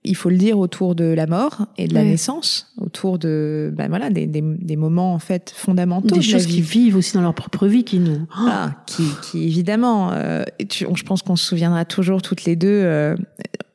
il 0.04 0.16
faut 0.16 0.32
le 0.32 0.38
dire, 0.38 0.58
autour 0.58 0.96
de 0.96 1.04
la 1.04 1.28
mort 1.28 1.68
et 1.78 1.88
de 1.88 1.94
la 1.94 2.04
naissance, 2.04 2.74
autour 2.80 3.20
de, 3.20 3.72
ben 3.78 3.88
voilà, 3.88 4.10
des, 4.10 4.26
des, 4.26 4.42
des 4.42 4.76
moments 4.76 5.14
en 5.14 5.20
fait 5.20 5.54
fondamentaux. 5.56 6.08
Des 6.16 6.22
de 6.22 6.26
la 6.26 6.32
choses 6.40 6.48
qu'ils 6.48 6.64
vivent 6.64 6.96
aussi 6.96 7.14
dans 7.14 7.22
leur 7.22 7.36
propre 7.36 7.68
vie 7.68 7.84
qui 7.84 8.00
nous. 8.00 8.18
Ah, 8.36 8.72
qui, 8.88 9.04
qui 9.22 9.44
évidemment, 9.44 10.10
euh, 10.12 10.42
tu- 10.68 10.88
je 10.92 11.04
pense 11.04 11.22
qu'on 11.22 11.36
se 11.36 11.46
souviendra 11.46 11.86
toujours 11.86 12.24
toutes 12.24 12.46
les 12.46 12.56
deux. 12.56 12.68
euh, 12.68 13.16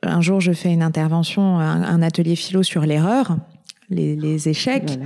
un 0.03 0.21
jour, 0.21 0.41
je 0.41 0.51
fais 0.51 0.73
une 0.73 0.83
intervention, 0.83 1.61
un, 1.61 1.83
un 1.85 2.03
atelier 2.03 2.35
philo 2.35 2.65
sur 2.65 2.83
l'erreur, 2.87 3.37
les, 3.89 4.17
les 4.17 4.49
échecs. 4.49 4.83
Voilà. 4.89 5.05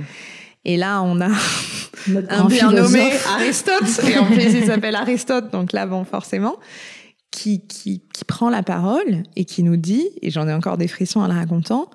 Et 0.65 0.77
là, 0.77 1.01
on 1.01 1.19
a 1.21 1.29
un 2.29 2.45
bien 2.45 2.71
nommé. 2.71 3.11
Aristote, 3.27 4.03
et 4.07 4.17
en 4.17 4.25
plus 4.25 4.53
il 4.53 4.65
s'appelle 4.65 4.95
Aristote, 4.95 5.51
donc 5.51 5.73
là, 5.73 5.85
bon, 5.85 6.03
forcément, 6.03 6.57
qui, 7.31 7.65
qui, 7.67 8.03
qui 8.13 8.25
prend 8.25 8.49
la 8.49 8.63
parole 8.63 9.23
et 9.35 9.45
qui 9.45 9.63
nous 9.63 9.77
dit, 9.77 10.09
et 10.21 10.29
j'en 10.29 10.47
ai 10.47 10.53
encore 10.53 10.77
des 10.77 10.87
frissons 10.87 11.21
en 11.21 11.27
le 11.27 11.33
racontant, 11.33 11.89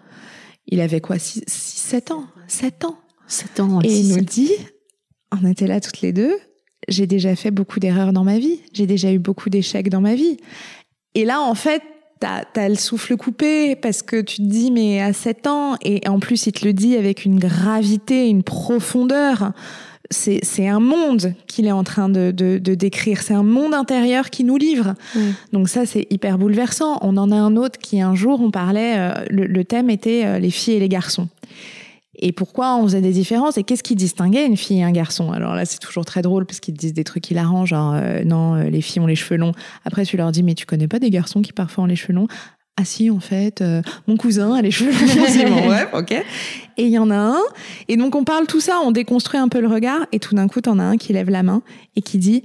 il 0.66 0.80
avait 0.80 1.00
quoi, 1.00 1.18
6, 1.18 1.44
7 1.46 2.10
ans? 2.10 2.26
7 2.48 2.84
ans 2.84 2.98
Sept 3.28 3.60
ans. 3.60 3.80
Et 3.82 3.92
il 3.92 4.14
nous 4.14 4.24
dit, 4.24 4.52
on 5.32 5.46
était 5.48 5.66
là 5.66 5.80
toutes 5.80 6.00
les 6.00 6.12
deux, 6.12 6.34
j'ai 6.88 7.06
déjà 7.06 7.34
fait 7.34 7.50
beaucoup 7.50 7.80
d'erreurs 7.80 8.12
dans 8.12 8.24
ma 8.24 8.38
vie, 8.38 8.60
j'ai 8.72 8.86
déjà 8.86 9.12
eu 9.12 9.18
beaucoup 9.18 9.50
d'échecs 9.50 9.88
dans 9.88 10.00
ma 10.00 10.14
vie. 10.14 10.36
Et 11.14 11.24
là, 11.24 11.40
en 11.40 11.54
fait, 11.54 11.82
t'as 12.20 12.44
as 12.54 12.68
le 12.68 12.74
souffle 12.74 13.16
coupé 13.16 13.76
parce 13.76 14.02
que 14.02 14.20
tu 14.20 14.36
te 14.36 14.42
dis, 14.42 14.70
mais 14.70 15.00
à 15.00 15.12
7 15.12 15.46
ans, 15.46 15.76
et 15.82 16.06
en 16.08 16.18
plus, 16.18 16.46
il 16.46 16.52
te 16.52 16.64
le 16.64 16.72
dit 16.72 16.96
avec 16.96 17.24
une 17.24 17.38
gravité, 17.38 18.28
une 18.28 18.42
profondeur. 18.42 19.52
C'est 20.10 20.68
un 20.68 20.78
monde 20.78 21.34
qu'il 21.48 21.66
est 21.66 21.72
en 21.72 21.82
train 21.82 22.08
de, 22.08 22.30
de, 22.30 22.58
de 22.58 22.74
décrire. 22.76 23.22
C'est 23.22 23.34
un 23.34 23.42
monde 23.42 23.74
intérieur 23.74 24.30
qui 24.30 24.44
nous 24.44 24.56
livre. 24.56 24.94
Donc 25.52 25.68
ça, 25.68 25.84
c'est 25.84 26.06
hyper 26.10 26.38
bouleversant. 26.38 26.98
On 27.02 27.16
en 27.16 27.32
a 27.32 27.36
un 27.36 27.56
autre 27.56 27.80
qui, 27.80 28.00
un 28.00 28.14
jour, 28.14 28.40
on 28.40 28.52
parlait, 28.52 28.94
euh, 28.98 29.24
le, 29.30 29.46
le 29.46 29.64
thème 29.64 29.90
était 29.90 30.22
euh, 30.24 30.38
les 30.38 30.50
filles 30.50 30.74
et 30.74 30.80
les 30.80 30.88
garçons. 30.88 31.28
Et 32.18 32.32
pourquoi 32.32 32.76
on 32.76 32.84
faisait 32.84 33.02
des 33.02 33.12
différences 33.12 33.58
et 33.58 33.62
qu'est-ce 33.62 33.82
qui 33.82 33.94
distinguait 33.94 34.46
une 34.46 34.56
fille 34.56 34.78
et 34.78 34.82
un 34.82 34.90
garçon? 34.90 35.32
Alors 35.32 35.54
là, 35.54 35.64
c'est 35.64 35.78
toujours 35.78 36.04
très 36.04 36.22
drôle 36.22 36.46
parce 36.46 36.60
qu'ils 36.60 36.74
disent 36.74 36.94
des 36.94 37.04
trucs 37.04 37.30
hilarants, 37.30 37.66
genre 37.66 37.94
euh, 37.94 38.24
non, 38.24 38.54
euh, 38.54 38.70
les 38.70 38.80
filles 38.80 39.00
ont 39.00 39.06
les 39.06 39.16
cheveux 39.16 39.38
longs. 39.38 39.52
Après, 39.84 40.04
tu 40.04 40.16
leur 40.16 40.32
dis 40.32 40.42
mais 40.42 40.54
tu 40.54 40.64
connais 40.64 40.88
pas 40.88 40.98
des 40.98 41.10
garçons 41.10 41.42
qui 41.42 41.52
parfois 41.52 41.84
ont 41.84 41.86
les 41.86 41.96
cheveux 41.96 42.14
longs? 42.14 42.28
Ah 42.78 42.84
si, 42.84 43.10
en 43.10 43.20
fait, 43.20 43.62
euh, 43.62 43.80
mon 44.06 44.16
cousin 44.16 44.54
a 44.54 44.62
les 44.62 44.70
cheveux 44.70 44.92
longs. 44.92 45.68
Ouais, 45.68 45.86
ok. 45.92 46.12
Et 46.76 46.84
il 46.84 46.90
y 46.90 46.98
en 46.98 47.10
a 47.10 47.16
un. 47.16 47.40
Et 47.88 47.96
donc 47.96 48.14
on 48.14 48.24
parle 48.24 48.46
tout 48.46 48.60
ça, 48.60 48.80
on 48.82 48.92
déconstruit 48.92 49.40
un 49.40 49.48
peu 49.48 49.60
le 49.60 49.68
regard 49.68 50.06
et 50.12 50.18
tout 50.18 50.34
d'un 50.34 50.48
coup, 50.48 50.60
t'en 50.60 50.78
as 50.78 50.84
un 50.84 50.96
qui 50.96 51.12
lève 51.12 51.30
la 51.30 51.42
main 51.42 51.62
et 51.96 52.02
qui 52.02 52.18
dit 52.18 52.42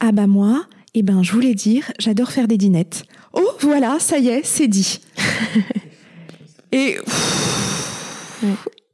ah 0.00 0.12
bah 0.12 0.26
moi, 0.26 0.64
eh 0.94 1.02
ben 1.02 1.22
je 1.22 1.32
voulais 1.32 1.54
dire, 1.54 1.92
j'adore 1.98 2.32
faire 2.32 2.48
des 2.48 2.56
dinettes. 2.56 3.04
Oh 3.32 3.48
voilà, 3.60 3.96
ça 4.00 4.18
y 4.18 4.28
est, 4.28 4.44
c'est 4.44 4.68
dit. 4.68 5.00
et 6.72 6.98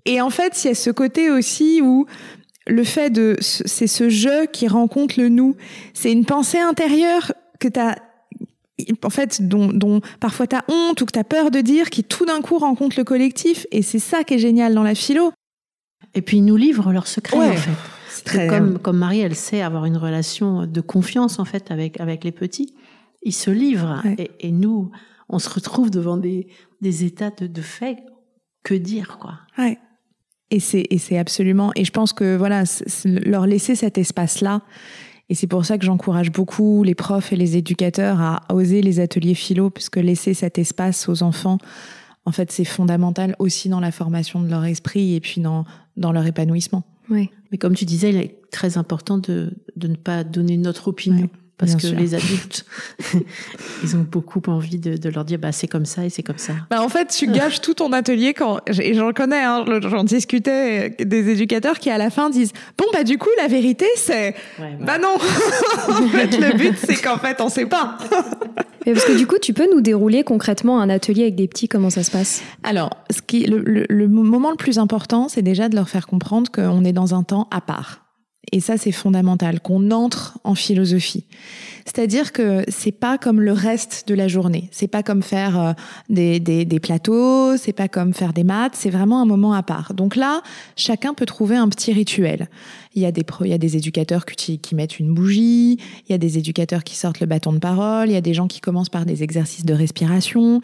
et 0.07 0.21
en 0.21 0.31
fait, 0.31 0.65
il 0.65 0.69
y 0.69 0.71
a 0.71 0.75
ce 0.75 0.91
côté 0.91 1.31
aussi 1.31 1.81
où 1.83 2.07
le 2.67 2.85
fait 2.85 3.11
de 3.11 3.37
c'est 3.41 3.87
ce 3.87 4.09
jeu 4.09 4.47
qui 4.47 4.69
rencontre 4.69 5.19
le 5.21 5.29
nous, 5.29 5.57
c'est 5.95 6.13
une 6.13 6.25
pensée 6.25 6.59
intérieure 6.59 7.33
que 7.59 7.69
tu 7.69 7.81
as 7.81 7.97
en 9.03 9.11
fait 9.11 9.47
dont, 9.47 9.69
dont 9.69 10.01
parfois 10.21 10.47
tu 10.47 10.57
as 10.57 10.65
honte 10.69 11.01
ou 11.03 11.07
que 11.07 11.13
tu 11.13 11.19
as 11.19 11.25
peur 11.25 11.51
de 11.51 11.61
dire 11.61 11.91
qui 11.91 12.03
tout 12.05 12.25
d'un 12.25 12.41
coup 12.41 12.59
rencontre 12.59 12.97
le 12.99 13.05
collectif 13.05 13.67
et 13.73 13.83
c'est 13.83 13.99
ça 13.99 14.25
qui 14.25 14.35
est 14.35 14.39
génial 14.39 14.75
dans 14.75 14.83
la 14.83 14.95
philo. 14.95 15.33
Et 16.15 16.23
puis 16.23 16.39
ils 16.39 16.45
nous 16.45 16.57
livrent 16.57 16.93
leurs 16.93 17.07
secrets 17.07 17.37
Ouais. 17.39 17.51
en 17.51 17.57
fait. 17.57 17.71
Que 18.25 18.49
Comme, 18.49 18.79
comme 18.79 18.99
Marie, 18.99 19.21
elle 19.21 19.35
sait 19.37 19.61
avoir 19.63 19.85
une 19.85 19.97
relation 19.97 20.67
de 20.67 20.81
confiance 20.81 21.39
en 21.39 21.45
fait 21.45 21.71
avec 21.71 22.01
avec 22.01 22.25
les 22.25 22.33
petits. 22.33 22.75
Ils 23.23 23.35
se 23.35 23.51
livrent 23.51 24.01
Ouais. 24.05 24.15
et, 24.19 24.49
et 24.49 24.51
nous, 24.51 24.91
on 25.29 25.39
se 25.39 25.49
retrouve 25.51 25.91
devant 25.91 26.17
des 26.17 26.47
des 26.81 27.05
états 27.05 27.31
de, 27.31 27.47
de 27.47 27.63
fait. 27.63 27.99
Que 28.63 28.75
dire 28.75 29.17
quoi 29.19 29.35
Ouais. 29.57 29.79
Et 30.51 30.61
c'est 30.61 30.85
et 30.91 30.99
c'est 30.99 31.19
absolument 31.19 31.71
et 31.77 31.85
je 31.85 31.93
pense 31.93 32.13
que 32.13 32.37
voilà 32.37 32.65
leur 33.05 33.47
laisser 33.47 33.77
cet 33.77 33.99
espace 33.99 34.41
là 34.41 34.63
et 35.29 35.35
c'est 35.37 35.47
pour 35.47 35.65
ça 35.65 35.79
que 35.79 35.85
j'encourage 35.85 36.33
beaucoup 36.33 36.83
les 36.83 36.97
profs 36.97 37.33
et 37.33 37.37
les 37.37 37.57
éducateurs 37.57 38.21
à 38.21 38.43
oser 38.53 38.83
les 38.83 38.99
ateliers 38.99 39.35
philo 39.35 39.71
puisque 39.71 39.97
laisser 39.97 40.35
cet 40.35 40.59
espace 40.59 41.09
aux 41.09 41.23
enfants 41.23 41.59
en 42.25 42.33
fait 42.33 42.51
c'est 42.51 42.65
fondamental 42.65 43.37
aussi 43.39 43.69
dans 43.69 43.79
la 43.79 43.93
formation 43.93 44.43
de 44.43 44.51
leur 44.51 44.65
esprit 44.65 45.15
et 45.15 45.21
puis 45.21 45.41
dans 45.41 45.65
dans 45.97 46.11
leur 46.11 46.27
épanouissement. 46.27 46.85
Ouais. 47.11 47.31
Mais 47.51 47.59
comme 47.59 47.75
tu 47.75 47.85
disais, 47.85 48.11
il 48.11 48.17
est 48.17 48.37
très 48.51 48.79
important 48.79 49.19
de, 49.19 49.53
de 49.77 49.89
ne 49.89 49.97
pas 49.97 50.25
donner 50.25 50.57
notre 50.57 50.89
opinion. 50.89 51.25
Ouais, 51.25 51.40
parce 51.61 51.77
bien 51.77 51.81
que 51.81 51.87
sûr. 51.89 51.97
les 51.99 52.15
adultes, 52.15 52.65
ils 53.85 53.95
ont 53.97 54.07
beaucoup 54.11 54.41
envie 54.49 54.79
de, 54.79 54.97
de 54.97 55.09
leur 55.11 55.25
dire, 55.25 55.39
bah, 55.39 55.53
c'est 55.53 55.69
comme 55.69 55.85
ça 55.85 56.05
et 56.05 56.11
c'est 56.11 56.23
comme 56.23 56.39
ça. 56.39 56.55
Bah 56.71 56.83
en 56.83 56.89
fait, 56.89 57.07
tu 57.09 57.27
gâches 57.29 57.61
tout 57.61 57.75
ton 57.75 57.93
atelier 57.93 58.35
quand 58.35 58.59
et 58.69 58.95
j'en 58.95 59.13
connais, 59.13 59.43
hein, 59.43 59.65
j'en 59.83 60.03
discutais 60.05 60.91
des 60.99 61.29
éducateurs 61.29 61.79
qui 61.79 61.91
à 61.91 61.99
la 61.99 62.11
fin 62.11 62.31
disent 62.31 62.53
bon 62.79 62.87
bah 62.93 63.05
du 63.05 63.19
coup 63.19 63.29
la 63.39 63.47
vérité 63.49 63.87
c'est 63.97 64.35
bah 64.81 64.99
non 64.99 65.15
en 65.89 66.09
fait 66.09 66.37
le 66.39 66.57
but 66.57 66.75
c'est 66.77 67.01
qu'en 67.01 67.19
fait 67.19 67.41
on 67.41 67.49
sait 67.49 67.67
pas. 67.67 67.99
Mais 68.87 68.95
parce 68.95 69.05
que 69.05 69.13
du 69.19 69.27
coup, 69.27 69.37
tu 69.43 69.53
peux 69.53 69.69
nous 69.71 69.83
dérouler 69.83 70.25
concrètement 70.25 70.81
un 70.81 70.89
atelier 70.89 71.25
avec 71.25 71.35
des 71.37 71.47
petits, 71.49 71.69
comment 71.69 71.91
ça 71.91 72.03
se 72.03 72.11
passe? 72.11 72.41
Alors, 72.63 72.89
ce 73.11 73.21
qui, 73.21 73.45
le, 73.45 73.59
le- 73.59 73.85
le 73.91 74.09
moment 74.09 74.51
le 74.51 74.57
plus 74.57 74.79
important, 74.79 75.29
c'est 75.29 75.43
déjà 75.43 75.69
de 75.69 75.75
leur 75.77 75.91
faire 75.91 76.07
comprendre 76.07 76.51
qu'on 76.51 76.83
est 76.87 76.95
dans 76.95 77.15
un 77.15 77.23
temps 77.23 77.47
à 77.51 77.61
part. 77.61 78.07
Et 78.53 78.61
ça, 78.61 78.79
c'est 78.79 78.93
fondamental, 78.93 79.61
qu'on 79.61 79.91
entre 79.91 80.39
en 80.45 80.55
philosophie. 80.55 81.25
C'est-à-dire 81.85 82.33
que 82.33 82.65
c'est 82.69 82.93
pas 82.93 83.19
comme 83.19 83.41
le 83.41 83.53
reste 83.53 84.09
de 84.09 84.15
la 84.15 84.29
journée. 84.29 84.69
C'est 84.73 84.89
pas 84.89 85.03
comme 85.03 85.23
faire 85.23 85.61
euh, 85.61 85.73
des, 86.09 86.41
des, 86.41 86.65
des 86.65 86.81
plateaux, 86.81 87.57
c'est 87.57 87.73
pas 87.73 87.89
comme 87.89 88.15
faire 88.15 88.33
des 88.33 88.45
maths, 88.45 88.75
c'est 88.75 88.91
vraiment 88.91 89.21
un 89.21 89.27
moment 89.27 89.53
à 89.53 89.63
part. 89.63 89.95
Donc 89.95 90.17
là, 90.17 90.43
chacun 90.77 91.15
peut 91.15 91.27
trouver 91.27 91.57
un 91.57 91.69
petit 91.69 91.93
rituel. 91.93 92.49
Il 92.95 93.03
y 93.03 93.07
a 93.07 93.13
des, 93.13 93.25
il 93.43 93.49
y 93.49 93.53
a 93.53 93.59
des 93.59 93.77
éducateurs 93.77 94.25
qui, 94.25 94.59
qui 94.59 94.75
mettent 94.75 94.99
une 94.99 95.13
bougie, 95.13 95.79
il 96.09 96.11
y 96.11 96.15
a 96.15 96.19
des 96.19 96.39
éducateurs 96.39 96.83
qui 96.83 96.97
sortent 96.97 97.21
le 97.21 97.27
bâton 97.27 97.53
de 97.53 97.59
parole, 97.59 98.09
il 98.09 98.13
y 98.13 98.17
a 98.17 98.21
des 98.23 98.35
gens 98.35 98.49
qui 98.49 98.61
commencent 98.61 98.89
par 98.89 99.05
des 99.05 99.23
exercices 99.23 99.65
de 99.65 99.75
respiration. 99.75 100.61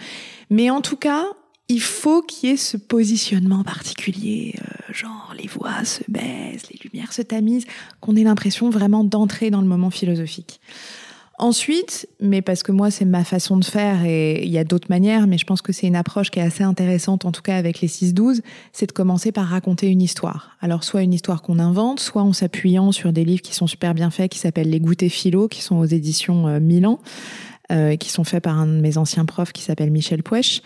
Mais 0.51 0.71
en 0.71 0.81
tout 0.81 0.97
cas, 0.97 1.25
il 1.69 1.81
faut 1.81 2.23
qu'il 2.23 2.49
y 2.49 2.53
ait 2.53 2.57
ce 2.57 2.77
positionnement 2.77 3.65
particulier, 3.65 4.55
euh, 4.61 4.86
genre 4.97 5.35
les 5.37 5.47
voix 5.47 5.85
se 5.85 6.03
baissent, 6.09 6.71
les 6.71 6.79
lumières 6.83 7.13
se 7.13 7.23
tamisent, 7.23 7.67
qu'on 8.01 8.17
ait 8.17 8.25
l'impression 8.25 8.71
vraiment 8.71 9.05
d'entrer 9.05 9.51
dans 9.51 9.61
le 9.61 9.67
moment 9.67 9.91
philosophique. 9.91 10.61
Ensuite, 11.39 12.09
mais 12.19 12.41
parce 12.41 12.63
que 12.63 12.73
moi 12.73 12.91
c'est 12.91 13.05
ma 13.05 13.23
façon 13.23 13.59
de 13.59 13.65
faire 13.65 14.07
et 14.07 14.43
il 14.43 14.51
y 14.51 14.57
a 14.57 14.65
d'autres 14.65 14.89
manières, 14.89 15.27
mais 15.27 15.37
je 15.37 15.45
pense 15.45 15.61
que 15.61 15.71
c'est 15.71 15.87
une 15.87 15.97
approche 15.97 16.31
qui 16.31 16.39
est 16.39 16.43
assez 16.43 16.65
intéressante 16.65 17.27
en 17.27 17.33
tout 17.33 17.43
cas 17.43 17.57
avec 17.57 17.83
les 17.83 17.89
6-12, 17.89 18.41
c'est 18.73 18.87
de 18.87 18.93
commencer 18.93 19.33
par 19.33 19.47
raconter 19.47 19.89
une 19.89 20.01
histoire. 20.01 20.57
Alors 20.63 20.83
soit 20.83 21.03
une 21.03 21.13
histoire 21.13 21.43
qu'on 21.43 21.59
invente, 21.59 22.01
soit 22.01 22.23
en 22.23 22.33
s'appuyant 22.33 22.91
sur 22.91 23.13
des 23.13 23.27
livres 23.27 23.43
qui 23.43 23.55
sont 23.55 23.67
super 23.67 23.93
bien 23.93 24.11
faits, 24.11 24.33
qui 24.33 24.39
s'appellent 24.39 24.71
Les 24.71 24.81
Goûters 24.81 25.11
Philo, 25.11 25.47
qui 25.47 25.61
sont 25.61 25.77
aux 25.77 25.85
éditions 25.85 26.49
euh, 26.49 26.59
Milan, 26.59 27.01
euh, 27.71 27.97
qui 27.97 28.09
sont 28.09 28.25
faits 28.25 28.43
par 28.43 28.59
un 28.59 28.67
de 28.67 28.81
mes 28.81 28.97
anciens 28.97 29.27
profs 29.27 29.53
qui 29.53 29.63
s'appelle 29.63 29.91
Michel 29.91 30.23
Pouèche 30.23 30.63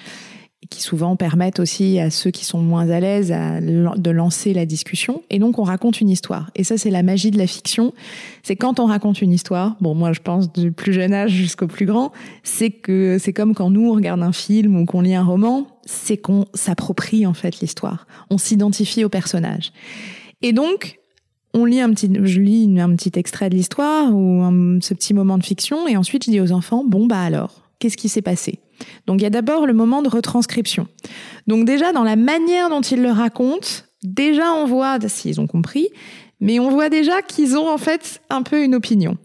qui 0.69 0.83
souvent 0.83 1.17
permettent 1.17 1.59
aussi 1.59 1.99
à 1.99 2.11
ceux 2.11 2.31
qui 2.31 2.45
sont 2.45 2.61
moins 2.61 2.91
à 2.91 3.01
l'aise 3.01 3.31
de 3.31 4.11
lancer 4.11 4.53
la 4.53 4.67
discussion. 4.67 5.23
Et 5.31 5.39
donc 5.39 5.59
on 5.59 5.63
raconte 5.63 6.01
une 6.01 6.11
histoire. 6.11 6.51
Et 6.55 6.65
ça 6.65 6.77
c'est 6.77 6.91
la 6.91 7.03
magie 7.03 7.31
de 7.31 7.39
la 7.39 7.47
fiction. 7.47 7.95
C'est 8.43 8.57
quand 8.57 8.79
on 8.79 8.85
raconte 8.87 9.23
une 9.23 9.33
histoire, 9.33 9.77
bon 9.81 9.95
moi 9.95 10.13
je 10.13 10.21
pense 10.21 10.53
du 10.53 10.71
plus 10.71 10.93
jeune 10.93 11.15
âge 11.15 11.31
jusqu'au 11.33 11.67
plus 11.67 11.87
grand, 11.87 12.13
c'est 12.43 12.71
que 12.71 13.17
c'est 13.19 13.33
comme 13.33 13.55
quand 13.55 13.71
nous 13.71 13.89
on 13.91 13.95
regarde 13.95 14.23
un 14.23 14.33
film 14.33 14.77
ou 14.77 14.85
qu'on 14.85 15.01
lit 15.01 15.15
un 15.15 15.25
roman, 15.25 15.67
c'est 15.87 16.19
qu'on 16.19 16.45
s'approprie 16.53 17.27
en 17.27 17.35
fait 17.35 17.61
l'histoire. 17.61 18.07
On 18.29 18.37
s'identifie 18.37 19.03
au 19.03 19.09
personnage. 19.09 19.73
Et 20.43 20.53
donc 20.53 20.99
on 21.53 21.65
lit 21.65 21.81
un 21.81 21.91
petit, 21.91 22.09
je 22.23 22.41
lis 22.41 22.79
un 22.79 22.95
petit 22.95 23.19
extrait 23.19 23.51
de 23.51 23.57
l'histoire 23.57 24.15
ou 24.15 24.43
un- 24.43 24.79
ce 24.81 24.95
petit 24.95 25.15
moment 25.15 25.39
de 25.39 25.43
fiction 25.45 25.89
et 25.89 25.97
ensuite 25.97 26.27
je 26.27 26.31
dis 26.31 26.41
aux 26.41 26.53
enfants, 26.53 26.85
bon 26.87 27.07
bah 27.07 27.21
alors, 27.21 27.63
qu'est-ce 27.79 27.97
qui 27.97 28.09
s'est 28.09 28.23
passé? 28.23 28.61
Donc 29.07 29.21
il 29.21 29.25
y 29.25 29.27
a 29.27 29.31
d'abord 29.31 29.67
le 29.67 29.73
moment 29.73 30.03
de 30.03 30.09
retranscription. 30.09 30.87
Donc 31.47 31.65
déjà 31.65 31.93
dans 31.93 32.05
la 32.05 32.17
manière 32.17 32.69
dont 32.69 32.81
ils 32.81 33.03
le 33.03 33.11
racontent, 33.11 33.69
déjà 34.03 34.53
on 34.53 34.67
voit 34.67 34.99
s'ils 35.09 35.41
ont 35.41 35.47
compris, 35.47 35.89
mais 36.41 36.59
on 36.59 36.71
voit 36.71 36.89
déjà 36.89 37.23
qu'ils 37.23 37.57
ont 37.57 37.69
en 37.69 37.79
fait 37.79 38.21
un 38.31 38.43
peu 38.43 38.63
une 38.63 38.75
opinion. 38.75 39.17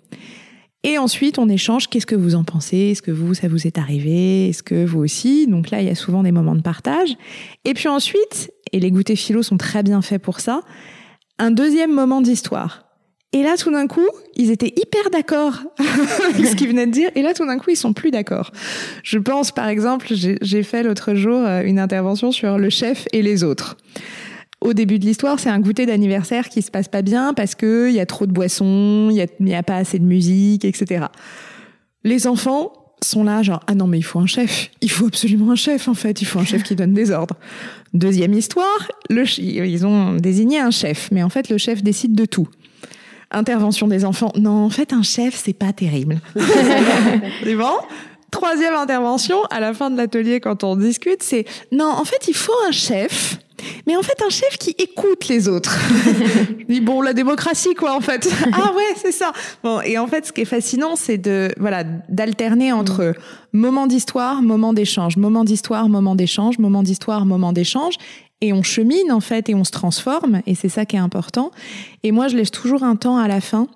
Et 0.87 0.99
ensuite, 0.99 1.39
on 1.39 1.49
échange. 1.49 1.87
Qu'est-ce 1.87 2.05
que 2.05 2.13
vous 2.15 2.35
en 2.35 2.43
pensez? 2.43 2.91
Est-ce 2.91 3.01
que 3.01 3.09
vous, 3.09 3.33
ça 3.33 3.47
vous 3.47 3.65
est 3.65 3.79
arrivé? 3.79 4.49
Est-ce 4.49 4.61
que 4.61 4.85
vous 4.85 4.99
aussi? 4.99 5.47
Donc 5.47 5.71
là, 5.71 5.81
il 5.81 5.87
y 5.87 5.89
a 5.89 5.95
souvent 5.95 6.21
des 6.21 6.31
moments 6.31 6.53
de 6.53 6.61
partage. 6.61 7.17
Et 7.63 7.73
puis 7.73 7.87
ensuite, 7.87 8.51
et 8.71 8.79
les 8.79 8.91
goûters 8.91 9.17
philo 9.17 9.41
sont 9.41 9.57
très 9.57 9.81
bien 9.81 10.03
faits 10.03 10.21
pour 10.21 10.39
ça, 10.39 10.61
un 11.39 11.49
deuxième 11.49 11.91
moment 11.91 12.21
d'histoire. 12.21 12.84
Et 13.35 13.43
là, 13.43 13.57
tout 13.57 13.69
d'un 13.69 13.85
coup, 13.85 14.07
ils 14.37 14.49
étaient 14.49 14.73
hyper 14.77 15.09
d'accord 15.11 15.59
avec 16.33 16.45
ce 16.47 16.55
qu'ils 16.55 16.69
venaient 16.69 16.87
de 16.87 16.91
dire. 16.91 17.09
Et 17.15 17.21
là, 17.21 17.33
tout 17.33 17.45
d'un 17.45 17.57
coup, 17.57 17.69
ils 17.69 17.75
sont 17.75 17.91
plus 17.91 18.09
d'accord. 18.09 18.53
Je 19.03 19.19
pense, 19.19 19.51
par 19.51 19.67
exemple, 19.67 20.07
j'ai 20.13 20.63
fait 20.63 20.83
l'autre 20.83 21.15
jour 21.15 21.41
euh, 21.41 21.61
une 21.61 21.77
intervention 21.77 22.31
sur 22.31 22.57
le 22.57 22.69
chef 22.69 23.09
et 23.11 23.21
les 23.21 23.43
autres. 23.43 23.75
Au 24.61 24.71
début 24.71 24.99
de 24.99 25.05
l'histoire, 25.05 25.37
c'est 25.41 25.49
un 25.49 25.59
goûter 25.59 25.85
d'anniversaire 25.85 26.47
qui 26.47 26.61
se 26.61 26.71
passe 26.71 26.87
pas 26.87 27.01
bien 27.01 27.33
parce 27.33 27.55
que 27.55 27.89
il 27.89 27.95
y 27.95 27.99
a 27.99 28.05
trop 28.05 28.25
de 28.25 28.31
boissons, 28.31 29.09
il 29.11 29.17
y 29.17 29.21
a, 29.21 29.27
il 29.41 29.49
y 29.49 29.53
a 29.53 29.63
pas 29.63 29.75
assez 29.75 29.99
de 29.99 30.05
musique, 30.05 30.63
etc. 30.63 31.07
Les 32.05 32.27
enfants, 32.27 32.71
sont 33.03 33.23
là, 33.25 33.43
genre, 33.43 33.59
ah 33.67 33.75
non, 33.75 33.85
mais 33.85 33.99
il 33.99 34.03
faut 34.03 34.19
un 34.19 34.25
chef. 34.25 34.71
Il 34.81 34.89
faut 34.89 35.07
absolument 35.07 35.51
un 35.51 35.55
chef, 35.55 35.89
en 35.89 35.93
fait. 35.93 36.21
Il 36.21 36.25
faut 36.25 36.39
un 36.39 36.45
chef 36.45 36.63
qui 36.63 36.75
donne 36.75 36.93
des 36.93 37.11
ordres. 37.11 37.35
Deuxième 37.93 38.33
histoire, 38.33 38.89
le, 39.09 39.25
ils 39.39 39.85
ont 39.85 40.15
désigné 40.15 40.59
un 40.59 40.71
chef, 40.71 41.09
mais 41.11 41.21
en 41.21 41.29
fait, 41.29 41.49
le 41.49 41.57
chef 41.57 41.83
décide 41.83 42.15
de 42.15 42.25
tout. 42.25 42.47
Intervention 43.35 43.87
des 43.87 44.05
enfants. 44.05 44.31
Non, 44.37 44.65
en 44.65 44.69
fait, 44.69 44.93
un 44.93 45.03
chef, 45.03 45.35
c'est 45.35 45.53
pas 45.53 45.73
terrible. 45.73 46.21
c'est 47.43 47.55
bon? 47.55 47.77
Troisième 48.31 48.73
intervention, 48.73 49.43
à 49.51 49.59
la 49.59 49.73
fin 49.73 49.91
de 49.91 49.97
l'atelier, 49.97 50.39
quand 50.39 50.63
on 50.63 50.75
discute, 50.75 51.21
c'est 51.21 51.45
non, 51.71 51.85
en 51.85 52.05
fait, 52.05 52.27
il 52.27 52.33
faut 52.33 52.53
un 52.67 52.71
chef 52.71 53.37
mais 53.87 53.95
en 53.95 54.01
fait 54.01 54.21
un 54.25 54.29
chef 54.29 54.57
qui 54.57 54.71
écoute 54.77 55.27
les 55.27 55.47
autres. 55.47 55.77
Je 56.59 56.65
dis 56.65 56.81
bon 56.81 57.01
la 57.01 57.13
démocratie 57.13 57.73
quoi 57.73 57.95
en 57.95 58.01
fait. 58.01 58.29
ah 58.53 58.73
ouais 58.75 58.93
c'est 58.95 59.11
ça. 59.11 59.31
Bon 59.63 59.81
et 59.81 59.97
en 59.97 60.07
fait 60.07 60.25
ce 60.25 60.31
qui 60.31 60.41
est 60.41 60.45
fascinant 60.45 60.95
c'est 60.95 61.17
de 61.17 61.49
voilà 61.57 61.83
d'alterner 62.09 62.71
entre 62.71 63.13
mm. 63.53 63.59
moment 63.59 63.87
d'histoire, 63.87 64.41
moment 64.41 64.73
d'échange, 64.73 65.17
moment 65.17 65.43
d'histoire, 65.43 65.89
moment 65.89 66.15
d'échange, 66.15 66.59
moment 66.59 66.83
d'histoire, 66.83 67.25
moment 67.25 67.53
d'échange 67.53 67.95
et 68.45 68.53
on 68.53 68.63
chemine 68.63 69.11
en 69.11 69.19
fait 69.19 69.49
et 69.49 69.55
on 69.55 69.63
se 69.63 69.71
transforme 69.71 70.41
et 70.45 70.55
c'est 70.55 70.69
ça 70.69 70.85
qui 70.85 70.95
est 70.95 70.99
important. 70.99 71.51
Et 72.03 72.11
moi 72.11 72.27
je 72.27 72.37
laisse 72.37 72.51
toujours 72.51 72.83
un 72.83 72.95
temps 72.95 73.17
à 73.17 73.27
la 73.27 73.41
fin 73.41 73.67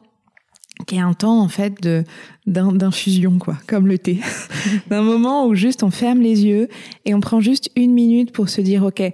qui 0.87 0.95
est 0.95 1.01
un 1.01 1.13
temps 1.13 1.39
en 1.41 1.49
fait 1.49 1.81
de 1.81 2.03
d'infusion 2.45 3.37
quoi, 3.37 3.57
comme 3.67 3.87
le 3.87 3.99
thé, 3.99 4.21
d'un 4.89 5.01
moment 5.01 5.45
où 5.45 5.53
juste 5.53 5.83
on 5.83 5.91
ferme 5.91 6.21
les 6.21 6.45
yeux 6.45 6.69
et 7.05 7.13
on 7.13 7.19
prend 7.19 7.41
juste 7.41 7.69
une 7.75 7.91
minute 7.91 8.31
pour 8.31 8.49
se 8.49 8.61
dire 8.61 8.83
ok 8.83 9.13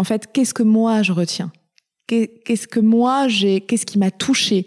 en 0.00 0.04
fait, 0.04 0.32
qu'est-ce 0.32 0.54
que 0.54 0.62
moi 0.62 1.02
je 1.02 1.12
retiens? 1.12 1.52
Qu'est-ce 2.06 2.66
que 2.66 2.80
moi 2.80 3.28
j'ai 3.28 3.60
Qu'est-ce 3.60 3.84
qui 3.84 3.98
m'a 3.98 4.10
touché? 4.10 4.66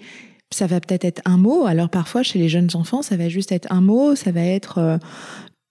Ça 0.52 0.68
va 0.68 0.80
peut-être 0.80 1.06
être 1.06 1.24
un 1.26 1.38
mot. 1.38 1.66
Alors 1.66 1.90
parfois, 1.90 2.22
chez 2.22 2.38
les 2.38 2.50
jeunes 2.50 2.70
enfants, 2.76 3.02
ça 3.02 3.18
va 3.18 3.30
juste 3.30 3.52
être 3.52 3.68
un 3.72 3.82
mot, 3.82 4.16
ça 4.16 4.32
va 4.32 4.42
être 4.42 4.78
euh, 4.78 4.98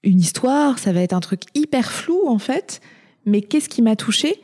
une 0.03 0.19
histoire, 0.19 0.81
ça 0.81 0.93
va 0.93 1.01
être 1.01 1.13
un 1.13 1.21
truc 1.21 1.43
hyper 1.55 1.93
flou 1.93 2.27
en 2.27 2.41
fait. 2.41 2.81
Mais 3.27 3.41
qu'est-ce 3.41 3.69
qui 3.69 3.83
m'a 3.83 3.97
touché 3.97 4.37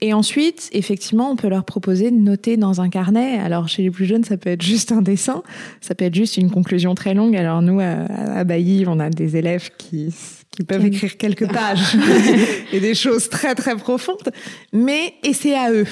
et 0.00 0.12
ensuite, 0.12 0.68
effectivement, 0.70 1.28
on 1.32 1.34
peut 1.34 1.48
leur 1.48 1.64
proposer 1.64 2.12
de 2.12 2.16
noter 2.16 2.56
dans 2.56 2.80
un 2.80 2.88
carnet. 2.88 3.38
Alors, 3.40 3.66
chez 3.66 3.82
les 3.82 3.90
plus 3.90 4.04
jeunes, 4.04 4.22
ça 4.22 4.36
peut 4.36 4.50
être 4.50 4.62
juste 4.62 4.92
un 4.92 5.02
dessin, 5.02 5.42
ça 5.80 5.96
peut 5.96 6.04
être 6.04 6.14
juste 6.14 6.36
une 6.36 6.52
conclusion 6.52 6.94
très 6.94 7.14
longue. 7.14 7.34
Alors, 7.34 7.62
nous, 7.62 7.80
à, 7.80 8.04
à 8.04 8.44
on 8.44 9.00
a 9.00 9.10
des 9.10 9.36
élèves 9.36 9.70
qui 9.76 10.14
qui 10.50 10.64
peuvent 10.64 10.84
écrire 10.84 11.16
quelques 11.16 11.48
pages 11.52 11.96
et 12.72 12.80
des 12.80 12.94
choses 12.94 13.28
très 13.28 13.54
très 13.54 13.76
profondes, 13.76 14.30
mais 14.72 15.14
et 15.22 15.32
c'est 15.32 15.54
à 15.54 15.70
eux. 15.72 15.86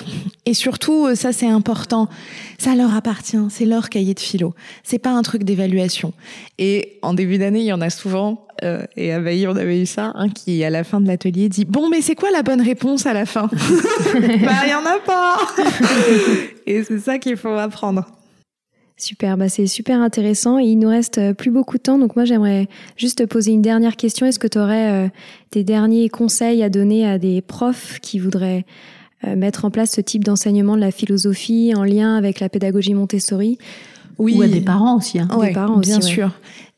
Et 0.44 0.54
surtout, 0.54 1.14
ça 1.14 1.32
c'est 1.32 1.48
important, 1.48 2.08
ça 2.58 2.74
leur 2.74 2.94
appartient, 2.94 3.38
c'est 3.50 3.64
leur 3.64 3.88
cahier 3.90 4.14
de 4.14 4.20
philo. 4.20 4.54
C'est 4.82 4.98
pas 4.98 5.10
un 5.10 5.22
truc 5.22 5.44
d'évaluation. 5.44 6.12
Et 6.58 6.98
en 7.02 7.14
début 7.14 7.38
d'année, 7.38 7.60
il 7.60 7.66
y 7.66 7.72
en 7.72 7.80
a 7.80 7.90
souvent, 7.90 8.46
euh, 8.64 8.82
et 8.96 9.12
à 9.12 9.20
Bailly 9.20 9.46
on 9.46 9.56
avait 9.56 9.82
eu 9.82 9.86
ça, 9.86 10.12
un 10.14 10.28
qui 10.28 10.64
à 10.64 10.70
la 10.70 10.82
fin 10.82 11.00
de 11.00 11.06
l'atelier 11.06 11.48
dit 11.48 11.64
bon 11.64 11.88
mais 11.90 12.00
c'est 12.00 12.14
quoi 12.14 12.30
la 12.30 12.42
bonne 12.42 12.62
réponse 12.62 13.06
à 13.06 13.12
la 13.12 13.26
fin? 13.26 13.48
Bah 14.14 14.62
il 14.64 14.70
y 14.70 14.74
en 14.74 14.86
a 14.86 14.98
pas. 15.04 15.38
et 16.66 16.82
c'est 16.84 17.00
ça 17.00 17.18
qu'il 17.18 17.36
faut 17.36 17.48
apprendre. 17.48 18.06
Super, 18.98 19.36
bah 19.36 19.50
c'est 19.50 19.66
super 19.66 20.00
intéressant. 20.00 20.56
Il 20.56 20.78
nous 20.78 20.88
reste 20.88 21.18
euh, 21.18 21.34
plus 21.34 21.50
beaucoup 21.50 21.76
de 21.76 21.82
temps, 21.82 21.98
donc 21.98 22.16
moi 22.16 22.24
j'aimerais 22.24 22.66
juste 22.96 23.18
te 23.18 23.24
poser 23.24 23.52
une 23.52 23.60
dernière 23.60 23.94
question. 23.94 24.24
Est-ce 24.24 24.38
que 24.38 24.46
tu 24.46 24.58
aurais 24.58 24.90
euh, 24.90 25.08
des 25.52 25.64
derniers 25.64 26.08
conseils 26.08 26.62
à 26.62 26.70
donner 26.70 27.06
à 27.06 27.18
des 27.18 27.42
profs 27.42 27.98
qui 28.00 28.18
voudraient 28.18 28.64
euh, 29.26 29.36
mettre 29.36 29.66
en 29.66 29.70
place 29.70 29.90
ce 29.90 30.00
type 30.00 30.24
d'enseignement 30.24 30.76
de 30.76 30.80
la 30.80 30.92
philosophie 30.92 31.74
en 31.76 31.84
lien 31.84 32.16
avec 32.16 32.40
la 32.40 32.48
pédagogie 32.48 32.94
Montessori? 32.94 33.58
Oui, 34.18 34.38
ou 34.38 34.42
à 34.42 34.48
des 34.48 34.62
parents 34.62 34.96
aussi. 34.96 35.18
Hein. 35.18 35.28
des 35.42 35.52
parents 35.52 35.76
bien 35.76 36.00
sûr. 36.00 36.30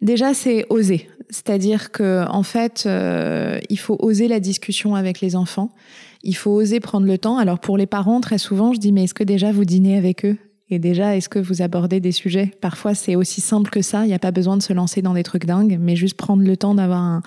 Déjà, 0.03 0.35
c'est 0.35 0.67
oser, 0.71 1.09
c'est-à-dire 1.31 1.93
que 1.93 2.27
en 2.29 2.43
fait, 2.43 2.89
il 3.71 3.79
faut 3.79 3.97
oser 4.01 4.27
la 4.27 4.41
discussion 4.41 4.97
avec 4.97 5.21
les 5.21 5.37
enfants. 5.37 5.71
Il 6.25 6.35
faut 6.35 6.51
oser 6.51 6.81
prendre 6.81 7.07
le 7.07 7.17
temps. 7.17 7.39
Alors 7.39 7.61
pour 7.61 7.79
les 7.79 7.87
parents, 7.87 8.21
très 8.21 8.39
souvent, 8.39 8.73
je 8.73 8.81
dis 8.81 8.91
mais 8.91 9.05
est-ce 9.05 9.15
que 9.15 9.23
déjà 9.23 9.53
vous 9.53 9.65
dînez 9.65 9.97
avec 9.97 10.25
eux? 10.25 10.37
Et 10.71 10.79
déjà, 10.79 11.17
est-ce 11.17 11.29
que 11.29 11.39
vous 11.39 11.63
abordez 11.63 12.01
des 12.01 12.13
sujets? 12.13 12.53
Parfois, 12.61 12.95
c'est 12.95 13.17
aussi 13.17 13.41
simple 13.41 13.71
que 13.71 13.83
ça. 13.83 14.05
Il 14.05 14.09
n'y 14.09 14.15
a 14.15 14.19
pas 14.19 14.33
besoin 14.33 14.57
de 14.57 14.63
se 14.63 14.73
lancer 14.73 15.01
dans 15.03 15.15
des 15.15 15.23
trucs 15.23 15.47
dingues, 15.47 15.79
mais 15.81 15.97
juste 15.97 16.17
prendre 16.17 16.43
le 16.43 16.57
temps 16.57 16.75
d'avoir 16.75 17.23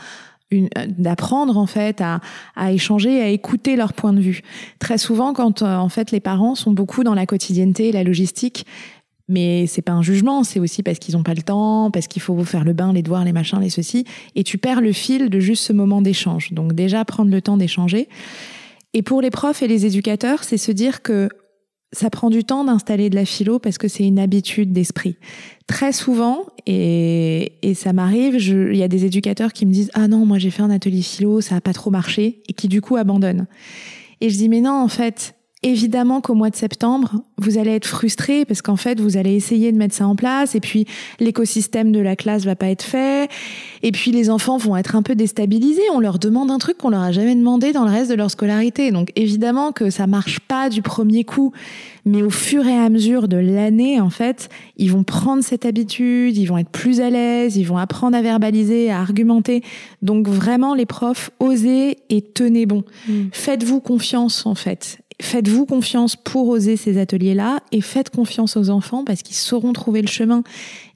d'apprendre 0.98 1.58
en 1.58 1.66
fait 1.66 2.02
à, 2.02 2.20
à 2.58 2.74
échanger, 2.74 3.22
à 3.22 3.30
écouter 3.30 3.78
leur 3.78 3.94
point 3.94 4.12
de 4.12 4.20
vue. 4.20 4.42
Très 4.80 4.98
souvent, 4.98 5.32
quand 5.34 5.62
euh, 5.62 5.78
en 5.78 5.88
fait 5.88 6.12
les 6.12 6.20
parents 6.20 6.56
sont 6.56 6.72
beaucoup 6.72 7.06
dans 7.06 7.14
la 7.14 7.26
quotidienneté, 7.26 7.94
la 7.94 8.04
logistique, 8.04 8.66
mais 9.30 9.66
c'est 9.66 9.82
pas 9.82 9.94
un 9.94 10.02
jugement, 10.02 10.44
c'est 10.44 10.60
aussi 10.60 10.84
parce 10.84 11.00
qu'ils 11.00 11.16
n'ont 11.16 11.24
pas 11.24 11.34
le 11.34 11.42
temps, 11.42 11.90
parce 11.90 12.08
qu'il 12.08 12.22
faut 12.22 12.44
faire 12.44 12.66
le 12.66 12.74
bain, 12.74 12.92
les 12.92 13.02
devoirs, 13.02 13.24
les 13.24 13.32
machins, 13.32 13.62
les 13.62 13.70
ceci, 13.70 14.04
et 14.36 14.44
tu 14.44 14.58
perds 14.58 14.82
le 14.82 14.92
fil 14.92 15.30
de 15.30 15.40
juste 15.40 15.64
ce 15.64 15.72
moment 15.72 16.02
d'échange. 16.02 16.52
Donc 16.52 16.74
déjà 16.74 17.06
prendre 17.06 17.32
le 17.32 17.42
temps 17.42 17.56
d'échanger. 17.56 18.10
Et 18.94 19.04
pour 19.04 19.22
les 19.22 19.30
profs 19.30 19.64
et 19.64 19.70
les 19.70 19.86
éducateurs, 19.86 20.44
c'est 20.44 20.58
se 20.58 20.74
dire 20.74 21.02
que 21.02 21.30
ça 21.94 22.10
prend 22.10 22.30
du 22.30 22.44
temps 22.44 22.64
d'installer 22.64 23.10
de 23.10 23.16
la 23.16 23.26
philo 23.26 23.60
parce 23.60 23.78
que 23.78 23.88
c'est 23.88 24.06
une 24.06 24.20
habitude 24.20 24.72
d'esprit. 24.72 25.18
Très 25.68 25.92
souvent, 25.92 26.46
et, 26.66 27.54
et 27.62 27.74
ça 27.74 27.94
m'arrive, 27.94 28.36
il 28.36 28.78
y 28.78 28.84
a 28.84 28.88
des 28.88 29.06
éducateurs 29.06 29.54
qui 29.54 29.66
me 29.66 29.72
disent 29.72 29.92
ah 29.94 30.08
non 30.08 30.26
moi 30.26 30.38
j'ai 30.38 30.52
fait 30.52 30.64
un 30.64 30.70
atelier 30.70 31.02
philo, 31.02 31.42
ça 31.42 31.56
a 31.56 31.62
pas 31.62 31.74
trop 31.74 31.92
marché 31.92 32.42
et 32.48 32.54
qui 32.54 32.68
du 32.68 32.82
coup 32.82 32.96
abandonnent. 32.96 33.48
Et 34.22 34.30
je 34.30 34.38
dis 34.38 34.50
mais 34.50 34.62
non 34.62 34.74
en 34.74 34.88
fait 34.88 35.36
Évidemment 35.64 36.22
qu'au 36.22 36.34
mois 36.34 36.50
de 36.50 36.56
septembre, 36.56 37.22
vous 37.38 37.60
allez 37.60 37.70
être 37.70 37.86
frustré 37.86 38.46
parce 38.46 38.64
qu'en 38.64 38.78
fait, 38.78 39.00
vous 39.00 39.16
allez 39.16 39.36
essayer 39.36 39.72
de 39.72 39.78
mettre 39.78 39.94
ça 39.94 40.08
en 40.08 40.16
place 40.16 40.56
et 40.56 40.60
puis 40.60 40.88
l'écosystème 41.20 41.92
de 41.92 42.00
la 42.00 42.16
classe 42.16 42.46
va 42.46 42.56
pas 42.56 42.70
être 42.70 42.82
fait 42.82 43.30
et 43.84 43.92
puis 43.92 44.10
les 44.10 44.32
enfants 44.32 44.58
vont 44.58 44.76
être 44.76 44.96
un 44.96 45.04
peu 45.04 45.14
déstabilisés. 45.14 45.84
On 45.94 46.00
leur 46.00 46.18
demande 46.18 46.50
un 46.50 46.58
truc 46.58 46.80
qu'on 46.80 46.90
leur 46.90 47.04
a 47.04 47.12
jamais 47.12 47.36
demandé 47.36 47.74
dans 47.74 47.86
le 47.86 47.92
reste 47.92 48.10
de 48.10 48.16
leur 48.16 48.32
scolarité. 48.32 48.92
Donc 48.92 49.12
évidemment 49.16 49.72
que 49.72 49.92
ça 49.92 50.08
marche 50.08 50.40
pas 50.40 50.68
du 50.70 50.82
premier 50.82 51.26
coup, 51.26 51.52
mais 52.06 52.24
au 52.24 52.32
fur 52.32 52.66
et 52.66 52.80
à 52.80 52.90
mesure 52.90 53.28
de 53.28 53.38
l'année, 53.38 54.02
en 54.02 54.10
fait, 54.10 54.50
ils 54.78 54.92
vont 54.92 55.04
prendre 55.04 55.44
cette 55.44 55.68
habitude, 55.68 56.38
ils 56.38 56.46
vont 56.46 56.58
être 56.58 56.72
plus 56.72 57.02
à 57.02 57.12
l'aise, 57.12 57.56
ils 57.56 57.66
vont 57.66 57.78
apprendre 57.78 58.18
à 58.18 58.24
verbaliser, 58.24 58.90
à 58.90 59.00
argumenter. 59.00 59.62
Donc 60.02 60.28
vraiment, 60.28 60.74
les 60.74 60.88
profs, 60.88 61.30
osez 61.40 61.98
et 62.10 62.24
tenez 62.24 62.66
bon. 62.66 62.84
Mm. 63.08 63.28
Faites-vous 63.32 63.80
confiance, 63.80 64.48
en 64.48 64.56
fait 64.56 64.98
faites-vous 65.22 65.66
confiance 65.66 66.16
pour 66.16 66.48
oser 66.50 66.78
ces 66.78 66.98
ateliers-là 66.98 67.60
et 67.72 67.82
faites 67.82 68.10
confiance 68.10 68.58
aux 68.58 68.70
enfants 68.70 69.04
parce 69.04 69.22
qu'ils 69.22 69.36
sauront 69.36 69.74
trouver 69.74 70.02
le 70.02 70.08
chemin. 70.08 70.44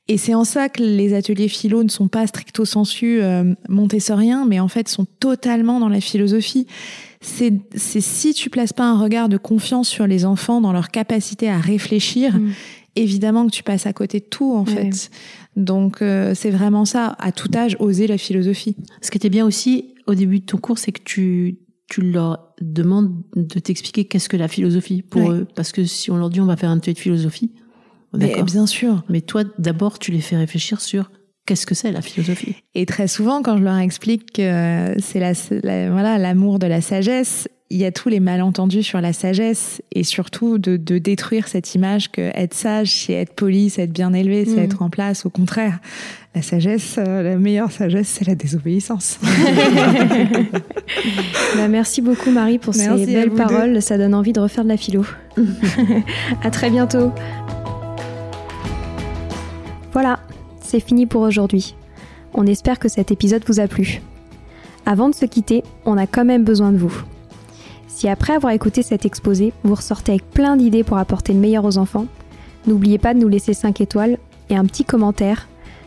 Et 0.08 0.18
c'est 0.18 0.36
en 0.36 0.44
ça 0.44 0.70
que 0.70 0.84
les 0.84 1.16
ateliers 1.16 1.48
philo 1.48 1.84
ne 1.84 1.90
sont 1.90 2.08
pas 2.08 2.28
stricto 2.28 2.64
sensu 2.64 3.22
euh, 3.22 3.56
montessoriens, 3.70 4.46
mais 4.46 4.60
en 4.60 4.68
fait 4.68 4.88
sont 4.88 5.06
totalement 5.20 5.80
dans 5.80 5.90
la 5.90 6.00
philosophie. 6.00 6.68
C'est 7.22 7.54
si 7.76 8.36
tu 8.36 8.52
places 8.52 8.74
pas 8.74 8.84
un 8.84 9.00
regard 9.00 9.30
de 9.30 9.38
confiance 9.38 9.90
sur 9.90 10.06
les 10.06 10.26
enfants 10.26 10.62
dans 10.62 10.72
leur 10.72 10.90
capacité 10.90 11.50
à 11.50 11.58
réfléchir, 11.58 12.38
mm. 12.38 12.52
évidemment 12.96 13.48
que 13.48 13.52
tu 13.52 13.64
passes 13.64 13.88
à 13.88 13.94
côté 13.94 14.20
de 14.20 14.26
tout 14.26 14.54
en 14.56 14.66
fait. 14.66 15.10
Donc 15.56 16.04
euh, 16.04 16.34
c'est 16.36 16.52
vraiment 16.52 16.86
ça, 16.86 17.16
à 17.18 17.32
tout 17.32 17.50
âge, 17.56 17.76
oser 17.80 18.06
la 18.06 18.20
philosophie. 18.20 18.76
Ce 19.02 19.10
qui 19.10 19.18
était 19.18 19.30
bien 19.30 19.46
aussi 19.46 19.96
au 20.06 20.14
début 20.14 20.40
de 20.40 20.46
ton 20.46 20.58
cours, 20.58 20.78
c'est 20.78 20.92
que 20.92 21.02
tu 21.04 21.58
tu 21.88 22.02
leur 22.02 22.54
demandes 22.62 23.12
de 23.36 23.60
t'expliquer 23.60 24.06
qu'est-ce 24.06 24.30
que 24.30 24.38
la 24.38 24.48
philosophie 24.48 25.02
pour 25.02 25.32
eux. 25.32 25.48
Parce 25.56 25.72
que 25.72 25.86
si 25.86 26.12
on 26.12 26.18
leur 26.18 26.30
dit 26.30 26.42
on 26.42 26.46
va 26.46 26.58
faire 26.58 26.70
un 26.70 26.78
atelier 26.78 26.94
de 26.94 27.00
philosophie, 27.00 27.52
mais 28.18 28.44
bien 28.44 28.66
sûr. 28.66 29.04
Mais 29.10 29.22
toi, 29.22 29.44
d'abord, 29.58 30.00
tu 30.00 30.12
les 30.12 30.22
fais 30.22 30.38
réfléchir 30.38 30.82
sur 30.82 31.12
qu'est-ce 31.46 31.66
que 31.66 31.76
c'est 31.76 31.92
la 31.92 32.02
philosophie. 32.02 32.56
Et 32.74 32.86
très 32.86 33.08
souvent, 33.08 33.42
quand 33.42 33.58
je 33.58 33.64
leur 33.64 33.78
explique 33.78 34.34
que 34.34 34.96
c'est 35.00 35.20
la, 35.20 35.92
voilà 35.92 36.18
l'amour 36.18 36.60
de 36.60 36.68
la 36.68 36.82
sagesse, 36.82 37.48
il 37.70 37.78
y 37.78 37.86
a 37.86 37.92
tous 37.92 38.10
les 38.10 38.20
malentendus 38.20 38.84
sur 38.84 39.02
la 39.02 39.12
sagesse 39.12 39.82
et 39.92 40.04
surtout 40.04 40.60
de, 40.60 40.78
de 40.78 40.98
détruire 41.00 41.48
cette 41.48 41.74
image 41.74 42.12
que 42.12 42.22
être 42.36 42.54
sage, 42.54 42.92
c'est 42.92 43.14
être 43.14 43.34
poli, 43.34 43.72
c'est 43.72 43.84
être 43.84 43.94
bien 43.94 44.14
élevé, 44.14 44.46
c'est 44.46 44.62
mm. 44.62 44.66
être 44.66 44.82
en 44.82 44.90
place. 44.90 45.26
Au 45.26 45.32
contraire, 45.32 45.80
la 46.36 46.42
sagesse, 46.42 46.98
euh, 46.98 47.24
la 47.24 47.38
meilleure 47.38 47.72
sagesse, 47.72 48.10
c'est 48.10 48.28
la 48.28 48.36
désobéissance. 48.36 49.18
bah, 51.56 51.70
merci 51.70 52.02
beaucoup 52.02 52.30
Marie 52.30 52.60
pour 52.60 52.76
ces 52.76 53.06
belles 53.06 53.32
paroles. 53.32 53.82
Ça 53.82 53.98
donne 53.98 54.14
envie 54.14 54.34
de 54.34 54.42
refaire 54.42 54.66
de 54.66 54.70
la 54.70 54.76
philo. 54.76 55.06
à 56.44 56.52
très 56.52 56.70
bientôt. 56.70 57.14
Voilà, 59.94 60.20
c'est 60.62 60.82
fini 60.82 61.06
pour 61.06 61.22
aujourd'hui. 61.22 61.74
On 62.34 62.46
espère 62.46 62.80
que 62.80 62.90
cet 62.90 63.12
épisode 63.12 63.44
vous 63.48 63.62
a 63.62 63.68
plu. 63.68 64.02
Avant 64.86 65.08
de 65.08 65.16
se 65.16 65.26
quitter, 65.26 65.64
on 65.86 65.98
a 65.98 66.06
quand 66.06 66.26
même 66.26 66.44
besoin 66.44 66.74
de 66.74 66.78
vous. 66.78 66.94
Si 67.88 68.10
après 68.10 68.34
avoir 68.34 68.52
écouté 68.52 68.82
cet 68.84 69.06
exposé, 69.06 69.54
vous 69.64 69.76
ressortez 69.76 70.12
avec 70.12 70.30
plein 70.32 70.58
d'idées 70.58 70.84
pour 70.84 70.98
apporter 70.98 71.32
le 71.32 71.40
meilleur 71.40 71.64
aux 71.64 71.78
enfants, 71.78 72.08
n'oubliez 72.68 72.98
pas 72.98 73.14
de 73.14 73.20
nous 73.20 73.30
laisser 73.30 73.54
5 73.54 73.80
étoiles 73.80 74.18
et 74.50 74.58
un 74.58 74.66
petit 74.66 74.84
commentaire 74.84 75.48